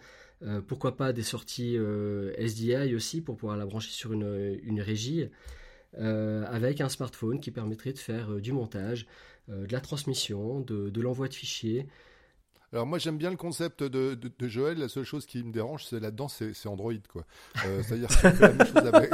pourquoi 0.67 0.97
pas 0.97 1.13
des 1.13 1.23
sorties 1.23 1.79
SDI 2.37 2.97
aussi 2.97 3.21
pour 3.21 3.37
pouvoir 3.37 3.57
la 3.57 3.65
brancher 3.65 3.93
sur 3.93 4.13
une 4.13 4.81
régie. 4.81 5.29
Euh, 5.99 6.45
avec 6.49 6.81
un 6.81 6.89
smartphone 6.89 7.41
qui 7.41 7.51
permettrait 7.51 7.93
de 7.93 7.99
faire 7.99 8.33
euh, 8.33 8.41
du 8.41 8.53
montage, 8.53 9.07
euh, 9.49 9.67
de 9.67 9.73
la 9.73 9.81
transmission, 9.81 10.61
de 10.61 11.01
l'envoi 11.01 11.29
de 11.29 11.35
fichiers, 11.35 11.87
alors 12.73 12.85
moi 12.85 12.99
j'aime 12.99 13.17
bien 13.17 13.31
le 13.31 13.37
concept 13.37 13.83
de, 13.83 14.15
de, 14.15 14.49
Joël. 14.49 14.79
La 14.79 14.89
seule 14.89 15.05
chose 15.05 15.25
qui 15.25 15.43
me 15.45 15.53
dérange, 15.53 15.85
c'est 15.85 16.01
là-dedans, 16.01 16.29
c'est 16.29 16.67
Android 16.67 16.93
quoi. 17.13 17.23
Euh, 17.65 17.83
c'est-à-dire 17.83 18.11
si 18.11 18.27
on 18.27 18.31
fait 18.33 18.41
la 18.41 18.53
même 18.53 18.67
chose 18.67 18.87
avec, 18.93 19.11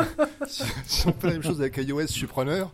si, 0.87 1.07
on 1.07 1.13
fait 1.13 1.27
la 1.27 1.33
même 1.35 1.43
chose 1.43 1.61
avec 1.61 1.77
iOS, 1.77 2.01
je 2.01 2.07
suis 2.07 2.27
preneur. 2.27 2.73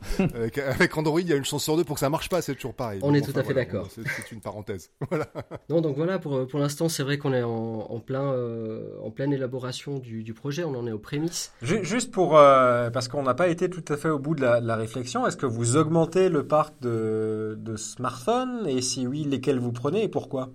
avec 0.56 0.96
Android, 0.96 1.20
il 1.20 1.28
y 1.28 1.32
a 1.32 1.36
une 1.36 1.44
chance 1.44 1.64
sur 1.64 1.76
deux 1.76 1.84
pour 1.84 1.94
que 1.94 2.00
ça 2.00 2.10
marche 2.10 2.28
pas. 2.28 2.42
C'est 2.42 2.54
toujours 2.54 2.74
pareil. 2.74 3.00
On 3.02 3.12
est 3.12 3.20
tout 3.20 3.36
à 3.38 3.42
fait 3.42 3.54
d'accord. 3.54 3.88
C'est 3.90 4.32
une 4.32 4.40
parenthèse. 4.40 4.90
Voilà. 5.10 5.28
Non 5.70 5.80
donc 5.80 5.96
voilà 5.96 6.18
pour 6.18 6.46
pour 6.46 6.60
l'instant 6.60 6.90
c'est 6.90 7.02
vrai 7.02 7.16
qu'on 7.16 7.32
est 7.32 7.42
en, 7.42 7.98
plein 8.00 8.30
euh, 8.32 8.98
en 9.02 9.10
pleine 9.10 9.32
élaboration 9.32 9.98
du, 9.98 10.22
du, 10.22 10.34
projet. 10.34 10.64
On 10.64 10.74
en 10.74 10.86
est 10.86 10.92
aux 10.92 10.98
prémices. 10.98 11.52
Juste 11.62 12.10
pour 12.10 12.36
euh, 12.36 12.90
parce 12.90 13.08
qu'on 13.08 13.22
n'a 13.22 13.32
pas 13.32 13.48
été 13.48 13.70
tout 13.70 13.84
à 13.88 13.96
fait 13.96 14.10
au 14.10 14.18
bout 14.18 14.34
de 14.34 14.42
la, 14.42 14.60
de 14.60 14.66
la 14.66 14.76
réflexion. 14.76 15.26
Est-ce 15.26 15.38
que 15.38 15.46
vous 15.46 15.76
augmentez 15.76 16.28
le 16.28 16.46
parc 16.46 16.74
de, 16.82 17.56
de 17.58 17.76
smartphones? 17.76 18.66
Et 18.68 18.82
si 18.82 19.06
oui, 19.06 19.24
lesquels 19.24 19.58
vous 19.58 19.72
prenez 19.72 20.02
et 20.02 20.08
pourquoi? 20.08 20.50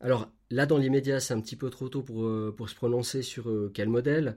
Alors 0.00 0.30
là, 0.50 0.66
dans 0.66 0.78
l'immédiat, 0.78 1.20
c'est 1.20 1.34
un 1.34 1.40
petit 1.40 1.56
peu 1.56 1.70
trop 1.70 1.88
tôt 1.88 2.02
pour, 2.02 2.24
euh, 2.24 2.54
se 2.66 2.74
prononcer 2.74 3.22
sur 3.22 3.48
euh, 3.50 3.70
quel 3.74 3.88
modèle. 3.88 4.36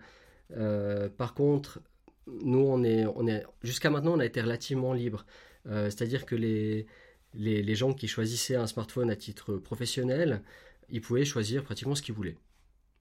Euh, 0.57 1.09
par 1.09 1.33
contre, 1.33 1.81
nous, 2.27 2.59
on 2.59 2.83
est, 2.83 3.05
on 3.05 3.27
est, 3.27 3.43
jusqu'à 3.63 3.89
maintenant, 3.89 4.13
on 4.13 4.19
a 4.19 4.25
été 4.25 4.41
relativement 4.41 4.93
libre. 4.93 5.25
C'est-à-dire 5.65 6.25
que 6.25 6.35
les, 6.35 7.75
gens 7.75 7.93
qui 7.93 8.07
choisissaient 8.07 8.55
un 8.55 8.65
smartphone 8.65 9.11
à 9.11 9.15
titre 9.15 9.57
professionnel, 9.57 10.41
ils 10.89 11.01
pouvaient 11.01 11.25
choisir 11.25 11.63
pratiquement 11.63 11.93
ce 11.93 12.01
qu'ils 12.01 12.15
voulaient. 12.15 12.37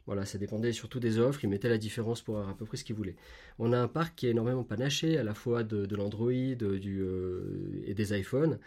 Voilà, 0.04 0.26
ça 0.26 0.36
dépendait 0.36 0.72
surtout 0.72 1.00
des 1.00 1.18
offres, 1.18 1.42
ils 1.42 1.48
mettaient 1.48 1.70
la 1.70 1.78
différence 1.78 2.20
pour 2.20 2.36
avoir 2.36 2.50
à 2.50 2.56
peu 2.56 2.66
près 2.66 2.76
ce 2.76 2.84
qu'ils 2.84 2.96
voulaient. 2.96 3.16
On 3.58 3.72
a 3.72 3.78
un 3.78 3.88
parc 3.88 4.14
qui 4.16 4.26
est 4.26 4.30
énormément 4.30 4.64
panaché, 4.64 5.16
à 5.16 5.22
la 5.22 5.32
fois 5.32 5.62
de, 5.62 5.96
l'Android 5.96 6.32
et 6.32 7.94
des 7.94 8.18
iPhones. 8.18 8.58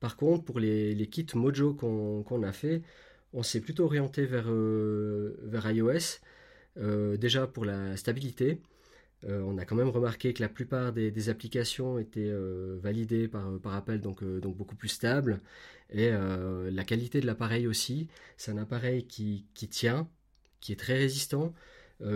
Par 0.00 0.16
contre, 0.16 0.44
pour 0.44 0.58
les, 0.58 0.94
les 0.94 1.06
kits 1.06 1.26
Mojo 1.34 1.74
qu'on 1.74 2.42
a 2.42 2.52
fait, 2.52 2.82
on 3.32 3.42
s'est 3.42 3.60
plutôt 3.60 3.84
orienté 3.84 4.26
vers, 4.26 4.46
euh, 4.48 5.36
vers 5.42 5.70
iOS, 5.70 6.20
euh, 6.78 7.16
déjà 7.16 7.46
pour 7.46 7.64
la 7.64 7.96
stabilité. 7.96 8.60
Euh, 9.24 9.40
on 9.42 9.58
a 9.58 9.64
quand 9.64 9.76
même 9.76 9.88
remarqué 9.88 10.32
que 10.34 10.42
la 10.42 10.48
plupart 10.48 10.92
des, 10.92 11.28
applications 11.28 11.98
étaient 11.98 12.32
validées 12.80 13.28
par, 13.28 13.58
par 13.60 13.74
Apple, 13.74 13.98
donc, 13.98 14.22
donc 14.24 14.56
beaucoup 14.56 14.76
plus 14.76 14.88
stables. 14.88 15.40
Et 15.90 16.10
la 16.10 16.84
qualité 16.84 17.20
de 17.20 17.26
l'appareil 17.26 17.66
aussi, 17.66 18.08
c'est 18.36 18.50
un 18.50 18.58
appareil 18.58 19.06
qui, 19.06 19.46
qui, 19.54 19.68
tient, 19.68 20.08
qui 20.60 20.72
est 20.72 20.76
très 20.76 20.96
résistant. 20.98 21.54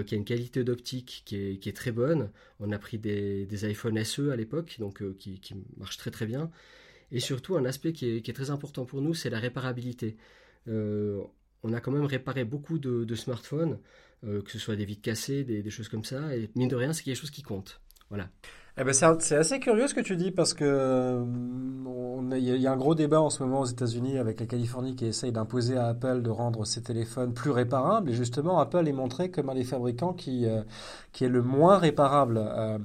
qui 0.06 0.14
a 0.14 0.18
une 0.18 0.24
qualité 0.24 0.64
d'optique 0.64 1.22
qui 1.24 1.36
est, 1.36 1.76
très 1.76 1.92
bonne. 1.92 2.30
On 2.58 2.70
a 2.72 2.78
pris 2.78 2.98
des, 2.98 3.46
des 3.46 3.64
iPhone 3.64 4.02
SE 4.04 4.30
à 4.30 4.36
l'époque, 4.36 4.76
donc 4.78 5.02
qui, 5.16 5.40
qui 5.40 5.54
marchent 5.78 5.98
très 5.98 6.10
très 6.10 6.26
bien. 6.26 6.50
Et 7.12 7.20
surtout, 7.20 7.56
un 7.56 7.64
aspect 7.64 7.92
qui 7.92 8.06
est, 8.06 8.34
très 8.34 8.50
important 8.50 8.84
pour 8.84 9.00
nous, 9.02 9.14
c'est 9.14 9.30
la 9.30 9.40
réparabilité. 9.40 10.16
Euh, 10.70 11.22
on 11.62 11.72
a 11.72 11.80
quand 11.80 11.92
même 11.92 12.06
réparé 12.06 12.44
beaucoup 12.44 12.78
de, 12.78 13.14
smartphones, 13.14 13.78
euh, 14.24 14.42
que 14.42 14.50
ce 14.50 14.58
soit 14.58 14.76
des 14.76 14.84
vides 14.84 15.02
cassées, 15.02 15.44
des, 15.44 15.62
des, 15.62 15.70
choses 15.70 15.88
comme 15.88 16.04
ça, 16.04 16.34
et 16.36 16.50
mine 16.54 16.68
de 16.68 16.76
rien, 16.76 16.92
c'est 16.92 17.02
quelque 17.02 17.16
chose 17.16 17.30
qui 17.30 17.42
compte. 17.42 17.80
Voilà. 18.08 18.30
Eh 18.78 18.84
ben 18.84 18.92
c'est 18.92 19.34
assez 19.34 19.58
curieux 19.58 19.88
ce 19.88 19.94
que 19.94 20.00
tu 20.00 20.16
dis 20.16 20.30
parce 20.30 20.54
que 20.54 20.64
euh, 20.64 21.24
il 22.32 22.44
y, 22.44 22.66
a 22.68 22.72
un 22.72 22.76
gros 22.76 22.94
débat 22.94 23.20
en 23.20 23.28
ce 23.28 23.42
moment 23.42 23.60
aux 23.60 23.66
États-Unis 23.66 24.18
avec 24.18 24.38
la 24.38 24.46
Californie 24.46 24.94
qui 24.94 25.06
essaye 25.06 25.32
d'imposer 25.32 25.76
à 25.76 25.88
Apple 25.88 26.22
de 26.22 26.30
rendre 26.30 26.64
ses 26.64 26.80
téléphones 26.80 27.34
plus 27.34 27.50
réparables 27.50 28.10
et 28.10 28.12
justement 28.12 28.60
Apple 28.60 28.86
est 28.86 28.92
montré 28.92 29.30
comme 29.30 29.50
un 29.50 29.54
des 29.54 29.64
fabricants 29.64 30.12
qui 30.12 30.46
euh, 30.46 30.62
qui 31.12 31.24
est 31.24 31.28
le 31.28 31.42
moins 31.42 31.78
réparable. 31.78 32.40
Euh, 32.40 32.78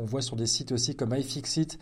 on 0.00 0.04
voit 0.04 0.22
sur 0.22 0.36
des 0.36 0.46
sites 0.46 0.70
aussi 0.70 0.94
comme 0.94 1.12
iFixit 1.12 1.78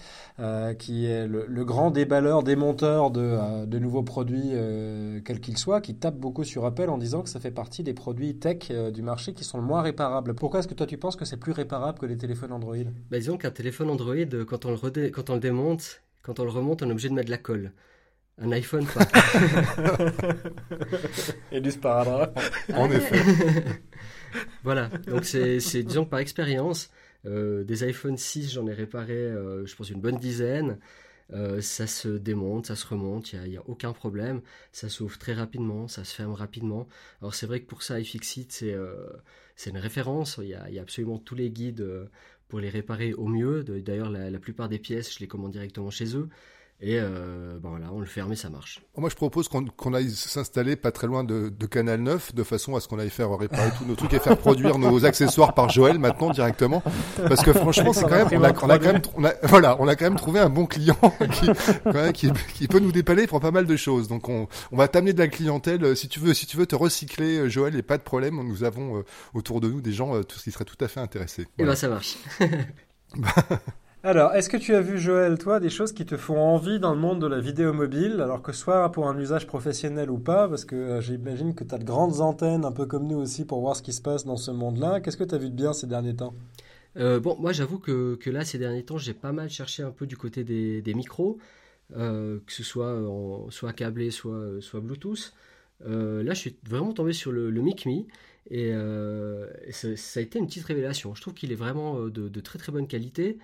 qui 0.78 1.06
est 1.06 1.26
le, 1.26 1.64
grand 1.64 1.90
déballeur 1.90 2.42
démonteur 2.42 3.10
de 3.10 3.66
de 3.66 3.78
nouveaux 3.78 4.02
produits 4.02 4.52
quels 5.24 5.40
qu'ils 5.40 5.58
soient 5.58 5.80
qui 5.82 5.94
tape 5.94 6.16
beaucoup 6.16 6.44
sur 6.44 6.64
Apple 6.64 6.88
en 6.88 6.96
disant 6.96 7.22
que 7.22 7.28
ça 7.28 7.38
fait 7.38 7.50
partie 7.50 7.82
des 7.82 7.94
produits 7.94 8.36
tech 8.36 8.72
du 8.92 9.02
marché 9.02 9.34
qui 9.34 9.44
sont 9.44 9.58
le 9.58 9.64
moins 9.64 9.82
réparables. 9.82 10.34
Pourquoi 10.34 10.60
est-ce 10.60 10.68
que 10.68 10.74
toi 10.74 10.86
tu 10.86 10.96
penses 10.96 11.16
que 11.16 11.26
c'est 11.26 11.36
plus 11.36 11.52
réparable 11.52 11.98
que 11.98 12.06
les 12.06 12.16
téléphones 12.16 12.52
Android? 12.52 12.76
Bah, 13.10 13.18
disons 13.18 13.36
téléphone 13.52 13.90
Android, 13.90 14.44
quand 14.46 14.64
on, 14.64 14.72
le 14.72 15.10
quand 15.10 15.30
on 15.30 15.34
le 15.34 15.40
démonte, 15.40 16.02
quand 16.22 16.40
on 16.40 16.44
le 16.44 16.50
remonte, 16.50 16.82
on 16.82 16.88
est 16.88 16.92
obligé 16.92 17.08
de 17.08 17.14
mettre 17.14 17.26
de 17.26 17.32
la 17.32 17.38
colle. 17.38 17.72
Un 18.38 18.50
iPhone, 18.52 18.86
pas. 18.86 19.02
Et 21.52 21.60
du 21.60 21.70
sparadrap. 21.70 22.38
En 22.74 22.90
effet. 22.90 23.22
voilà, 24.64 24.88
donc 25.06 25.24
c'est, 25.24 25.82
disons 25.82 26.06
par 26.06 26.20
expérience, 26.20 26.90
euh, 27.26 27.64
des 27.64 27.84
iPhone 27.84 28.16
6, 28.16 28.52
j'en 28.52 28.66
ai 28.66 28.72
réparé, 28.72 29.14
euh, 29.14 29.66
je 29.66 29.76
pense, 29.76 29.90
une 29.90 30.00
bonne 30.00 30.16
dizaine. 30.16 30.78
Euh, 31.32 31.60
ça 31.60 31.86
se 31.86 32.08
démonte, 32.08 32.66
ça 32.66 32.76
se 32.76 32.86
remonte, 32.86 33.32
il 33.32 33.50
n'y 33.50 33.56
a, 33.56 33.62
aucun 33.66 33.92
problème. 33.92 34.40
Ça 34.72 34.88
s'ouvre 34.88 35.18
très 35.18 35.34
rapidement, 35.34 35.86
ça 35.86 36.04
se 36.04 36.14
ferme 36.14 36.32
rapidement. 36.32 36.88
Alors 37.20 37.34
c'est 37.34 37.46
vrai 37.46 37.60
que 37.60 37.66
pour 37.66 37.82
ça, 37.82 38.00
iFixit, 38.00 38.50
c'est, 38.50 38.74
c'est 39.56 39.70
une 39.70 39.78
référence. 39.78 40.38
Il 40.42 40.48
y, 40.48 40.54
a, 40.54 40.68
il 40.68 40.74
y, 40.74 40.78
a, 40.78 40.82
absolument 40.82 41.18
tous 41.18 41.34
les 41.34 41.50
guides 41.50 41.86
pour 42.52 42.60
les 42.60 42.68
réparer 42.68 43.14
au 43.14 43.28
mieux. 43.28 43.64
D'ailleurs, 43.64 44.10
la, 44.10 44.38
plupart 44.38 44.68
des 44.68 44.78
pièces, 44.78 45.14
je 45.14 45.20
les 45.20 45.26
commande 45.26 45.52
directement 45.52 45.88
chez 45.88 46.14
eux. 46.18 46.28
Et 46.85 46.98
euh, 46.98 47.58
ben 47.62 47.68
voilà, 47.68 47.92
on 47.92 48.00
le 48.00 48.06
ferme 48.06 48.32
et 48.32 48.37
ça 48.37 48.50
marche. 48.50 48.82
Moi, 48.96 49.08
je 49.08 49.14
propose 49.14 49.48
qu'on 49.48 49.94
aille 49.94 50.11
s'installer 50.11 50.74
pas 50.74 50.90
très 50.90 51.06
loin 51.06 51.22
de, 51.22 51.48
de, 51.48 51.66
Canal 51.66 52.00
9, 52.00 52.35
de 52.35 52.42
façon 52.42 52.74
à 52.74 52.80
ce 52.80 52.88
qu'on 52.88 52.98
aille 52.98 53.08
faire 53.08 53.30
réparer 53.38 53.70
tous 53.78 53.85
nos 53.85 53.94
trucs 53.94 54.12
et 54.14 54.18
faire 54.18 54.37
produire 54.37 54.78
nos 54.78 55.04
accessoires 55.04 55.54
par 55.54 55.68
Joël 55.68 56.00
maintenant 56.00 56.30
directement. 56.30 56.82
Parce 57.28 57.44
que 57.44 57.52
franchement, 57.52 57.92
c'est 57.92 58.02
quand 58.02 58.28
même, 58.28 58.28
on 58.32 58.42
a, 58.42 58.52
on 58.64 58.68
a, 58.68 58.78
quand 58.80 58.92
même, 58.92 59.02
on 59.16 59.24
a, 59.24 59.32
voilà, 59.44 59.76
on 59.80 59.87
a 59.87 59.94
quand 59.94 60.06
même 60.06 60.16
trouvé 60.16 60.40
un 60.40 60.48
bon 60.48 60.66
client 60.66 60.98
qui, 62.12 62.28
qui, 62.28 62.32
qui, 62.52 62.66
peut 62.66 62.80
nous 62.80 62.90
dépanner 62.90 63.28
pour 63.28 63.38
pas 63.38 63.52
mal 63.52 63.66
de 63.66 63.76
choses. 63.76 64.08
Donc, 64.08 64.28
on, 64.28 64.48
on 64.72 64.76
va 64.76 64.88
t'amener 64.88 65.12
de 65.12 65.20
la 65.20 65.28
clientèle. 65.28 65.96
Si 65.96 66.08
tu 66.08 66.18
veux, 66.18 66.35
si 66.35 66.46
tu 66.46 66.56
veux 66.56 66.66
te 66.66 66.74
recycler, 66.74 67.48
Joël, 67.48 67.76
et 67.76 67.82
pas 67.82 67.96
de 67.96 68.02
problème. 68.02 68.42
Nous 68.42 68.64
avons 68.64 68.98
euh, 68.98 69.02
autour 69.35 69.61
de 69.61 69.68
nous 69.68 69.80
des 69.80 69.92
gens 69.92 70.16
euh, 70.16 70.22
qui 70.22 70.50
seraient 70.50 70.64
tout 70.64 70.82
à 70.85 70.88
fait 70.88 70.98
intéressés. 70.98 71.46
Et 71.58 71.64
ben, 71.64 71.76
ça 71.76 71.88
marche. 71.88 72.16
Alors, 74.04 74.34
est-ce 74.34 74.48
que 74.48 74.56
tu 74.56 74.74
as 74.74 74.80
vu, 74.80 74.98
Joël, 74.98 75.38
toi, 75.38 75.60
des 75.60 75.70
choses 75.70 75.92
qui 75.92 76.04
te 76.04 76.16
font 76.16 76.36
envie 76.36 76.80
dans 76.80 76.92
le 76.92 76.98
monde 76.98 77.20
de 77.20 77.26
la 77.28 77.38
vidéo 77.38 77.72
mobile, 77.72 78.20
alors 78.20 78.42
que 78.42 78.50
soit 78.50 78.90
pour 78.90 79.08
un 79.08 79.16
usage 79.16 79.46
professionnel 79.46 80.10
ou 80.10 80.18
pas, 80.18 80.48
parce 80.48 80.64
que 80.64 80.74
euh, 80.74 81.00
j'imagine 81.00 81.54
que 81.54 81.62
tu 81.62 81.72
as 81.72 81.78
de 81.78 81.84
grandes 81.84 82.20
antennes, 82.20 82.64
un 82.64 82.72
peu 82.72 82.84
comme 82.84 83.06
nous 83.06 83.18
aussi, 83.18 83.44
pour 83.44 83.60
voir 83.60 83.76
ce 83.76 83.82
qui 83.82 83.92
se 83.92 84.02
passe 84.02 84.24
dans 84.24 84.36
ce 84.36 84.50
monde-là. 84.50 85.00
Qu'est-ce 85.00 85.16
que 85.16 85.22
tu 85.22 85.36
as 85.36 85.38
vu 85.38 85.50
de 85.50 85.54
bien 85.54 85.72
ces 85.72 85.86
derniers 85.86 86.16
temps? 86.16 86.34
Euh, 86.96 87.20
Bon, 87.20 87.36
moi, 87.38 87.52
j'avoue 87.52 87.78
que, 87.78 88.16
que, 88.16 88.28
là, 88.28 88.44
ces 88.44 88.58
derniers 88.58 88.82
temps, 88.84 88.98
j'ai 88.98 89.14
pas 89.14 89.30
mal 89.30 89.48
cherché 89.48 89.84
un 89.84 89.92
peu 89.92 90.06
du 90.06 90.16
côté 90.16 90.42
des, 90.42 90.82
des 90.82 90.94
micros, 90.94 91.38
euh, 91.96 92.40
que 92.44 92.52
ce 92.52 92.64
soit, 92.64 93.00
soit 93.50 93.72
câblé, 93.72 94.10
soit, 94.10 94.60
soit 94.60 94.80
Bluetooth. 94.80 95.32
là, 95.86 96.34
je 96.34 96.40
suis 96.40 96.56
vraiment 96.68 96.92
tombé 96.92 97.12
sur 97.12 97.30
le, 97.30 97.50
le 97.50 97.60
MicMe. 97.62 98.02
Et, 98.50 98.72
ça, 99.70 100.18
a 100.18 100.22
été 100.22 100.40
une 100.40 100.46
petite 100.48 100.64
révélation. 100.64 101.14
Je 101.14 101.20
trouve 101.20 101.34
qu'il 101.34 101.52
est 101.52 101.56
vraiment 101.56 102.00
de, 102.06 102.28
de, 102.28 102.40
très 102.40 102.58
très 102.58 102.72
bonne 102.72 102.88
qualité. 102.88 103.38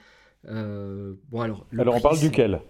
Euh, 0.46 1.14
bon 1.30 1.40
alors. 1.40 1.66
Alors 1.78 1.94
on 1.94 2.00
parle 2.00 2.18
duquel? 2.18 2.60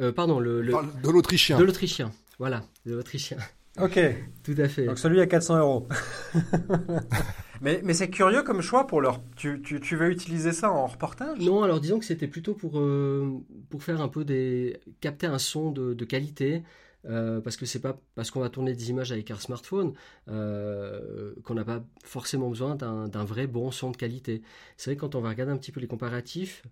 Euh, 0.00 0.12
Pardon, 0.12 0.40
le, 0.40 0.62
de 0.62 1.10
l'autrichien. 1.10 1.58
De 1.58 1.64
l'autrichien, 1.64 2.10
voilà, 2.38 2.62
de 2.86 2.94
l'autrichien. 2.94 3.36
Ok. 3.80 3.98
Tout 4.42 4.54
à 4.58 4.68
fait. 4.68 4.86
Donc 4.86 4.98
celui 4.98 5.20
à 5.20 5.26
400 5.26 5.58
euros. 5.58 5.88
mais, 7.60 7.80
mais 7.84 7.94
c'est 7.94 8.10
curieux 8.10 8.42
comme 8.42 8.60
choix 8.60 8.86
pour 8.86 9.00
leur. 9.00 9.20
Tu, 9.36 9.60
tu, 9.62 9.80
tu, 9.80 9.96
veux 9.96 10.10
utiliser 10.10 10.52
ça 10.52 10.70
en 10.70 10.86
reportage? 10.86 11.38
Non, 11.38 11.62
alors 11.62 11.80
disons 11.80 11.98
que 11.98 12.04
c'était 12.04 12.26
plutôt 12.26 12.54
pour, 12.54 12.78
euh, 12.78 13.40
pour 13.70 13.82
faire 13.82 14.00
un 14.00 14.08
peu 14.08 14.24
des. 14.24 14.80
capter 15.00 15.26
un 15.26 15.38
son 15.38 15.70
de, 15.70 15.94
de 15.94 16.04
qualité. 16.04 16.62
Euh, 17.06 17.40
parce 17.40 17.56
que 17.56 17.66
c'est 17.66 17.80
pas 17.80 18.00
parce 18.14 18.30
qu'on 18.30 18.40
va 18.40 18.48
tourner 18.48 18.74
des 18.74 18.90
images 18.90 19.10
avec 19.10 19.30
un 19.32 19.36
smartphone 19.36 19.92
euh, 20.28 21.34
qu'on 21.42 21.54
n'a 21.54 21.64
pas 21.64 21.84
forcément 22.04 22.48
besoin 22.48 22.76
d'un 22.76 23.24
vrai 23.24 23.46
bon 23.46 23.70
son 23.70 23.90
de 23.90 23.96
qualité. 23.96 24.42
C'est 24.76 24.90
vrai 24.90 24.96
que 24.96 25.00
quand 25.00 25.14
on 25.16 25.20
va 25.20 25.30
regarder 25.30 25.52
un 25.52 25.56
petit 25.56 25.72
peu 25.72 25.80
les 25.80 25.88
comparatifs, 25.88 26.62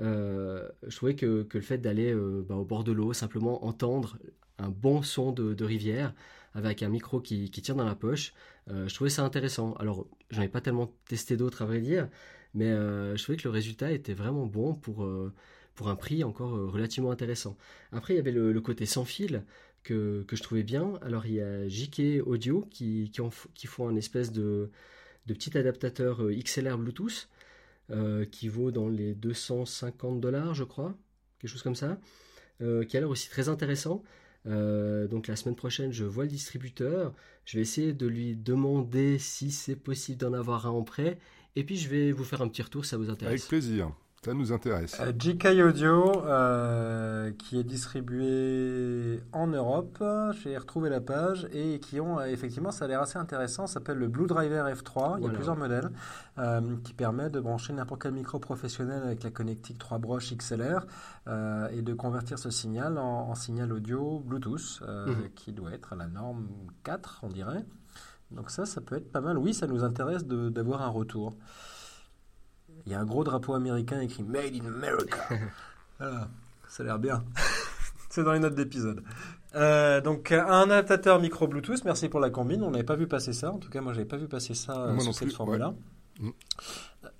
euh, 0.00 0.68
je 0.86 0.94
trouvais 0.94 1.16
que, 1.16 1.42
que 1.42 1.58
le 1.58 1.64
fait 1.64 1.78
d'aller 1.78 2.14
bah, 2.48 2.54
au 2.54 2.64
bord 2.64 2.84
de 2.84 2.92
l'eau, 2.92 3.12
simplement 3.12 3.64
entendre 3.64 4.18
un 4.58 4.68
bon 4.68 5.02
son 5.02 5.32
de, 5.32 5.54
de 5.54 5.64
rivière 5.64 6.14
avec 6.54 6.82
un 6.82 6.88
micro 6.88 7.20
qui, 7.20 7.50
qui, 7.50 7.62
tire 7.62 7.76
dans 7.76 7.84
la 7.84 7.94
poche, 7.94 8.32
je 8.68 8.92
trouvais 8.94 9.10
ça 9.10 9.24
intéressant. 9.24 9.74
Alors, 9.74 10.06
j'en 10.30 10.42
ai 10.42 10.48
pas 10.48 10.60
tellement 10.60 10.92
testé 11.08 11.36
d'autres 11.36 11.62
à 11.62 11.66
vrai 11.66 11.80
dire, 11.80 12.08
mais 12.54 12.70
je 12.70 13.22
trouvais 13.22 13.38
que 13.38 13.48
le 13.48 13.50
résultat 13.50 13.92
était 13.92 14.14
vraiment 14.14 14.46
bon 14.46 14.74
pour 14.74 15.08
pour 15.76 15.88
un 15.88 15.96
prix 15.96 16.24
encore 16.24 16.50
relativement 16.50 17.10
intéressant. 17.10 17.56
Après, 17.92 18.14
il 18.14 18.16
y 18.16 18.20
avait 18.20 18.32
le 18.32 18.60
côté 18.60 18.84
sans 18.84 19.04
fil 19.04 19.44
que, 19.82 20.24
je 20.30 20.42
trouvais 20.42 20.62
bien. 20.62 20.98
Alors 21.02 21.26
il 21.26 21.34
y 21.34 21.40
a 21.40 21.68
JK 21.68 22.26
Audio 22.26 22.66
qui, 22.70 23.12
qui, 23.54 23.66
font 23.66 23.88
un 23.88 23.96
espèce 23.96 24.32
de, 24.32 24.70
de 25.26 25.34
petit 25.34 25.56
adaptateur 25.56 26.22
euh, 26.22 26.34
XLR 26.34 26.78
Bluetooth 26.78 27.28
euh, 27.90 28.24
qui 28.24 28.48
vaut 28.48 28.70
dans 28.70 28.88
les 28.88 29.14
250 29.14 30.20
dollars, 30.20 30.54
je 30.54 30.64
crois, 30.64 30.94
quelque 31.38 31.50
chose 31.50 31.62
comme 31.62 31.74
ça, 31.74 31.98
euh, 32.60 32.84
qui 32.84 32.96
a 32.96 33.00
l'air 33.00 33.10
aussi 33.10 33.28
très 33.28 33.48
intéressant. 33.48 34.02
donc 34.44 35.26
la 35.26 35.36
semaine 35.36 35.56
prochaine, 35.56 35.92
je 35.92 36.04
vois 36.04 36.24
le 36.24 36.30
distributeur. 36.30 37.14
Je 37.44 37.56
vais 37.56 37.62
essayer 37.62 37.92
de 37.92 38.06
lui 38.06 38.36
demander 38.36 39.18
si 39.18 39.50
c'est 39.50 39.76
possible 39.76 40.18
d'en 40.18 40.32
avoir 40.32 40.66
un 40.66 40.70
en 40.70 40.82
prêt. 40.82 41.18
Et 41.56 41.64
puis 41.64 41.76
je 41.76 41.88
vais 41.88 42.12
vous 42.12 42.24
faire 42.24 42.42
un 42.42 42.48
petit 42.48 42.62
retour, 42.62 42.84
ça 42.84 42.96
vous 42.96 43.10
intéresse. 43.10 43.42
Avec 43.42 43.48
plaisir. 43.48 43.92
Ça 44.22 44.34
nous 44.34 44.52
intéresse. 44.52 45.00
Euh, 45.00 45.12
GK 45.12 45.46
Audio, 45.66 46.26
euh, 46.26 47.32
qui 47.38 47.58
est 47.58 47.64
distribué 47.64 49.22
en 49.32 49.46
Europe, 49.46 50.04
j'ai 50.32 50.58
retrouvé 50.58 50.90
la 50.90 51.00
page, 51.00 51.48
et 51.54 51.80
qui 51.80 52.02
ont, 52.02 52.18
euh, 52.18 52.26
effectivement, 52.26 52.70
ça 52.70 52.84
a 52.84 52.88
l'air 52.88 53.00
assez 53.00 53.16
intéressant, 53.16 53.66
ça 53.66 53.74
s'appelle 53.74 53.96
le 53.96 54.08
Blue 54.08 54.26
Driver 54.26 54.68
F3, 54.68 55.16
il 55.16 55.24
y 55.24 55.26
a 55.26 55.30
plusieurs 55.30 55.56
modèles, 55.56 55.90
qui 56.84 56.92
permet 56.92 57.30
de 57.30 57.40
brancher 57.40 57.72
n'importe 57.72 58.02
quel 58.02 58.12
micro 58.12 58.38
professionnel 58.38 59.02
avec 59.02 59.22
la 59.22 59.30
connectique 59.30 59.78
3 59.78 59.96
broches 59.96 60.34
XLR, 60.36 60.84
et 61.72 61.80
de 61.80 61.94
convertir 61.94 62.38
ce 62.38 62.50
signal 62.50 62.98
en, 62.98 63.34
signal 63.34 63.72
audio 63.72 64.20
Bluetooth, 64.20 64.82
mhm. 64.82 65.30
qui 65.34 65.52
doit 65.52 65.72
être 65.72 65.94
à 65.94 65.96
la 65.96 66.08
norme 66.08 66.46
4, 66.84 67.20
on 67.22 67.30
dirait. 67.30 67.64
Donc 68.32 68.50
ça, 68.50 68.66
ça 68.66 68.82
peut 68.82 68.96
être 68.96 69.10
pas 69.10 69.22
mal. 69.22 69.38
Oui, 69.38 69.54
ça 69.54 69.66
nous 69.66 69.82
intéresse 69.82 70.26
d'avoir 70.26 70.82
un 70.82 70.88
retour. 70.88 71.38
Il 72.86 72.92
y 72.92 72.94
a 72.94 73.00
un 73.00 73.04
gros 73.04 73.24
drapeau 73.24 73.54
américain 73.54 74.00
écrit 74.00 74.22
Made 74.22 74.54
in 74.54 74.66
America. 74.66 75.28
voilà, 75.98 76.28
ça 76.68 76.82
a 76.82 76.86
l'air 76.86 76.98
bien. 76.98 77.24
C'est 78.10 78.24
dans 78.24 78.32
les 78.32 78.40
notes 78.40 78.56
d'épisode. 78.56 79.02
Euh, 79.54 80.00
donc 80.00 80.32
un 80.32 80.62
adaptateur 80.70 81.20
micro 81.20 81.46
Bluetooth, 81.46 81.84
merci 81.84 82.08
pour 82.08 82.20
la 82.20 82.30
combine. 82.30 82.62
On 82.62 82.70
n'avait 82.70 82.84
pas 82.84 82.96
vu 82.96 83.06
passer 83.06 83.32
ça. 83.32 83.52
En 83.52 83.58
tout 83.58 83.70
cas, 83.70 83.80
moi, 83.80 83.92
j'avais 83.92 84.06
pas 84.06 84.16
vu 84.16 84.28
passer 84.28 84.54
ça 84.54 84.86
euh, 84.86 84.98
sur 84.98 85.14
cette 85.14 85.32
forme-là. 85.32 85.74
Mm. 86.20 86.30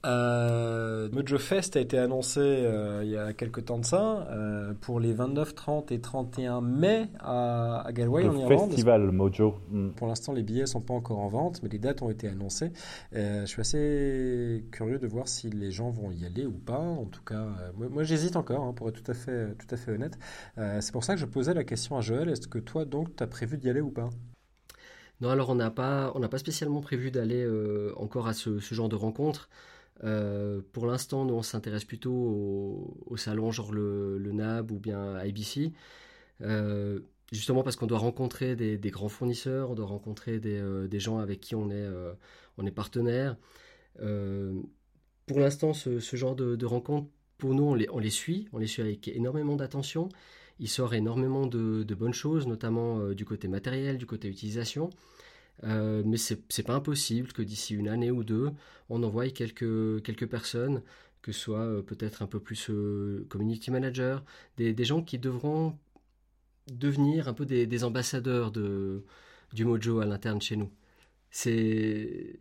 Euh, 0.04 1.08
Mojo 1.12 1.38
Fest 1.38 1.76
a 1.76 1.80
été 1.80 1.98
annoncé 1.98 2.40
euh, 2.40 3.02
il 3.02 3.10
y 3.10 3.16
a 3.16 3.32
quelques 3.32 3.66
temps 3.66 3.78
de 3.78 3.84
ça 3.84 4.26
euh, 4.30 4.72
pour 4.80 4.98
les 4.98 5.12
29, 5.12 5.54
30 5.54 5.92
et 5.92 6.00
31 6.00 6.60
mai 6.60 7.08
à, 7.18 7.86
Galway 7.92 8.26
en 8.26 8.36
Irlande. 8.36 8.70
Festival 8.70 9.10
Mojo. 9.10 9.58
Mm. 9.70 9.90
Pour 9.90 10.06
l'instant, 10.06 10.32
les 10.32 10.42
billets 10.42 10.66
sont 10.66 10.80
pas 10.80 10.94
encore 10.94 11.18
en 11.18 11.28
vente, 11.28 11.62
mais 11.62 11.68
les 11.68 11.78
dates 11.78 12.02
ont 12.02 12.10
été 12.10 12.28
annoncées. 12.28 12.72
je 13.12 13.44
suis 13.46 13.60
assez 13.60 14.64
curieux 14.70 14.98
de 14.98 15.06
voir 15.06 15.28
si 15.28 15.50
les 15.50 15.70
gens 15.70 15.90
vont 15.90 16.10
y 16.10 16.24
aller 16.24 16.46
ou 16.46 16.58
pas. 16.58 16.78
En 16.78 17.06
tout 17.06 17.22
cas, 17.22 17.46
moi, 17.76 18.02
j'hésite 18.02 18.36
encore, 18.36 18.64
hein, 18.64 18.72
pour 18.72 18.88
être 18.88 19.02
tout 19.02 19.10
à 19.10 19.14
fait, 19.14 19.54
tout 19.56 19.66
à 19.70 19.76
fait 19.76 19.92
honnête. 19.92 20.18
C'est 20.56 20.92
pour 20.92 21.04
ça 21.04 21.14
que 21.14 21.20
je 21.20 21.26
posais 21.26 21.54
la 21.54 21.64
question 21.64 21.96
à 21.96 22.00
Joël. 22.00 22.28
Est-ce 22.28 22.48
que 22.48 22.58
toi, 22.58 22.84
donc, 22.84 23.16
tu 23.16 23.22
as 23.22 23.26
prévu 23.26 23.58
d'y 23.58 23.68
aller 23.68 23.80
ou 23.80 23.90
pas? 23.90 24.10
Non, 25.20 25.28
alors 25.28 25.50
on 25.50 25.54
n'a 25.54 25.70
pas, 25.70 26.12
on 26.14 26.26
pas 26.26 26.38
spécialement 26.38 26.80
prévu 26.80 27.10
d'aller 27.10 27.46
encore 27.96 28.28
à 28.28 28.34
ce, 28.34 28.58
ce, 28.58 28.74
genre 28.74 28.88
de 28.88 28.96
rencontre. 28.96 29.48
Euh, 30.04 30.62
pour 30.72 30.86
l'instant, 30.86 31.24
nous, 31.24 31.34
on 31.34 31.42
s'intéresse 31.42 31.84
plutôt 31.84 32.96
au, 33.06 33.16
salon 33.16 33.50
genre 33.50 33.72
le, 33.72 34.18
NAB 34.32 34.70
ou 34.70 34.78
bien 34.78 35.22
IBC. 35.24 35.72
Euh, 36.42 37.00
justement 37.32 37.62
parce 37.62 37.76
qu'on 37.76 37.86
doit 37.86 37.98
rencontrer 37.98 38.56
des, 38.56 38.78
grands 38.90 39.08
fournisseurs, 39.08 39.70
on 39.70 39.74
doit 39.74 39.86
rencontrer 39.86 40.38
des, 40.40 40.88
des 40.88 41.00
gens 41.00 41.18
avec 41.18 41.40
qui 41.40 41.54
on 41.54 41.70
est, 41.70 42.70
partenaire. 42.70 43.36
pour 43.96 45.38
l'instant, 45.38 45.72
ce, 45.72 45.98
genre 46.16 46.34
de, 46.34 46.56
de 46.56 46.66
rencontres, 46.66 47.08
pour 47.38 47.54
nous, 47.54 47.64
on 47.64 47.74
les, 47.74 48.10
suit, 48.10 48.48
on 48.52 48.58
les 48.58 48.66
suit 48.66 48.82
avec 48.82 49.08
énormément 49.08 49.56
d'attention. 49.56 50.08
Il 50.58 50.68
sort 50.68 50.92
énormément 50.94 51.46
de 51.46 51.94
bonnes 51.94 52.14
choses, 52.14 52.46
notamment 52.46 53.10
du 53.10 53.24
côté 53.24 53.48
matériel, 53.48 53.98
du 53.98 54.06
côté 54.06 54.28
utilisation. 54.28 54.90
Euh, 55.64 56.02
mais 56.04 56.16
c'est 56.16 56.40
n'est 56.58 56.64
pas 56.64 56.74
impossible 56.74 57.32
que 57.32 57.42
d'ici 57.42 57.74
une 57.74 57.88
année 57.88 58.10
ou 58.10 58.24
deux, 58.24 58.50
on 58.88 59.02
envoie 59.02 59.28
quelques, 59.28 60.02
quelques 60.02 60.26
personnes, 60.26 60.82
que 61.22 61.32
ce 61.32 61.40
soit 61.40 61.60
euh, 61.60 61.82
peut-être 61.82 62.22
un 62.22 62.26
peu 62.26 62.40
plus 62.40 62.70
euh, 62.70 63.26
community 63.28 63.70
manager, 63.70 64.24
des, 64.56 64.72
des, 64.72 64.84
gens 64.84 65.02
qui 65.02 65.18
devront 65.18 65.76
devenir 66.72 67.28
un 67.28 67.34
peu 67.34 67.44
des, 67.44 67.66
des 67.66 67.84
ambassadeurs 67.84 68.50
de, 68.50 69.04
du 69.52 69.64
Mojo 69.64 70.00
à 70.00 70.06
l'interne 70.06 70.40
chez 70.40 70.56
nous. 70.56 70.70
C'est 71.30 72.36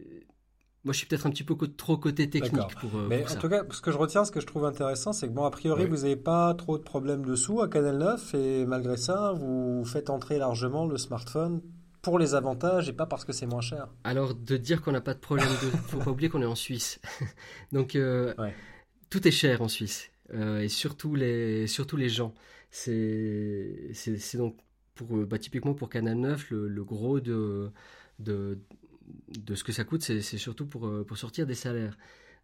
moi, 0.86 0.93
je 0.93 0.99
suis 0.99 1.07
peut-être 1.07 1.28
un 1.28 1.30
petit 1.30 1.43
peu 1.43 1.55
trop 1.67 1.97
côté 1.97 2.30
technique 2.30 2.74
pour, 2.80 2.89
Mais 3.09 3.30
en 3.30 3.36
tout 3.36 3.49
cas, 3.49 3.65
ce 3.70 3.82
que 3.82 3.91
je 3.91 3.97
retiens, 3.97 4.24
ce 4.24 4.32
que 4.32 4.39
je 4.39 4.47
trouve 4.47 4.63
intéressant, 4.63 5.11
c'est 5.11 5.28
que 5.28 5.34
bon, 5.34 5.43
a 5.43 5.51
priori, 5.51 5.86
vous 5.86 5.97
n'avez 5.97 6.15
pas 6.15 6.53
trop 6.53 6.78
de 6.78 6.84
problèmes 6.84 7.26
de 7.26 7.36
sous 7.36 7.59
à 7.59 7.67
Canal 7.67 7.97
9 7.97 8.34
et 8.36 8.65
malgré 8.65 8.95
ça, 8.95 9.34
vous 9.34 9.84
faites 9.84 10.09
entrer 10.09 10.38
largement 10.38 10.86
le 10.86 10.97
smartphone 10.97 11.61
pour 12.01 12.19
les 12.19 12.35
avantages 12.35 12.89
et 12.89 12.93
pas 12.93 13.05
parce 13.05 13.25
que 13.25 13.33
c'est 13.33 13.45
moins 13.45 13.61
cher. 13.61 13.89
Alors 14.03 14.33
de 14.35 14.57
dire 14.57 14.81
qu'on 14.81 14.91
n'a 14.91 15.01
pas 15.01 15.13
de 15.13 15.19
problème 15.19 15.49
de, 15.49 15.77
faut 15.87 15.99
pas 15.99 16.11
oublier 16.11 16.29
qu'on 16.29 16.41
est 16.41 16.45
en 16.45 16.55
Suisse, 16.55 16.99
donc 17.71 17.95
euh, 17.95 18.33
tout 19.09 19.27
est 19.27 19.31
cher 19.31 19.61
en 19.61 19.67
Suisse 19.67 20.11
euh, 20.33 20.61
et 20.61 20.69
surtout 20.69 21.15
les 21.15 21.67
surtout 21.67 21.97
les 21.97 22.09
gens. 22.09 22.33
C'est 22.71 23.91
c'est 23.93 24.37
donc 24.37 24.57
pour 24.95 25.17
euh, 25.17 25.25
bah, 25.25 25.39
typiquement 25.39 25.73
pour 25.73 25.89
Canal 25.89 26.17
9 26.17 26.51
le, 26.51 26.83
gros 26.83 27.19
de, 27.19 27.71
de 28.19 28.59
de 29.29 29.55
ce 29.55 29.63
que 29.63 29.71
ça 29.71 29.83
coûte, 29.83 30.03
c'est 30.03 30.21
surtout 30.21 30.67
pour 30.67 30.89
pour 31.05 31.17
sortir 31.17 31.47
des 31.47 31.55
salaires. 31.55 31.97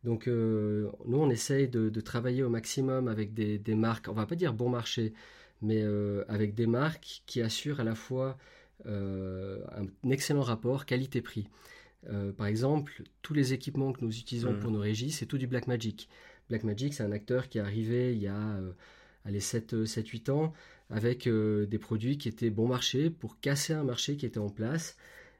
Donc 0.03 0.27
nous 0.27 1.17
on 1.17 1.29
essaye 1.29 1.67
de, 1.67 1.89
de, 1.89 2.01
travailler 2.01 2.43
au 2.43 2.49
maximum 2.49 3.07
avec 3.07 3.33
des, 3.33 3.57
des 3.57 3.73
marques, 3.73 4.07
on 4.07 4.13
va 4.13 4.27
pas 4.27 4.35
dire 4.35 4.53
bon 4.53 4.69
marché, 4.69 5.13
mais 5.61 5.83
avec 6.27 6.53
des 6.55 6.67
marques 6.67 7.23
qui 7.25 7.41
assurent 7.41 7.79
à 7.79 7.83
la 7.83 7.95
fois 7.95 8.37
un 8.85 10.09
excellent 10.09 10.41
rapport 10.41 10.85
qualité-prix. 10.85 11.47
Euh, 12.09 12.31
par 12.31 12.47
exemple, 12.47 13.03
tous 13.21 13.33
les 13.33 13.53
équipements 13.53 13.91
que 13.91 14.03
nous 14.03 14.17
utilisons 14.17 14.53
mm. 14.53 14.59
pour 14.59 14.71
nos 14.71 14.79
régies, 14.79 15.11
c'est 15.11 15.25
tout 15.25 15.37
du 15.37 15.47
Blackmagic. 15.47 16.09
Blackmagic, 16.49 16.93
c'est 16.93 17.03
un 17.03 17.11
acteur 17.11 17.49
qui 17.49 17.57
est 17.57 17.61
arrivé 17.61 18.13
il 18.13 18.21
y 18.21 18.27
a 18.27 18.37
euh, 18.37 18.71
7-8 19.27 20.31
ans 20.31 20.53
avec 20.91 21.27
des 21.27 21.79
produits 21.79 22.19
qui 22.19 22.27
étaient 22.27 22.51
bon 22.51 22.67
marché 22.67 23.09
pour 23.09 23.39
casser 23.39 23.73
un 23.73 23.83
marché 23.83 24.17
qui 24.17 24.27
était 24.27 24.37
en 24.37 24.51
place, 24.51 24.97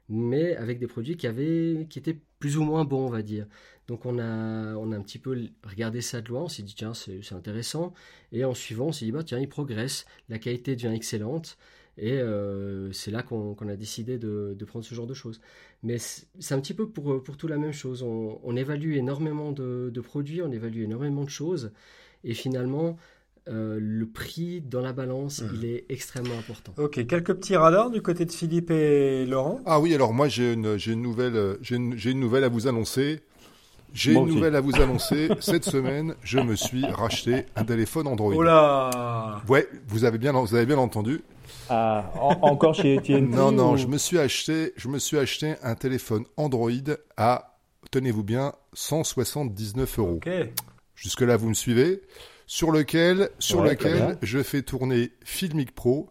mais 0.08 0.56
avec 0.56 0.80
des 0.80 0.88
produits 0.88 1.16
qui, 1.16 1.28
avaient, 1.28 1.86
qui 1.88 2.00
étaient 2.00 2.18
plus 2.40 2.56
ou 2.56 2.64
moins 2.64 2.84
bons, 2.84 3.06
on 3.06 3.10
va 3.10 3.22
dire. 3.22 3.46
Donc 3.86 4.06
on 4.06 4.18
a, 4.18 4.74
on 4.74 4.90
a 4.90 4.96
un 4.96 5.02
petit 5.02 5.20
peu 5.20 5.48
regardé 5.62 6.00
ça 6.00 6.20
de 6.20 6.28
loin, 6.28 6.42
on 6.42 6.48
s'est 6.48 6.64
dit 6.64 6.74
tiens 6.74 6.94
c'est 6.94 7.32
intéressant, 7.32 7.94
et 8.32 8.44
en 8.44 8.54
suivant 8.54 8.86
on 8.86 8.92
s'est 8.92 9.04
dit 9.04 9.12
bah 9.12 9.22
tiens 9.22 9.38
il 9.38 9.48
progresse, 9.48 10.04
la 10.28 10.40
qualité 10.40 10.74
devient 10.74 10.92
excellente, 10.92 11.56
et 11.98 12.12
euh, 12.12 12.92
c'est 12.92 13.10
là 13.10 13.22
qu'on 13.22 13.56
a 13.68 13.76
décidé 13.76 14.18
de, 14.18 14.56
prendre 14.66 14.84
ce 14.84 14.94
genre 14.94 15.06
de 15.06 15.14
choses. 15.14 15.40
Mais 15.82 15.96
c'est 15.98 16.54
un 16.54 16.60
petit 16.60 16.74
peu 16.74 16.88
pour, 16.88 17.22
pour 17.22 17.36
tout 17.36 17.48
la 17.48 17.56
même 17.56 17.72
chose. 17.72 18.02
On, 18.02 18.56
évalue 18.56 18.94
énormément 18.94 19.52
de, 19.52 20.00
produits, 20.00 20.42
on 20.42 20.50
évalue 20.50 20.82
énormément 20.82 21.24
de 21.24 21.30
choses. 21.30 21.72
Et 22.24 22.34
finalement, 22.34 22.96
euh, 23.48 23.78
le 23.80 24.06
prix 24.06 24.60
dans 24.60 24.80
la 24.80 24.92
balance, 24.92 25.40
mmh. 25.40 25.50
il 25.54 25.64
est 25.64 25.84
extrêmement 25.88 26.36
important. 26.38 26.74
Ok, 26.76 27.06
quelques 27.06 27.34
petits 27.34 27.56
radars 27.56 27.90
du 27.90 28.02
côté 28.02 28.24
de 28.24 28.32
Philippe 28.32 28.70
et 28.70 29.24
Laurent. 29.24 29.60
Ah 29.64 29.80
oui, 29.80 29.94
alors 29.94 30.12
moi 30.12 30.28
j'ai 30.28 30.52
une, 30.52 30.76
une, 30.84 31.00
nouvelle, 31.00 31.56
une, 31.70 31.96
une 32.04 32.20
nouvelle 32.20 32.44
à 32.44 32.48
vous 32.48 32.66
annoncer. 32.66 33.20
J'ai 33.94 34.12
une 34.12 34.26
nouvelle 34.26 34.56
à 34.56 34.60
vous 34.60 34.76
annoncer. 34.76 35.28
Cette 35.40 35.64
semaine, 35.64 36.14
je 36.22 36.38
me 36.38 36.54
suis 36.54 36.84
racheté 36.84 37.46
un 37.56 37.64
téléphone 37.64 38.06
Android. 38.06 38.34
Oh 38.34 38.42
là 38.42 39.40
Ouais, 39.48 39.66
vous 39.88 40.04
avez 40.04 40.18
bien, 40.18 40.32
vous 40.32 40.54
avez 40.54 40.66
bien 40.66 40.78
entendu. 40.78 41.22
Ah, 41.70 42.10
encore 42.20 42.74
chez 42.74 42.96
Etienne 42.96 43.30
Non, 43.30 43.52
non, 43.52 43.76
je 43.76 43.86
me 43.86 43.98
suis 43.98 44.18
acheté, 44.18 44.72
je 44.76 44.88
me 44.88 44.98
suis 44.98 45.18
acheté 45.18 45.54
un 45.62 45.74
téléphone 45.74 46.24
Android 46.36 46.70
à, 47.16 47.58
tenez-vous 47.90 48.24
bien, 48.24 48.52
179 48.74 49.98
euros. 49.98 50.20
Jusque 50.94 51.20
là, 51.22 51.36
vous 51.36 51.48
me 51.48 51.54
suivez. 51.54 52.02
Sur 52.46 52.70
lequel, 52.70 53.30
sur 53.38 53.62
lequel, 53.62 54.18
je 54.22 54.42
fais 54.42 54.62
tourner 54.62 55.10
Filmic 55.24 55.74
Pro 55.74 56.10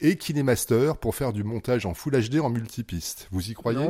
et 0.00 0.16
KineMaster 0.16 0.92
pour 1.00 1.14
faire 1.14 1.32
du 1.32 1.44
montage 1.44 1.86
en 1.86 1.94
Full 1.94 2.28
HD 2.28 2.40
en 2.40 2.50
multipiste. 2.50 3.28
Vous 3.30 3.50
y 3.50 3.54
croyez? 3.54 3.88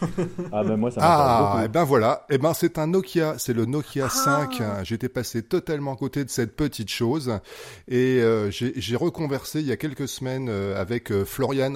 ah 0.52 0.62
ben 0.64 0.76
moi 0.76 0.90
ça 0.90 1.00
Ah, 1.02 1.58
et 1.60 1.64
eh 1.66 1.68
ben 1.68 1.84
voilà, 1.84 2.26
et 2.30 2.34
eh 2.34 2.38
ben 2.38 2.54
c'est 2.54 2.78
un 2.78 2.86
Nokia, 2.86 3.34
c'est 3.38 3.52
le 3.52 3.64
Nokia 3.64 4.08
5. 4.08 4.60
Ah. 4.60 4.84
J'étais 4.84 5.08
passé 5.08 5.42
totalement 5.42 5.94
à 5.94 5.96
côté 5.96 6.24
de 6.24 6.30
cette 6.30 6.56
petite 6.56 6.90
chose 6.90 7.38
et 7.88 8.20
euh, 8.20 8.50
j'ai 8.50 8.96
reconversé 8.96 9.60
il 9.60 9.66
y 9.66 9.72
a 9.72 9.76
quelques 9.76 10.08
semaines 10.08 10.48
euh, 10.48 10.80
avec 10.80 11.10
euh, 11.10 11.24
Florian 11.24 11.72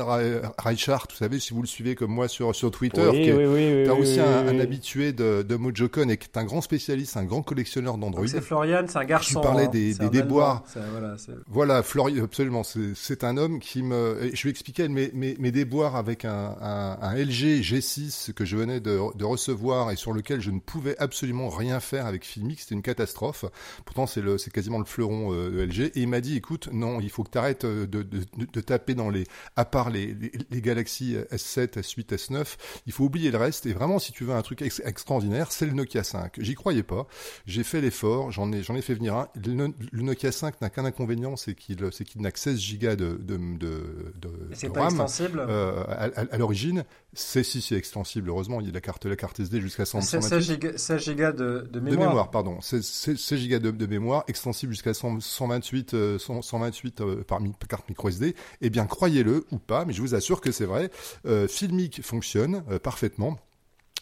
Reichardt, 0.59 1.09
vous 1.11 1.17
savez 1.17 1.39
si 1.41 1.55
vous 1.55 1.63
le 1.63 1.67
suivez 1.67 1.95
comme 1.95 2.11
moi 2.11 2.29
sur 2.29 2.55
sur 2.55 2.71
Twitter, 2.71 3.09
oui, 3.11 3.23
qui 3.23 3.29
est, 3.29 3.89
aussi 3.91 4.21
un, 4.21 4.59
habitué 4.59 5.13
de, 5.13 5.43
de 5.43 5.57
MojoCon 5.57 6.09
et 6.09 6.17
qui 6.17 6.29
est 6.33 6.39
un 6.39 6.45
grand 6.45 6.61
spécialiste, 6.61 7.17
un 7.17 7.25
grand 7.25 7.43
collectionneur 7.43 7.99
d'Android. 7.99 8.27
C'est 8.27 8.41
Florian, 8.41 8.85
c'est 8.87 8.99
un 8.99 9.05
garçon. 9.05 9.41
Tu 9.41 9.47
parlais 9.47 9.67
hein. 9.67 9.71
des, 9.73 9.95
des 9.95 10.09
déboires. 10.09 10.65
Voilà, 10.75 11.17
voilà, 11.49 11.83
Florian, 11.83 12.25
absolument, 12.25 12.63
c'est 12.65 13.25
un 13.25 13.37
homme 13.37 13.61
qui 13.61 13.83
me, 13.83 14.31
je 14.33 14.45
vais 14.45 14.51
expliquer 14.51 14.89
mes, 14.89 15.11
mes, 15.15 15.37
mes 15.39 15.51
déboires 15.51 15.97
avec 15.97 16.25
un, 16.25 16.57
un, 16.61 16.99
un 17.01 17.15
LG 17.15 17.61
G6 17.63 18.10
que 18.35 18.45
je 18.45 18.57
venais 18.57 18.81
de, 18.81 19.25
recevoir 19.25 19.91
et 19.91 19.97
sur 19.97 20.13
lequel 20.13 20.41
je 20.41 20.51
ne 20.51 20.61
pouvais 20.61 20.97
absolument 20.99 21.49
rien 21.49 21.81
faire 21.81 22.07
avec 22.07 22.25
Filmic, 22.25 22.61
c'était 22.61 22.75
une 22.75 22.83
catastrophe. 22.83 23.45
Pourtant, 23.85 24.07
c'est 24.07 24.21
le, 24.21 24.39
c'est 24.39 24.53
quasiment 24.53 24.79
le 24.79 24.85
fleuron 24.85 25.33
euh, 25.33 25.51
de 25.51 25.63
LG. 25.63 25.93
Et 25.95 26.03
il 26.03 26.09
m'a 26.09 26.21
dit, 26.21 26.37
écoute, 26.37 26.69
non, 26.73 27.01
il 27.01 27.11
faut 27.11 27.23
que 27.23 27.31
tu 27.31 27.39
arrêtes 27.39 27.65
euh, 27.65 27.87
de, 27.87 28.03
de, 28.03 28.25
de, 28.37 28.61
taper 28.61 28.95
dans 28.95 29.11
les, 29.11 29.25
à 29.57 29.65
part 29.65 29.91
les, 29.91 30.15
les, 30.15 30.33
les, 30.51 30.61
Galaxy 30.61 31.17
S7, 31.33 31.81
S8, 31.81 32.15
S9, 32.17 32.57
il 32.87 32.93
faut 32.93 33.05
oublier 33.05 33.31
le 33.31 33.39
reste. 33.39 33.67
Et 33.67 33.73
vraiment, 33.73 33.99
si 33.99 34.13
tu 34.13 34.25
veux 34.25 34.35
un 34.35 34.43
truc 34.43 34.63
extraordinaire, 34.63 35.53
c'est 35.53 35.67
le 35.67 35.73
Nokia 35.73 36.05
5. 36.05 36.35
J'y 36.39 36.55
croyais 36.55 36.83
pas. 36.83 37.07
J'ai 37.47 37.65
fait 37.65 37.81
l'effort, 37.81 38.31
j'en 38.31 38.53
ai, 38.53 38.63
j'en 38.63 38.75
ai 38.75 38.83
fait 38.83 38.95
venir 38.95 39.15
un. 39.15 39.29
Le, 39.45 40.03
Nokia 40.03 40.33
5 40.33 40.61
n'a 40.61 40.71
qu'un 40.71 40.85
inconvénient, 40.85 41.37
c'est 41.37 41.55
qu'il, 41.55 41.79
c'est 41.93 42.05
qu'il 42.05 42.23
n'a 42.23 42.33
que 42.33 42.39
16 42.39 42.79
Go 42.79 42.95
de, 42.95 42.95
de, 42.95 43.37
de, 43.37 44.17
de, 44.21 44.69
RAM. 44.79 45.07
Euh, 45.37 45.85
à, 45.89 46.35
à, 46.35 46.39
l'origine, 46.39 46.85
c'est 47.13 47.43
si 47.43 47.61
c'est 47.61 47.77
extensible, 47.77 48.00
heureusement, 48.29 48.61
il 48.61 48.67
y 48.67 48.71
a 48.71 48.73
la 48.73 48.81
carte, 48.81 49.07
la 49.07 49.17
carte 49.17 49.41
SD 49.41 49.61
jusqu'à 49.61 49.85
128. 49.85 50.79
16 50.79 51.11
Go, 51.11 51.33
de, 51.33 51.69
de, 51.71 51.81
mémoire. 51.81 52.01
De 52.01 52.07
mémoire, 52.07 52.31
pardon. 52.31 52.61
16, 52.61 53.49
Go 53.49 53.59
de, 53.59 53.87
mémoire, 53.87 54.25
extensible 54.29 54.73
jusqu'à 54.73 54.95
128, 54.95 56.19
128 56.19 57.01
euh, 57.01 57.05
euh, 57.05 57.25
par 57.25 57.41
carte 57.69 57.89
micro 57.89 58.09
SD. 58.09 58.35
Eh 58.61 58.71
bien, 58.71 58.87
croyez-le 58.87 59.47
ou 59.51 59.59
pas, 59.59 59.85
mais 59.85 59.93
je 59.93 60.01
vous 60.01 60.15
assure 60.15 60.41
que 60.41 60.53
c'est 60.53 60.67
vrai. 60.67 60.91
Euh, 61.27 61.49
Filmic 61.49 62.03
fonctionne 62.03 62.63
euh, 62.71 62.79
parfaitement. 62.79 63.39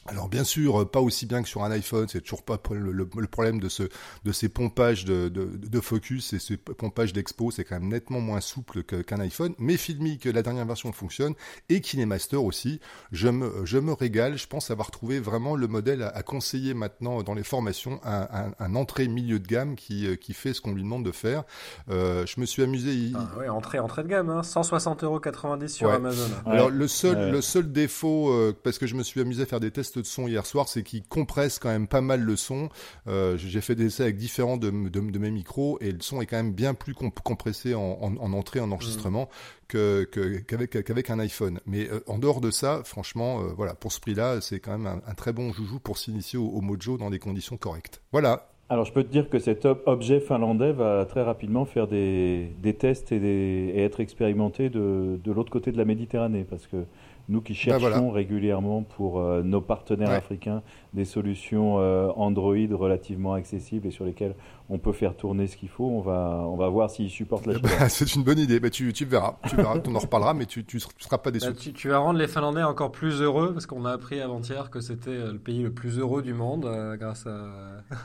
Alors 0.09 0.29
bien 0.29 0.45
sûr, 0.45 0.83
euh, 0.83 0.85
pas 0.85 1.01
aussi 1.01 1.27
bien 1.27 1.43
que 1.43 1.49
sur 1.49 1.65
un 1.65 1.71
iPhone, 1.71 2.07
c'est 2.09 2.21
toujours 2.21 2.43
pas 2.43 2.61
le, 2.71 3.07
problème 3.27 3.61
de 3.61 3.69
ce 3.69 3.85
de 4.25 4.33
ces 4.33 4.49
pompages 4.49 5.05
de, 5.05 5.29
de, 5.29 5.45
de 5.45 5.81
focus 5.81 6.33
et 6.33 6.39
ces 6.39 6.57
pompages 6.57 7.13
d'expo, 7.13 7.51
c'est 7.51 7.65
quand 7.65 7.79
même 7.79 7.89
nettement 7.89 8.21
moins 8.21 8.41
souple 8.41 8.83
qu'un 8.83 9.21
iPhone. 9.21 9.55
Mais 9.59 9.77
Filmic, 9.77 10.25
la 10.25 10.43
dernière 10.43 10.67
version 10.67 10.93
fonctionne 10.93 11.35
et 11.69 11.81
KineMaster 11.81 12.37
aussi. 12.37 12.81
Je 13.13 13.29
me 13.29 13.65
je 13.65 13.79
me 13.79 13.93
régale. 13.93 14.39
Je 14.39 14.47
pense 14.47 14.71
avoir 14.71 14.91
trouvé 14.91 15.21
vraiment 15.21 15.57
le 15.57 15.67
modèle 15.67 16.03
à, 16.03 16.23
conseiller 16.23 16.75
maintenant 16.75 17.23
dans 17.23 17.35
les 17.35 17.43
formations, 17.43 18.01
un, 18.05 18.53
un, 18.59 18.75
entrée 18.75 19.09
milieu 19.09 19.39
de 19.39 19.47
gamme 19.47 19.77
qui 19.77 20.07
euh, 20.07 20.17
qui 20.17 20.33
fait 20.33 20.53
ce 20.53 20.61
qu'on 20.61 20.75
lui 20.75 20.83
demande 20.83 21.05
de 21.05 21.13
faire. 21.13 21.45
Euh, 21.91 22.25
je 22.27 22.41
me 22.41 22.47
suis 22.47 22.63
amusé. 22.63 23.13
Ah, 23.15 23.39
ouais, 23.39 23.49
entrée 23.49 23.79
entrée 23.79 24.03
de 24.03 24.09
gamme, 24.09 24.31
hein, 24.31 24.41
160,90 24.43 25.05
euros 25.05 25.69
sur 25.69 25.91
Amazon. 25.91 26.29
Alors 26.47 26.71
le 26.71 26.89
seul 26.89 27.31
le 27.31 27.41
seul 27.41 27.71
défaut, 27.73 28.31
euh, 28.31 28.57
parce 28.63 28.79
que 28.79 28.87
je 28.87 28.95
me 28.95 29.03
suis 29.03 29.21
amusé 29.21 29.43
à 29.43 29.47
faire 29.47 29.61
des 29.61 29.71
tests 29.71 29.98
de 30.01 30.07
son 30.07 30.27
hier 30.27 30.47
soir, 30.47 30.69
c'est 30.69 30.83
qu'il 30.83 31.03
compresse 31.03 31.59
quand 31.59 31.69
même 31.69 31.89
pas 31.89 32.01
mal 32.01 32.21
le 32.21 32.37
son. 32.37 32.69
Euh, 33.07 33.37
j'ai 33.37 33.61
fait 33.61 33.75
des 33.75 33.87
essais 33.87 34.05
avec 34.05 34.17
différents 34.17 34.57
de, 34.57 34.71
de, 34.71 35.19
mes 35.19 35.31
micros 35.31 35.79
et 35.81 35.93
le 35.93 36.01
son 36.01 36.21
est 36.21 36.27
quand 36.27 36.37
même 36.37 36.53
bien 36.53 36.75
plus 36.75 36.95
compressé 36.95 37.75
en, 37.75 37.99
en, 38.01 38.33
entrée, 38.33 38.61
en 38.61 38.71
enregistrement 38.71 39.29
que 39.69 40.05
qu'avec 40.05 41.11
un 41.11 41.19
iPhone. 41.19 41.61
Mais 41.67 41.89
euh, 41.89 42.01
en 42.07 42.19
dehors 42.19 42.41
de 42.41 42.51
ça, 42.51 42.83
franchement, 42.85 43.41
euh, 43.41 43.49
voilà, 43.57 43.75
pour 43.75 43.93
ce 43.93 44.01
prix-là, 44.01 44.41
c'est 44.41 44.61
quand 44.61 44.77
même 44.79 45.01
un, 45.07 45.15
très 45.15 45.33
bon 45.33 45.53
joujou 45.53 45.79
pour 45.79 45.99
s'initier 45.99 46.39
au, 46.39 46.61
Mojo 46.61 46.97
dans 46.97 47.11
des 47.11 47.19
conditions 47.19 47.57
correctes. 47.57 48.03
Voilà. 48.13 48.49
Alors 48.71 48.85
je 48.85 48.93
peux 48.93 49.03
te 49.03 49.11
dire 49.11 49.31
que 49.31 49.39
cet 49.39 49.65
objet 49.65 50.21
finlandais 50.21 50.73
va 50.73 51.07
très 51.07 51.23
rapidement 51.23 51.65
faire 51.65 51.89
des, 51.89 52.53
des 52.63 52.75
tests 52.75 53.13
et, 53.13 53.19
des, 53.19 53.73
et, 53.75 53.83
être 53.83 54.01
expérimenté 54.01 54.69
de, 54.69 55.19
de 55.23 55.33
l'autre 55.33 55.51
côté 55.51 55.73
de 55.73 55.79
la 55.79 55.87
Méditerranée 55.87 56.45
parce 56.45 56.67
que 56.67 56.85
nous 57.29 57.41
qui 57.41 57.53
bah, 57.53 57.79
cherchons 57.79 58.11
régulièrement 58.11 58.83
pour 58.83 59.21
nos 59.21 59.61
partenaires 59.61 60.11
africains 60.11 60.63
des 60.95 61.05
solutions 61.05 61.77
Android 62.19 62.57
relativement 62.73 63.35
accessibles 63.35 63.87
et 63.87 63.91
sur 63.91 64.05
lesquelles 64.05 64.35
on 64.71 64.79
peut 64.79 64.93
faire 64.93 65.17
tourner 65.17 65.47
ce 65.47 65.57
qu'il 65.57 65.69
faut. 65.69 65.89
On 65.89 66.01
va, 66.01 66.45
on 66.47 66.57
va 66.57 66.69
voir 66.69 66.91
s'ils 66.91 67.11
supportent 67.11 67.47
la 67.47 67.59
bah, 67.59 67.69
C'est 67.89 68.15
une 68.15 68.23
bonne 68.23 68.39
idée. 68.39 68.61
Bah, 68.61 68.71
tu, 68.71 68.93
tu 68.93 69.05
verras. 69.05 69.37
Tu 69.49 69.57
verras. 69.57 69.79
on 69.87 69.95
en 69.95 69.99
reparlera, 69.99 70.35
mais 70.35 70.47
tu, 70.47 70.65
tu 70.65 70.79
seras 70.81 71.19
pas 71.19 71.31
déçu. 71.31 71.53
tu, 71.55 71.73
tu, 71.73 71.89
vas 71.89 71.99
rendre 71.99 72.19
les 72.19 72.29
Finlandais 72.29 72.63
encore 72.63 72.93
plus 72.93 73.21
heureux 73.23 73.53
parce 73.53 73.67
qu'on 73.67 73.85
a 73.85 73.93
appris 73.93 74.21
avant-hier 74.21 74.71
que 74.71 74.81
c'était 74.81 75.17
le 75.17 75.39
pays 75.39 75.63
le 75.63 75.73
plus 75.73 75.99
heureux 75.99 76.23
du 76.23 76.35
monde 76.35 76.69
grâce 76.99 77.27
à 77.27 77.49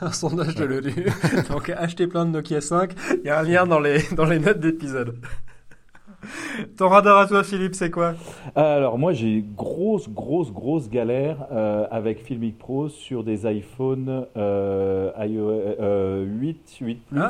un 0.00 0.12
sondage 0.12 0.54
de 0.54 0.64
l'ONU. 0.64 1.06
Donc 1.50 1.70
achetez 1.70 2.06
plein 2.06 2.24
de 2.24 2.30
Nokia 2.30 2.60
5. 2.60 2.92
Il 3.22 3.26
y 3.26 3.30
a 3.30 3.40
un 3.40 3.42
lien 3.42 3.66
dans 3.66 3.80
les, 3.80 4.02
dans 4.16 4.24
les 4.24 4.38
notes 4.38 4.60
d'épisode. 4.60 5.16
Ton 6.76 6.88
radar 6.88 7.18
à 7.18 7.26
toi, 7.26 7.44
Philippe, 7.44 7.74
c'est 7.74 7.90
quoi? 7.90 8.14
Alors, 8.54 8.98
moi, 8.98 9.12
j'ai 9.12 9.44
grosse, 9.56 10.08
grosse, 10.08 10.52
grosse 10.52 10.88
galère 10.88 11.46
euh, 11.52 11.86
avec 11.90 12.20
Filmic 12.20 12.58
Pro 12.58 12.88
sur 12.88 13.24
des 13.24 13.46
iPhone 13.46 14.26
euh, 14.36 15.12
8, 15.18 15.38
euh, 15.80 16.24
8 16.24 16.64
Plus, 17.06 17.20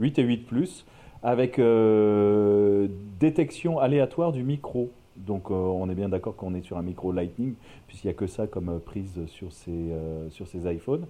8 0.00 0.18
ah. 0.18 0.20
et 0.20 0.24
8 0.24 0.46
Plus, 0.46 0.86
avec 1.22 1.58
euh, 1.58 2.88
détection 3.20 3.78
aléatoire 3.78 4.32
du 4.32 4.42
micro. 4.42 4.90
Donc, 5.16 5.50
on 5.50 5.88
est 5.90 5.94
bien 5.94 6.08
d'accord 6.08 6.34
qu'on 6.36 6.54
est 6.54 6.62
sur 6.62 6.78
un 6.78 6.82
micro 6.82 7.12
Lightning, 7.12 7.54
puisqu'il 7.86 8.08
n'y 8.08 8.14
a 8.14 8.16
que 8.16 8.26
ça 8.26 8.46
comme 8.46 8.80
prise 8.80 9.20
sur 9.26 9.52
ces, 9.52 9.92
sur 10.30 10.48
ces 10.48 10.66
iPhones. 10.72 11.04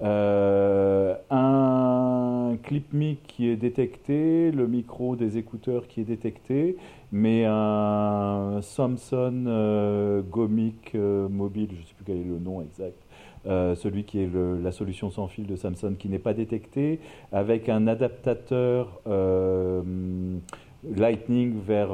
Euh, 0.00 1.16
un 1.30 2.56
clip 2.62 2.92
mic 2.92 3.20
qui 3.26 3.48
est 3.48 3.56
détecté, 3.56 4.52
le 4.52 4.68
micro 4.68 5.16
des 5.16 5.38
écouteurs 5.38 5.88
qui 5.88 6.02
est 6.02 6.04
détecté, 6.04 6.76
mais 7.10 7.44
un 7.46 8.60
Samsung 8.62 9.46
euh, 9.46 10.22
Gomic 10.22 10.94
euh, 10.94 11.28
mobile, 11.28 11.70
je 11.72 11.80
ne 11.80 11.86
sais 11.86 11.94
plus 11.96 12.04
quel 12.04 12.18
est 12.18 12.24
le 12.24 12.38
nom 12.38 12.62
exact, 12.62 12.96
celui 13.44 14.04
qui 14.04 14.20
est 14.20 14.30
la 14.62 14.72
solution 14.72 15.10
sans 15.10 15.26
fil 15.26 15.46
de 15.46 15.56
Samsung 15.56 15.96
qui 15.98 16.08
n'est 16.08 16.18
pas 16.18 16.34
détecté, 16.34 17.00
avec 17.32 17.68
un 17.68 17.86
adaptateur 17.86 19.00
Lightning 20.96 21.54
vers 21.66 21.88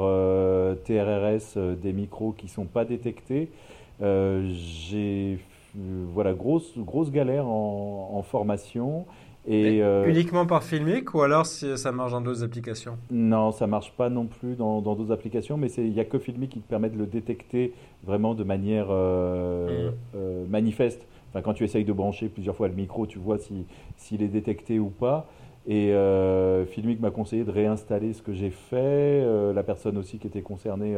TRRS 0.83 1.77
des 1.81 1.93
micros 1.93 2.33
qui 2.33 2.47
ne 2.47 2.51
sont 2.51 2.65
pas 2.65 2.83
détectés. 2.83 3.49
J'ai 4.01 5.39
voilà, 6.13 6.33
grosse, 6.33 6.77
grosse 6.77 7.11
galère 7.11 7.47
en, 7.47 8.23
formation. 8.23 9.05
Et, 9.47 9.83
euh, 9.83 10.07
uniquement 10.07 10.47
par 10.47 10.63
Filmic 10.63 11.13
ou 11.13 11.21
alors 11.21 11.45
si 11.45 11.77
ça 11.77 11.91
marche 11.91 12.11
dans 12.11 12.21
d'autres 12.21 12.43
applications? 12.43 12.97
Non, 13.11 13.51
ça 13.51 13.67
marche 13.67 13.91
pas 13.91 14.09
non 14.09 14.25
plus 14.25 14.55
dans 14.55 14.81
d'autres 14.81 15.11
applications, 15.11 15.55
mais 15.55 15.71
il 15.73 15.91
n'y 15.91 15.99
a 15.99 16.05
que 16.05 16.17
Filmic 16.17 16.49
qui 16.49 16.61
te 16.61 16.67
permet 16.67 16.89
de 16.89 16.97
le 16.97 17.05
détecter 17.05 17.73
vraiment 18.03 18.33
de 18.33 18.43
manière 18.43 18.87
euh, 18.89 19.91
mmh. 20.13 20.49
manifeste. 20.49 21.05
Enfin, 21.29 21.43
quand 21.43 21.53
tu 21.53 21.63
essayes 21.63 21.85
de 21.85 21.93
brancher 21.93 22.27
plusieurs 22.27 22.55
fois 22.55 22.69
le 22.69 22.73
micro, 22.73 23.05
tu 23.05 23.19
vois 23.19 23.37
s'il 23.37 23.65
si, 23.97 24.15
est 24.15 24.27
détecté 24.27 24.79
ou 24.79 24.89
pas. 24.89 25.27
Et 25.67 25.93
Filmic 26.69 26.99
m'a 26.99 27.09
conseillé 27.09 27.43
de 27.43 27.49
réinstaller 27.49 28.13
ce 28.13 28.21
que 28.21 28.33
j'ai 28.33 28.51
fait. 28.51 29.25
la 29.53 29.63
personne 29.63 29.97
aussi 29.97 30.19
qui 30.19 30.27
était 30.27 30.43
concernée 30.43 30.95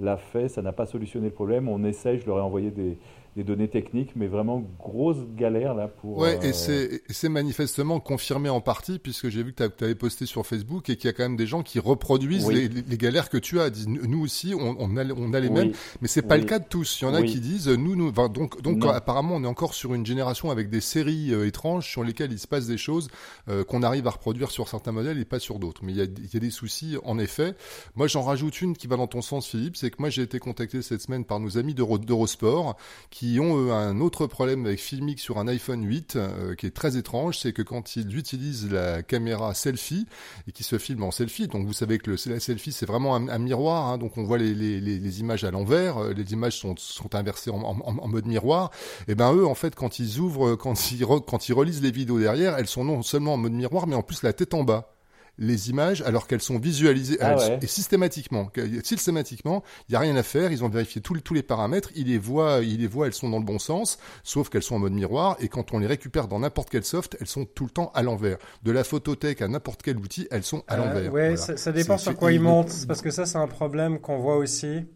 l'a 0.00 0.16
fait. 0.16 0.48
Ça 0.48 0.62
n'a 0.62 0.72
pas 0.72 0.86
solutionné 0.86 1.26
le 1.26 1.34
problème. 1.34 1.68
On 1.68 1.84
essaye, 1.84 2.18
je 2.18 2.26
leur 2.26 2.38
ai 2.38 2.40
envoyé 2.40 2.70
des, 2.70 2.96
des 3.36 3.44
données 3.44 3.68
techniques, 3.68 4.16
mais 4.16 4.26
vraiment 4.26 4.64
grosse 4.78 5.18
galère 5.36 5.74
là 5.74 5.88
pour. 5.88 6.18
Ouais, 6.18 6.38
et 6.42 6.52
euh, 6.68 6.98
c'est 7.08 7.28
manifestement 7.28 8.00
confirmé 8.00 8.48
en 8.48 8.60
partie 8.60 8.98
puisque 8.98 9.28
j'ai 9.28 9.42
vu 9.42 9.52
que 9.52 9.66
tu 9.66 9.84
avais 9.84 9.94
posté 9.94 10.26
sur 10.26 10.46
Facebook 10.46 10.90
et 10.90 10.96
qu'il 10.96 11.06
y 11.06 11.10
a 11.10 11.12
quand 11.12 11.22
même 11.22 11.36
des 11.36 11.46
gens 11.46 11.62
qui 11.62 11.78
reproduisent 11.78 12.48
les, 12.48 12.68
galères 12.96 13.28
que 13.28 13.38
tu 13.38 13.60
as. 13.60 13.70
Nous 13.86 14.20
aussi, 14.20 14.54
on, 14.54 14.76
on, 14.78 14.96
a, 14.96 15.04
on 15.04 15.32
a 15.32 15.40
les 15.40 15.50
mêmes, 15.50 15.72
mais 16.00 16.08
c'est 16.08 16.22
pas 16.22 16.36
le 16.36 16.44
cas 16.44 16.58
de 16.58 16.64
tous. 16.64 17.00
Il 17.00 17.04
y 17.04 17.06
en 17.08 17.14
a 17.14 17.22
qui 17.22 17.40
disent 17.40 17.68
nous, 17.68 17.94
nous, 17.94 18.10
donc, 18.28 18.60
donc 18.62 18.84
apparemment, 18.84 19.36
on 19.36 19.44
est 19.44 19.48
encore 19.48 19.74
sur 19.74 19.94
une 19.94 20.04
génération 20.04 20.50
avec 20.50 20.70
des 20.70 20.80
séries 20.80 21.32
euh, 21.32 21.46
étranges 21.46 21.88
sur 21.88 22.02
lesquelles 22.02 22.32
il 22.32 22.38
se 22.38 22.48
passe 22.48 22.66
des 22.66 22.78
choses 22.78 23.08
euh, 23.48 23.64
qu'on 23.64 23.82
arrive 23.82 24.06
à 24.06 24.10
reproduire 24.10 24.50
sur 24.50 24.68
certains 24.68 24.92
modèles 24.92 25.18
et 25.18 25.24
pas 25.24 25.38
sur 25.38 25.58
d'autres. 25.58 25.84
Mais 25.84 25.92
il 25.92 25.98
y, 25.98 26.02
a, 26.02 26.04
il 26.04 26.32
y 26.32 26.36
a 26.36 26.40
des 26.40 26.50
soucis 26.50 26.96
en 27.04 27.18
effet. 27.18 27.54
Moi, 27.94 28.06
j'en 28.06 28.22
rajoute 28.22 28.60
une 28.60 28.76
qui 28.76 28.86
va 28.86 28.96
dans 28.96 29.06
ton 29.06 29.22
sens, 29.22 29.46
Philippe, 29.46 29.76
c'est 29.76 29.90
que 29.90 29.96
moi 29.98 30.10
j'ai 30.10 30.22
été 30.22 30.38
contacté 30.38 30.82
cette 30.82 31.02
semaine 31.02 31.24
par 31.24 31.40
nos 31.40 31.58
amis 31.58 31.74
d'Eurosport 31.74 32.76
qui 33.10 33.27
qui 33.28 33.40
ont 33.40 33.72
un 33.72 34.00
autre 34.00 34.26
problème 34.26 34.64
avec 34.64 34.78
Filmic 34.78 35.20
sur 35.20 35.38
un 35.38 35.48
iPhone 35.48 35.84
8 35.84 36.16
euh, 36.16 36.54
qui 36.54 36.66
est 36.66 36.70
très 36.70 36.96
étrange, 36.96 37.38
c'est 37.38 37.52
que 37.52 37.62
quand 37.62 37.96
ils 37.96 38.16
utilisent 38.16 38.70
la 38.70 39.02
caméra 39.02 39.52
selfie 39.52 40.06
et 40.46 40.52
qui 40.52 40.62
se 40.62 40.78
filment 40.78 41.04
en 41.04 41.10
selfie, 41.10 41.46
donc 41.46 41.66
vous 41.66 41.74
savez 41.74 41.98
que 41.98 42.10
le, 42.10 42.16
la 42.26 42.40
selfie 42.40 42.72
c'est 42.72 42.86
vraiment 42.86 43.16
un, 43.16 43.38
miroir, 43.38 43.88
hein, 43.88 43.98
donc 43.98 44.16
on 44.16 44.24
voit 44.24 44.38
les, 44.38 44.54
les, 44.54 44.80
les 44.80 45.20
images 45.20 45.44
à 45.44 45.50
l'envers, 45.50 45.98
euh, 45.98 46.12
les 46.14 46.32
images 46.32 46.58
sont, 46.58 46.74
sont 46.78 47.14
inversées 47.14 47.50
en, 47.50 47.60
en, 47.62 47.98
en, 47.98 48.08
mode 48.08 48.26
miroir, 48.26 48.70
et 49.08 49.14
ben 49.14 49.34
eux 49.34 49.46
en 49.46 49.54
fait 49.54 49.74
quand 49.74 49.98
ils 49.98 50.20
ouvrent, 50.20 50.56
quand 50.56 50.90
ils, 50.90 51.04
quand 51.04 51.48
ils 51.48 51.52
relisent 51.52 51.82
les 51.82 51.90
vidéos 51.90 52.18
derrière, 52.18 52.56
elles 52.56 52.66
sont 52.66 52.84
non 52.84 53.02
seulement 53.02 53.34
en 53.34 53.38
mode 53.38 53.52
miroir 53.52 53.86
mais 53.86 53.94
en 53.94 54.02
plus 54.02 54.22
la 54.22 54.32
tête 54.32 54.54
en 54.54 54.64
bas 54.64 54.97
les 55.38 55.70
images 55.70 56.02
alors 56.02 56.26
qu'elles 56.26 56.42
sont 56.42 56.58
visualisées 56.58 57.18
ah 57.20 57.36
et 57.62 57.66
systématiquement. 57.66 58.50
Systématiquement, 58.82 59.62
il 59.88 59.92
y 59.92 59.96
a 59.96 60.00
rien 60.00 60.16
à 60.16 60.22
faire. 60.22 60.52
Ils 60.52 60.64
ont 60.64 60.68
vérifié 60.68 61.00
tous 61.00 61.34
les 61.34 61.42
paramètres. 61.42 61.90
Ils 61.94 62.08
les 62.08 62.18
voient, 62.18 62.60
ils 62.62 62.80
les 62.80 62.86
voient. 62.86 63.06
Elles 63.06 63.14
sont 63.14 63.28
dans 63.28 63.38
le 63.38 63.44
bon 63.44 63.58
sens, 63.58 63.98
sauf 64.24 64.48
qu'elles 64.48 64.62
sont 64.62 64.76
en 64.76 64.80
mode 64.80 64.92
miroir. 64.92 65.36
Et 65.40 65.48
quand 65.48 65.72
on 65.72 65.78
les 65.78 65.86
récupère 65.86 66.28
dans 66.28 66.40
n'importe 66.40 66.70
quel 66.70 66.84
soft, 66.84 67.16
elles 67.20 67.26
sont 67.26 67.44
tout 67.44 67.64
le 67.64 67.70
temps 67.70 67.90
à 67.94 68.02
l'envers. 68.02 68.38
De 68.62 68.72
la 68.72 68.84
photothèque 68.84 69.42
à 69.42 69.48
n'importe 69.48 69.82
quel 69.82 69.96
outil, 69.98 70.26
elles 70.30 70.44
sont 70.44 70.64
à 70.68 70.74
euh, 70.74 70.78
l'envers. 70.78 71.12
Ouais, 71.12 71.36
ça, 71.36 71.56
ça, 71.56 71.72
dépend 71.72 71.98
sur 71.98 72.14
quoi 72.16 72.32
ils 72.32 72.40
montent. 72.40 72.86
Parce 72.86 73.02
que 73.02 73.10
ça, 73.10 73.26
c'est 73.26 73.38
un 73.38 73.48
problème 73.48 74.00
qu'on 74.00 74.18
voit 74.18 74.36
aussi. 74.36 74.86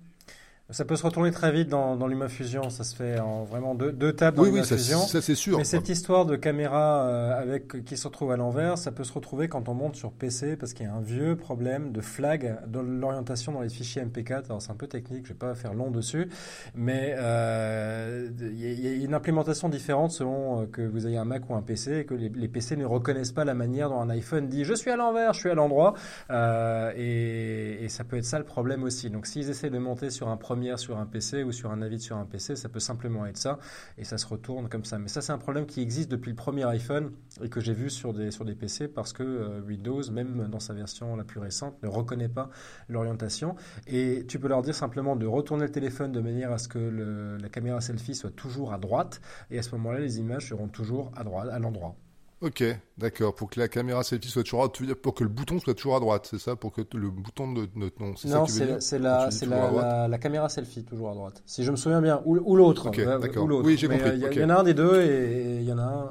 Ça 0.72 0.84
peut 0.84 0.96
se 0.96 1.04
retourner 1.04 1.30
très 1.30 1.52
vite 1.52 1.68
dans, 1.68 1.96
dans 1.96 2.06
LumaFusion. 2.06 2.70
Ça 2.70 2.84
se 2.84 2.96
fait 2.96 3.20
en 3.20 3.44
vraiment 3.44 3.74
deux, 3.74 3.92
deux 3.92 4.12
tables 4.12 4.38
dans 4.38 4.42
oui. 4.44 4.50
Oui, 4.52 4.64
ça, 4.64 5.20
c'est 5.20 5.34
sûr. 5.34 5.58
Mais 5.58 5.64
cette 5.64 5.88
histoire 5.88 6.26
de 6.26 6.36
caméra 6.36 7.06
euh, 7.06 7.40
avec 7.40 7.84
qui 7.84 7.96
se 7.96 8.08
retrouve 8.08 8.32
à 8.32 8.36
l'envers, 8.36 8.78
ça 8.78 8.90
peut 8.90 9.04
se 9.04 9.12
retrouver 9.12 9.48
quand 9.48 9.68
on 9.68 9.74
monte 9.74 9.96
sur 9.96 10.12
PC 10.12 10.56
parce 10.56 10.72
qu'il 10.72 10.86
y 10.86 10.88
a 10.88 10.94
un 10.94 11.00
vieux 11.00 11.36
problème 11.36 11.92
de 11.92 12.00
flag 12.00 12.56
dans 12.66 12.82
l'orientation 12.82 13.52
dans 13.52 13.60
les 13.60 13.68
fichiers 13.68 14.02
MP4. 14.02 14.46
Alors 14.46 14.62
c'est 14.62 14.70
un 14.70 14.76
peu 14.76 14.86
technique, 14.86 15.24
je 15.26 15.32
vais 15.32 15.38
pas 15.38 15.54
faire 15.54 15.74
long 15.74 15.90
dessus, 15.90 16.28
mais 16.74 17.14
euh, 17.18 18.28
il 18.40 18.80
y, 18.80 18.88
a 18.88 18.92
une 18.92 19.14
implémentation 19.14 19.68
différente 19.68 20.10
selon 20.10 20.62
euh, 20.62 20.66
que 20.66 20.82
vous 20.82 21.06
ayez 21.06 21.18
un 21.18 21.24
Mac 21.24 21.48
ou 21.50 21.54
un 21.54 21.62
PC 21.62 21.98
et 21.98 22.04
que 22.04 22.14
les, 22.14 22.28
les 22.28 22.48
PC 22.48 22.76
ne 22.76 22.84
reconnaissent 22.84 23.32
pas 23.32 23.44
la 23.44 23.54
manière 23.54 23.88
dont 23.88 24.00
un 24.00 24.10
iPhone 24.10 24.48
dit 24.48 24.64
je 24.64 24.74
suis 24.74 24.90
à 24.90 24.96
l'envers, 24.96 25.32
je 25.32 25.40
suis 25.40 25.50
à 25.50 25.54
l'endroit, 25.54 25.94
euh, 26.30 26.92
et, 26.96 27.84
et 27.84 27.88
ça 27.88 28.04
peut 28.04 28.16
être 28.16 28.24
ça 28.24 28.38
le 28.38 28.44
problème 28.44 28.82
aussi. 28.82 29.10
Donc 29.10 29.26
s'ils 29.26 29.50
essaient 29.50 29.70
de 29.70 29.78
monter 29.78 30.10
sur 30.10 30.28
un 30.28 30.36
premier 30.36 30.61
sur 30.76 30.98
un 30.98 31.06
PC 31.06 31.42
ou 31.42 31.52
sur 31.52 31.70
un 31.70 31.76
Navid 31.76 32.00
sur 32.00 32.16
un 32.16 32.24
PC, 32.24 32.56
ça 32.56 32.68
peut 32.68 32.80
simplement 32.80 33.26
être 33.26 33.36
ça 33.36 33.58
et 33.98 34.04
ça 34.04 34.18
se 34.18 34.26
retourne 34.26 34.68
comme 34.68 34.84
ça. 34.84 34.98
Mais 34.98 35.08
ça, 35.08 35.20
c'est 35.20 35.32
un 35.32 35.38
problème 35.38 35.66
qui 35.66 35.80
existe 35.80 36.10
depuis 36.10 36.30
le 36.30 36.36
premier 36.36 36.64
iPhone 36.64 37.12
et 37.42 37.48
que 37.48 37.60
j'ai 37.60 37.74
vu 37.74 37.90
sur 37.90 38.12
des, 38.12 38.30
sur 38.30 38.44
des 38.44 38.54
PC 38.54 38.88
parce 38.88 39.12
que 39.12 39.22
euh, 39.22 39.60
Windows, 39.60 40.02
même 40.10 40.48
dans 40.48 40.60
sa 40.60 40.74
version 40.74 41.16
la 41.16 41.24
plus 41.24 41.40
récente, 41.40 41.82
ne 41.82 41.88
reconnaît 41.88 42.28
pas 42.28 42.50
l'orientation. 42.88 43.56
Et 43.86 44.24
tu 44.28 44.38
peux 44.38 44.48
leur 44.48 44.62
dire 44.62 44.74
simplement 44.74 45.16
de 45.16 45.26
retourner 45.26 45.64
le 45.64 45.72
téléphone 45.72 46.12
de 46.12 46.20
manière 46.20 46.52
à 46.52 46.58
ce 46.58 46.68
que 46.68 47.38
la 47.40 47.48
caméra 47.48 47.80
selfie 47.80 48.14
soit 48.14 48.34
toujours 48.34 48.72
à 48.72 48.78
droite 48.78 49.20
et 49.50 49.58
à 49.58 49.62
ce 49.62 49.72
moment-là, 49.72 50.00
les 50.00 50.18
images 50.18 50.48
seront 50.48 50.68
toujours 50.68 51.12
à 51.16 51.24
droite, 51.24 51.48
à 51.50 51.58
l'endroit. 51.58 51.96
Ok, 52.42 52.64
d'accord. 52.98 53.36
Pour 53.36 53.48
que 53.50 53.60
la 53.60 53.68
caméra 53.68 54.02
selfie 54.02 54.28
soit 54.28 54.42
toujours 54.42 54.64
à 54.64 54.68
droite, 54.68 54.94
pour 54.94 55.14
que 55.14 55.22
le 55.22 55.30
bouton 55.30 55.60
soit 55.60 55.74
toujours 55.74 55.94
à 55.94 56.00
droite, 56.00 56.26
c'est 56.28 56.40
ça 56.40 56.56
Pour 56.56 56.72
que 56.72 56.82
le 56.92 57.08
bouton 57.08 57.52
de 57.52 57.68
notre 57.76 58.02
nom, 58.02 58.16
c'est 58.16 58.28
Non, 58.28 58.46
c'est 58.46 58.98
la, 58.98 59.30
la, 59.48 60.08
la, 60.08 60.18
caméra 60.18 60.48
selfie 60.48 60.82
toujours 60.82 61.10
à 61.10 61.14
droite. 61.14 61.40
Si 61.46 61.62
je 61.62 61.70
me 61.70 61.76
souviens 61.76 62.02
bien, 62.02 62.20
ou, 62.24 62.38
ou 62.38 62.56
l'autre. 62.56 62.88
Ok, 62.88 63.00
d'accord. 63.00 63.46
Oui, 63.64 63.76
j'ai 63.78 63.86
compris. 63.86 64.10
Il 64.16 64.38
y, 64.40 64.44
en 64.44 64.50
a 64.50 64.56
un 64.56 64.64
des 64.64 64.74
deux 64.74 65.00
et 65.00 65.58
il 65.60 65.68
y 65.68 65.72
en 65.72 65.78
a 65.78 65.82
un. 65.82 66.10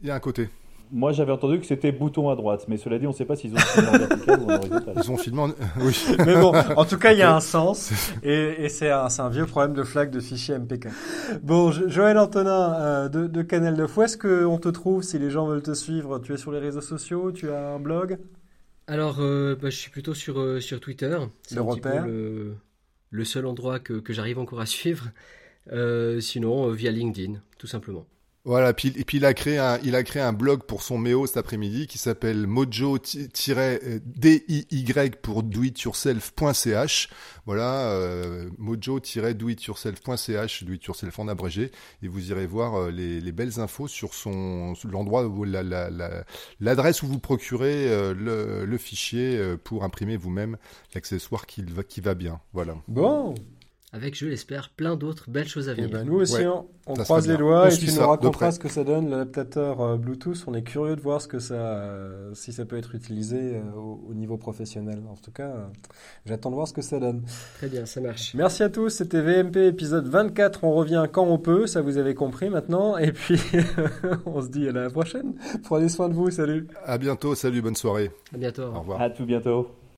Il 0.00 0.08
y 0.08 0.10
a 0.12 0.14
un 0.14 0.20
côté. 0.20 0.48
Moi, 0.94 1.10
j'avais 1.10 1.32
entendu 1.32 1.58
que 1.58 1.66
c'était 1.66 1.90
bouton 1.90 2.30
à 2.30 2.36
droite, 2.36 2.66
mais 2.68 2.76
cela 2.76 3.00
dit, 3.00 3.06
on 3.08 3.10
ne 3.10 3.14
sait 3.16 3.24
pas 3.24 3.34
s'ils 3.34 3.52
ont 3.52 3.58
filmé 3.58 3.88
en 3.88 3.98
vertical 3.98 4.40
ou 4.40 4.44
en 4.44 4.54
horizontal. 4.54 4.94
Ils 4.96 5.10
ont 5.10 5.16
filmé 5.16 5.40
en... 5.40 5.48
Oui. 5.80 6.04
Mais 6.24 6.34
bon, 6.34 6.52
en 6.54 6.84
tout 6.84 6.98
cas, 6.98 7.12
il 7.12 7.18
y 7.18 7.22
a 7.22 7.34
un 7.34 7.40
sens, 7.40 7.90
et, 8.22 8.64
et 8.64 8.68
c'est 8.68 8.92
un, 8.92 9.08
un, 9.18 9.28
vieux 9.28 9.44
problème 9.44 9.74
de 9.74 9.82
flag 9.82 10.12
de 10.12 10.20
fichier 10.20 10.56
MPK. 10.56 10.86
Bon, 11.42 11.72
Joël 11.72 12.16
Antonin 12.16 12.74
euh, 12.74 13.08
de, 13.08 13.26
de, 13.26 13.42
Canal 13.42 13.74
9, 13.74 13.96
où 13.96 14.02
est-ce 14.02 14.16
qu'on 14.16 14.56
te 14.58 14.68
trouve 14.68 15.02
si 15.02 15.18
les 15.18 15.30
gens 15.30 15.46
veulent 15.46 15.64
te 15.64 15.74
suivre? 15.74 16.20
Tu 16.20 16.32
es 16.32 16.36
sur 16.36 16.52
les 16.52 16.60
réseaux 16.60 16.80
sociaux 16.80 17.32
Tu 17.32 17.50
as 17.50 17.70
un 17.74 17.80
blog? 17.80 18.16
Alors, 18.86 19.16
euh, 19.18 19.56
bah, 19.60 19.70
je 19.70 19.76
suis 19.76 19.90
plutôt 19.90 20.14
sur, 20.14 20.38
euh, 20.38 20.60
sur 20.60 20.78
Twitter. 20.78 21.18
C'est 21.42 21.58
repère? 21.58 22.06
le, 22.06 22.54
le, 23.10 23.24
seul 23.24 23.46
endroit 23.46 23.80
que, 23.80 23.94
que 23.94 24.12
j'arrive 24.12 24.38
encore 24.38 24.60
à 24.60 24.66
suivre. 24.66 25.06
Euh, 25.72 26.20
sinon, 26.20 26.70
via 26.70 26.92
LinkedIn, 26.92 27.40
tout 27.58 27.66
simplement. 27.66 28.06
Voilà, 28.46 28.70
et 28.70 28.74
puis 28.74 28.92
il 29.14 29.24
a 29.24 29.32
créé 29.32 29.56
un, 29.56 29.78
il 29.84 29.96
a 29.96 30.02
créé 30.02 30.20
un 30.20 30.34
blog 30.34 30.64
pour 30.64 30.82
son 30.82 30.98
méo 30.98 31.26
cet 31.26 31.38
après-midi 31.38 31.86
qui 31.86 31.96
s'appelle 31.96 32.46
mojo-diy 32.46 33.30
pour 35.22 35.42
doityourself.ch. 35.42 37.08
Voilà, 37.46 37.88
euh, 37.88 38.50
mojo-doityourself.ch, 38.58 40.64
do 40.64 40.74
it 40.74 40.84
yourself 40.84 41.18
en 41.18 41.28
abrégé, 41.28 41.70
et 42.02 42.08
vous 42.08 42.30
irez 42.30 42.46
voir 42.46 42.74
euh, 42.74 42.90
les, 42.90 43.22
les, 43.22 43.32
belles 43.32 43.60
infos 43.60 43.88
sur 43.88 44.12
son, 44.12 44.74
l'endroit 44.90 45.26
où 45.26 45.46
l'adresse 46.60 47.02
où 47.02 47.06
vous 47.06 47.18
procurez 47.18 47.88
euh, 47.88 48.12
le, 48.12 48.66
le, 48.66 48.78
fichier 48.78 49.38
euh, 49.38 49.56
pour 49.56 49.84
imprimer 49.84 50.18
vous-même 50.18 50.58
l'accessoire 50.94 51.46
qui 51.46 51.62
va, 51.62 51.82
qui 51.82 52.02
va 52.02 52.14
bien. 52.14 52.40
Voilà. 52.52 52.74
Bon, 52.88 53.34
avec, 53.94 54.16
je 54.16 54.26
l'espère, 54.26 54.70
plein 54.70 54.96
d'autres 54.96 55.30
belles 55.30 55.46
choses 55.46 55.68
à 55.68 55.72
eh 55.72 55.76
venir. 55.76 55.90
ben 55.90 56.04
nous 56.04 56.16
aussi, 56.16 56.42
on, 56.86 56.94
croise 56.94 57.28
les 57.28 57.36
doigts 57.36 57.72
et 57.72 57.76
tu 57.76 57.92
nous 57.92 58.00
raconteras 58.00 58.50
ce 58.50 58.58
que 58.58 58.68
ça 58.68 58.82
donne 58.82 59.08
l'adaptateur 59.08 59.80
euh, 59.80 59.96
Bluetooth. 59.96 60.42
On 60.48 60.54
est 60.54 60.64
curieux 60.64 60.96
de 60.96 61.00
voir 61.00 61.22
ce 61.22 61.28
que 61.28 61.38
ça, 61.38 61.54
euh, 61.54 62.34
si 62.34 62.52
ça 62.52 62.64
peut 62.64 62.76
être 62.76 62.96
utilisé 62.96 63.54
euh, 63.54 63.60
au, 63.76 64.12
niveau 64.12 64.36
professionnel. 64.36 65.00
En 65.08 65.14
tout 65.14 65.30
cas, 65.30 65.70
j'attends 66.26 66.50
de 66.50 66.56
voir 66.56 66.66
ce 66.66 66.72
que 66.72 66.82
ça 66.82 66.98
donne. 66.98 67.22
Très 67.58 67.68
bien, 67.68 67.86
ça 67.86 68.00
marche. 68.00 68.34
Merci 68.34 68.64
à 68.64 68.68
tous. 68.68 68.90
C'était 68.90 69.20
VMP 69.20 69.58
épisode 69.68 70.08
24. 70.08 70.64
On 70.64 70.72
revient 70.72 71.04
quand 71.12 71.24
on 71.24 71.38
peut. 71.38 71.68
Ça 71.68 71.80
vous 71.80 71.96
avez 71.96 72.16
compris 72.16 72.50
maintenant. 72.50 72.98
Et 72.98 73.12
puis, 73.12 73.40
on 74.26 74.42
se 74.42 74.48
dit 74.48 74.68
à 74.68 74.72
la 74.72 74.90
prochaine. 74.90 75.34
Prenez 75.62 75.88
soin 75.88 76.08
de 76.08 76.14
vous. 76.14 76.32
Salut. 76.32 76.66
À 76.84 76.98
bientôt. 76.98 77.36
Salut. 77.36 77.62
Bonne 77.62 77.76
soirée. 77.76 78.10
À 78.34 78.38
bientôt. 78.38 78.64
Au 78.64 78.80
revoir. 78.80 79.00
À 79.00 79.08
tout 79.08 79.24
bientôt. 79.24 79.68